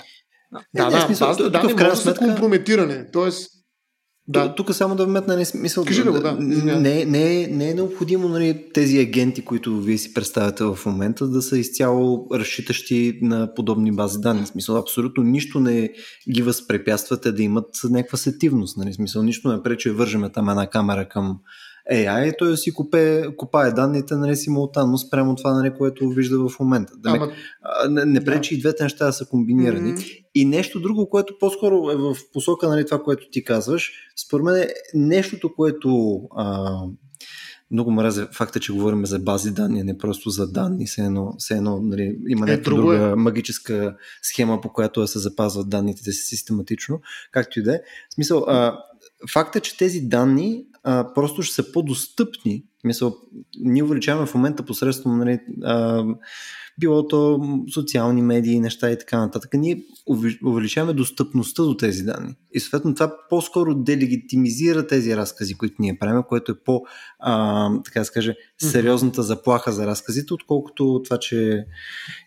[0.76, 3.06] Да, да, да, базата данни може да са компрометиране.
[3.14, 3.57] Тоест,
[4.30, 4.56] да.
[4.56, 5.86] Тук само да вметна не смисъл.
[5.86, 6.32] Кажи да, да.
[6.40, 11.41] Не, не, не е необходимо нали, тези агенти, които вие си представяте в момента, да
[11.41, 14.45] са изцяло разчитащи на подобни бази данни.
[14.45, 15.90] В смисъл, абсолютно нищо не
[16.34, 18.78] ги възпрепятствате да имат някаква сетивност.
[18.78, 18.94] Нали?
[18.94, 21.40] Смисъл, нищо не пречи, вържеме там една камера към
[21.91, 26.93] AI, той си купе, купае данните нали, симултанно спрямо това, нали, което вижда в момента.
[26.97, 27.31] Дали, Ама...
[27.89, 28.57] не, не пречи да.
[28.57, 29.93] и двете неща да са комбинирани.
[29.93, 30.26] Mm-hmm.
[30.35, 33.91] И нещо друго, което по-скоро е в посока нали, това, което ти казваш,
[34.26, 36.77] според мен е нещото, което а,
[37.72, 41.53] много мразя факта, че говорим за бази данни, не просто за данни, все едно, все
[41.53, 43.15] едно нали, има е, някаква друга е.
[43.15, 47.01] магическа схема, по която да се запазват данните си систематично,
[47.31, 47.80] както и да е.
[48.09, 48.80] В смисъл, а,
[49.34, 52.64] факт е, че тези данни а, просто ще са по-достъпни.
[52.84, 53.15] Мисъл,
[53.59, 56.05] ние увеличаваме в момента посредством нали, а,
[56.80, 57.39] било то
[57.73, 59.53] социални медии, неща и така нататък.
[59.53, 59.84] Ние
[60.45, 62.35] увеличаваме достъпността до тези данни.
[62.51, 66.81] И съответно това по-скоро делегитимизира тези разкази, които ние правим, което е по,
[67.19, 71.65] а, така да се каже, сериозната заплаха за разказите, отколкото това, че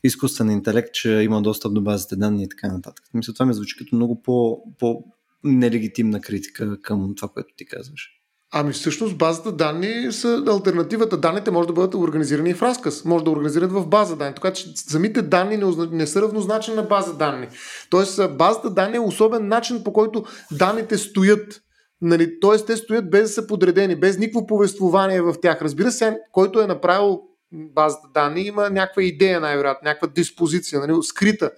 [0.05, 3.05] изкуствен интелект, че има достъп до базите данни и така нататък.
[3.15, 5.05] Мисля, това ми звучи като много по, по
[5.45, 8.20] нелегитимна критика към това, което ти казваш.
[8.53, 11.17] Ами всъщност базата данни са альтернативата.
[11.17, 14.35] Данните може да бъдат организирани в разказ, може да организират в база данни.
[14.35, 17.49] Така че самите данни не, не са равнозначни на база данни.
[17.91, 21.63] Тоест базата данни е особен начин по който данните стоят.
[22.03, 25.63] Нали, Тоест те стоят без да са подредени, без никакво повествование в тях.
[25.63, 27.21] Разбира се, който е направил
[27.53, 31.51] базата данни, има някаква идея най-вероятно, някаква диспозиция, нали, скрита.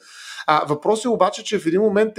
[0.47, 2.13] А въпросът е обаче, че в един момент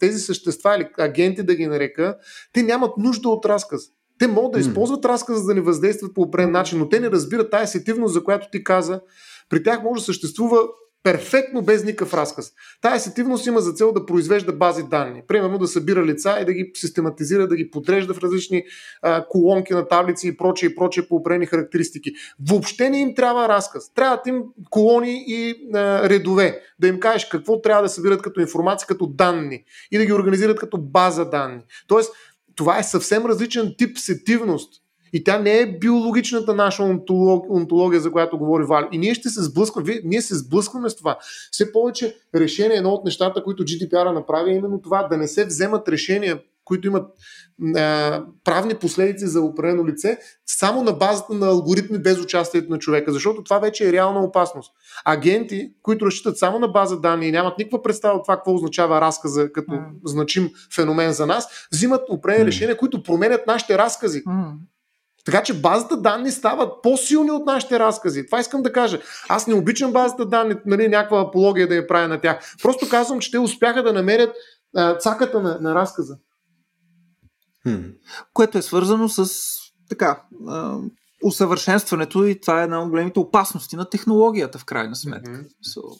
[0.00, 2.16] тези същества или агенти да ги нарека,
[2.52, 3.82] те нямат нужда от разказ.
[4.18, 7.10] Те могат да използват разказа, за да ни въздействат по определен начин, но те не
[7.10, 9.00] разбират тази сетивност, за която ти каза.
[9.48, 10.58] При тях може да съществува
[11.04, 12.52] перфектно без никакъв разказ.
[12.82, 15.22] Тая сетивност има за цел да произвежда бази данни.
[15.28, 18.64] Примерно да събира лица и да ги систематизира, да ги подрежда в различни
[19.02, 22.12] а, колонки на таблици и прочие и прочие по определени характеристики.
[22.48, 23.94] Въобще не им трябва разказ.
[23.94, 26.60] Трябват им колони и а, редове.
[26.78, 30.58] Да им кажеш какво трябва да събират като информация, като данни и да ги организират
[30.58, 31.62] като база данни.
[31.88, 32.12] Тоест,
[32.56, 34.80] това е съвсем различен тип сетивност.
[35.12, 36.82] И тя не е биологичната наша
[37.50, 38.88] онтология, за която говори Вали.
[38.92, 41.18] И ние ще се сблъскваме, ние се сблъскваме с това.
[41.50, 45.46] Все повече решение, едно от нещата, които GDPR направи, е именно това да не се
[45.46, 47.10] вземат решения, които имат
[47.76, 53.12] а, правни последици за определено лице, само на базата на алгоритми без участието на човека,
[53.12, 54.72] защото това вече е реална опасност.
[55.04, 59.00] Агенти, които разчитат само на база данни и нямат никаква представа от това какво означава
[59.00, 59.84] разказа като mm.
[60.04, 62.48] значим феномен за нас, взимат определени mm.
[62.48, 64.24] решения, които променят нашите разкази.
[64.24, 64.52] Mm.
[65.24, 68.26] Така че базата данни стават по-силни от нашите разкази.
[68.26, 69.00] Това искам да кажа.
[69.28, 72.54] Аз не обичам базата данни, нали, някаква апология да я правя на тях.
[72.62, 74.36] Просто казвам, че те успяха да намерят
[74.76, 76.16] а, цаката на, на разказа.
[78.32, 79.30] Което е свързано с
[79.88, 80.22] така,
[81.24, 85.30] усъвършенстването и това е една от големите опасности на технологията в крайна сметка.
[85.30, 85.48] Mm-hmm.
[85.76, 85.98] So,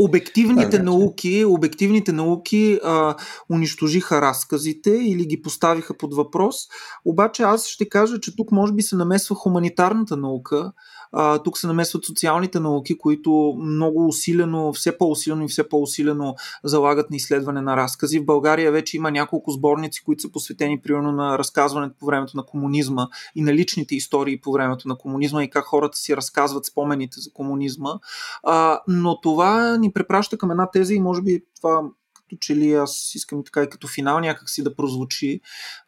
[0.00, 3.16] Обективните да, науки, обективните науки а,
[3.50, 6.56] унищожиха разказите или ги поставиха под въпрос.
[7.04, 10.72] Обаче аз ще кажа, че тук може би се намесва хуманитарната наука,
[11.12, 17.10] а, тук се намесват социалните науки, които много усилено, все по-усилено и все по-усилено залагат
[17.10, 18.20] на изследване на разкази.
[18.20, 22.42] В България вече има няколко сборници, които са посветени примерно на разказването по времето на
[22.42, 27.20] комунизма и на личните истории по времето на комунизма и как хората си разказват спомените
[27.20, 27.94] за комунизма.
[28.42, 31.82] А, но това ни препраща към една теза и може би това
[32.28, 35.40] като че ли аз искам така и като финал някак си да прозвучи,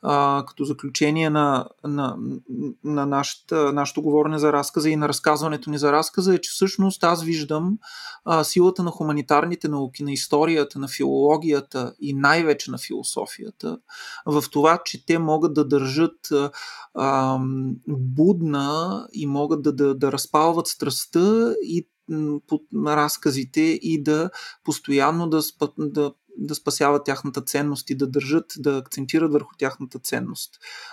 [0.03, 2.17] а, като заключение на, на,
[2.85, 7.05] на нашата, нашето говорене за разказа и на разказването ни за разказа е, че всъщност
[7.05, 7.79] аз виждам
[8.25, 13.79] а, силата на хуманитарните науки, на историята, на филологията и най-вече на философията
[14.27, 16.29] в това, че те могат да държат
[16.95, 17.39] а,
[17.89, 21.87] будна и могат да, да, да разпалват страстта и
[22.47, 24.31] под разказите и да
[24.65, 25.41] постоянно да,
[25.79, 30.51] да да спасяват тяхната ценност и да държат, да акцентират върху тяхната ценност.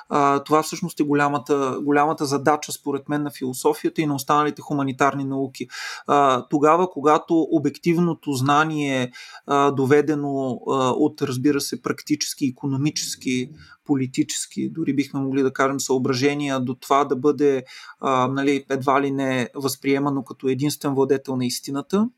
[0.09, 5.23] А, това всъщност е голямата, голямата задача, според мен, на философията и на останалите хуманитарни
[5.23, 5.67] науки.
[6.07, 9.11] А, тогава, когато обективното знание,
[9.45, 13.49] а, доведено а, от, разбира се, практически, економически,
[13.87, 17.63] политически, дори бихме могли да кажем съображения до това да бъде
[17.99, 22.09] а, нали, едва ли не възприемано като единствен владетел на истината,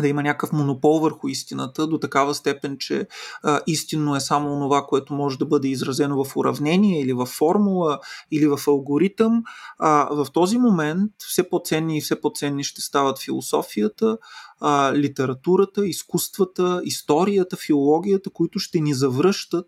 [0.00, 3.06] да има някакъв монопол върху истината до такава степен, че
[3.42, 7.98] а, истинно е само това, което може да бъде изразено в уравнение или в формула
[8.30, 9.42] или в алгоритъм.
[9.78, 14.18] А, в този момент все по-ценни и все по-ценни ще стават философията,
[14.60, 19.66] а, литературата, изкуствата, историята, филологията, които ще ни завръщат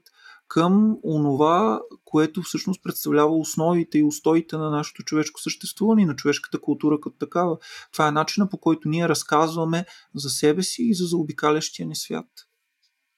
[0.55, 6.61] към онова, което всъщност представлява основите и устоите на нашето човешко съществуване и на човешката
[6.61, 7.57] култура като такава.
[7.93, 9.85] Това е начина по който ние разказваме
[10.15, 12.27] за себе си и за заобикалящия ни свят.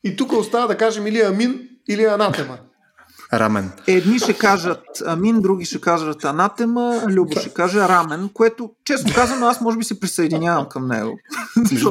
[0.05, 2.59] И тук остава да кажем или амин, или анатема.
[3.33, 3.73] Рамен.
[3.87, 9.43] Едни ще кажат амин, други ще кажат анатема, Любо ще каже рамен, което, честно казвам,
[9.43, 11.19] аз може би се присъединявам към него.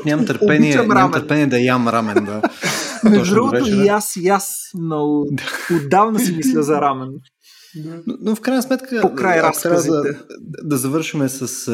[0.06, 2.26] Нямам търпение, нямам търпение да ям рамен.
[2.26, 2.41] Да.
[3.09, 5.27] Между другото и аз, и аз много
[5.84, 7.09] отдавна си мисля за рамен.
[7.75, 10.03] Но, но в крайна сметка, По край трябва да,
[10.63, 11.73] да завършим с, а,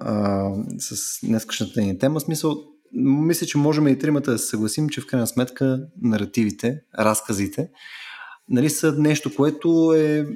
[0.00, 2.20] а, с днескашната ни тема.
[2.20, 2.56] Смисъл,
[2.92, 7.68] мисля, че можем и тримата да се съгласим, че в крайна сметка наративите, разказите,
[8.48, 10.26] нали, са нещо, което е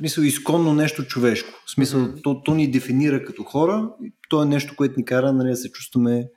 [0.00, 1.62] мисъл, изконно нещо човешко.
[1.66, 2.22] В смисъл, mm-hmm.
[2.22, 3.90] то, то ни дефинира като хора,
[4.28, 6.28] то е нещо, което ни кара нали, да се чувстваме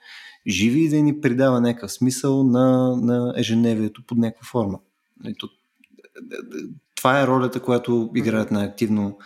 [0.47, 4.79] живи и да ни придава някакъв смисъл на, на ежедневието под някаква форма.
[5.23, 5.49] Нали, то,
[6.95, 9.17] това е ролята, която играят най-активно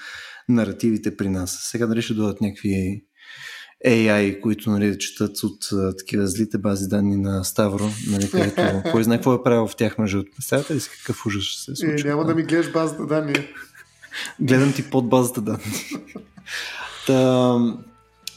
[0.49, 1.59] наративите при нас.
[1.61, 3.03] Сега дали ще дойдат някакви
[3.85, 9.03] AI, които нали, четат от а, такива злите бази данни на Ставро, нали, където кой
[9.03, 12.07] знае какво е правил в тях между Представете ли си какъв ужас ще се случи?
[12.07, 13.33] Е, няма да ми гледаш базата данни.
[14.39, 15.89] Гледам ти под базата данни.
[17.07, 17.57] Та,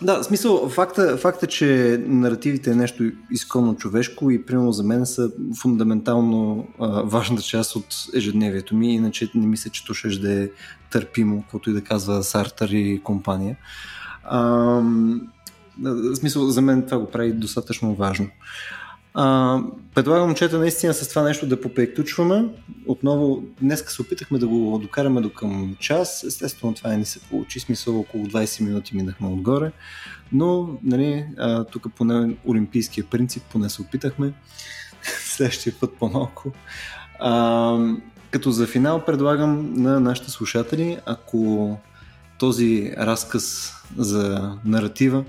[0.03, 5.07] да, в смисъл, факта, факта, че наративите е нещо изконно човешко и примерно за мен
[5.07, 10.43] са фундаментално а, важна част от ежедневието ми, иначе не мисля, че то ще да
[10.43, 10.49] е
[10.91, 13.57] търпимо, каквото и да казва Сартър и компания.
[14.25, 14.41] А,
[15.83, 18.27] в смисъл, за мен това го прави достатъчно важно.
[19.95, 22.45] Предлагам, момчета, наистина с това нещо да поприключваме.
[22.87, 26.25] Отново, днес се опитахме да го докараме до към час.
[26.25, 27.61] Естествено, това не се получи.
[27.61, 29.73] Смисъл, около 20 минути минахме отгоре.
[30.33, 34.33] Но, нали, а, тук поне олимпийския принцип, поне се опитахме.
[35.03, 36.53] Следващия път по-малко.
[37.19, 37.79] А,
[38.31, 41.77] като за финал предлагам на нашите слушатели, ако
[42.39, 45.25] този разказ за наратива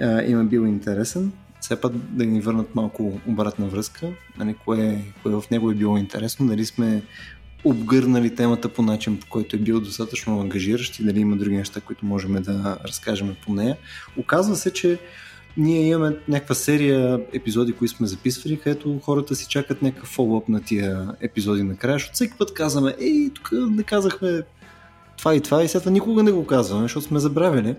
[0.00, 1.32] а, им е бил интересен,
[1.72, 4.08] все пак да ни върнат малко обратна връзка,
[4.38, 7.02] нали, кое, кое в него е било интересно, дали сме
[7.64, 11.80] обгърнали темата по начин, по който е бил достатъчно ангажиращ и дали има други неща,
[11.80, 13.76] които можем да разкажем по нея.
[14.16, 14.98] Оказва се, че
[15.56, 20.60] ние имаме някаква серия епизоди, които сме записвали, където хората си чакат някакъв фоллоуп на
[20.60, 24.42] тия епизоди накрая, защото всеки път казваме, ей, тук не казахме
[25.18, 27.76] това и това и сега никога не го казваме, защото сме забравили.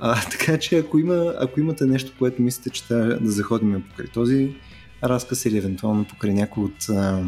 [0.00, 4.06] А, така че ако, има, ако имате нещо, което мислите, че трябва да заходим покрай
[4.06, 4.56] този
[5.04, 7.24] разказ или евентуално покрай някой от, а,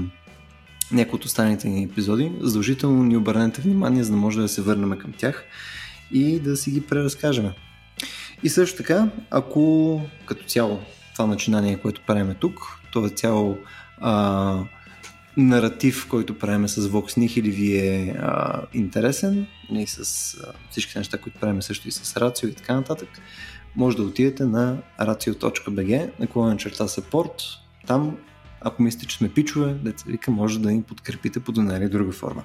[0.92, 4.98] някой от останалите ни епизоди, задължително ни обърнете внимание, за да може да се върнем
[4.98, 5.44] към тях
[6.12, 7.50] и да си ги преразкажем.
[8.42, 10.80] И също така, ако като цяло
[11.12, 13.58] това начинание, което правим тук, това цяло
[14.00, 14.64] а,
[15.36, 19.98] наратив, който правиме с Vox Nihil ви е а, интересен и с
[20.34, 23.08] а, всички неща, които правиме също и с Рацио и така нататък,
[23.76, 27.42] може да отидете на racio.bg, наклонен черта support.
[27.86, 28.16] Там,
[28.60, 32.12] ако мислите, че сме пичове, деца вика, може да ни подкрепите по една или друга
[32.12, 32.44] форма.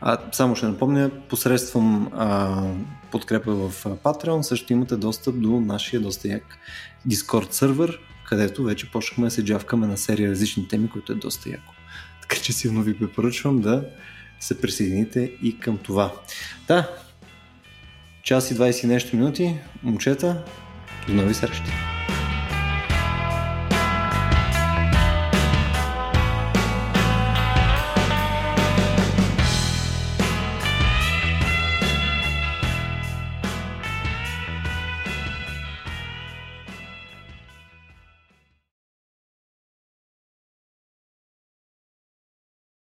[0.00, 2.62] А, само ще напомня, посредством а,
[3.10, 6.58] подкрепа в Patreon също имате достъп до нашия доста як
[7.08, 7.98] Discord сервер,
[8.28, 11.72] където вече почнахме да се джавкаме на серия различни теми, които е доста яко.
[12.30, 13.84] Така че силно ви препоръчвам да
[14.40, 16.12] се присъедините и към това.
[16.68, 16.90] Да,
[18.22, 20.44] час и 20 нещо минути, момчета,
[21.06, 21.72] до нови срещи!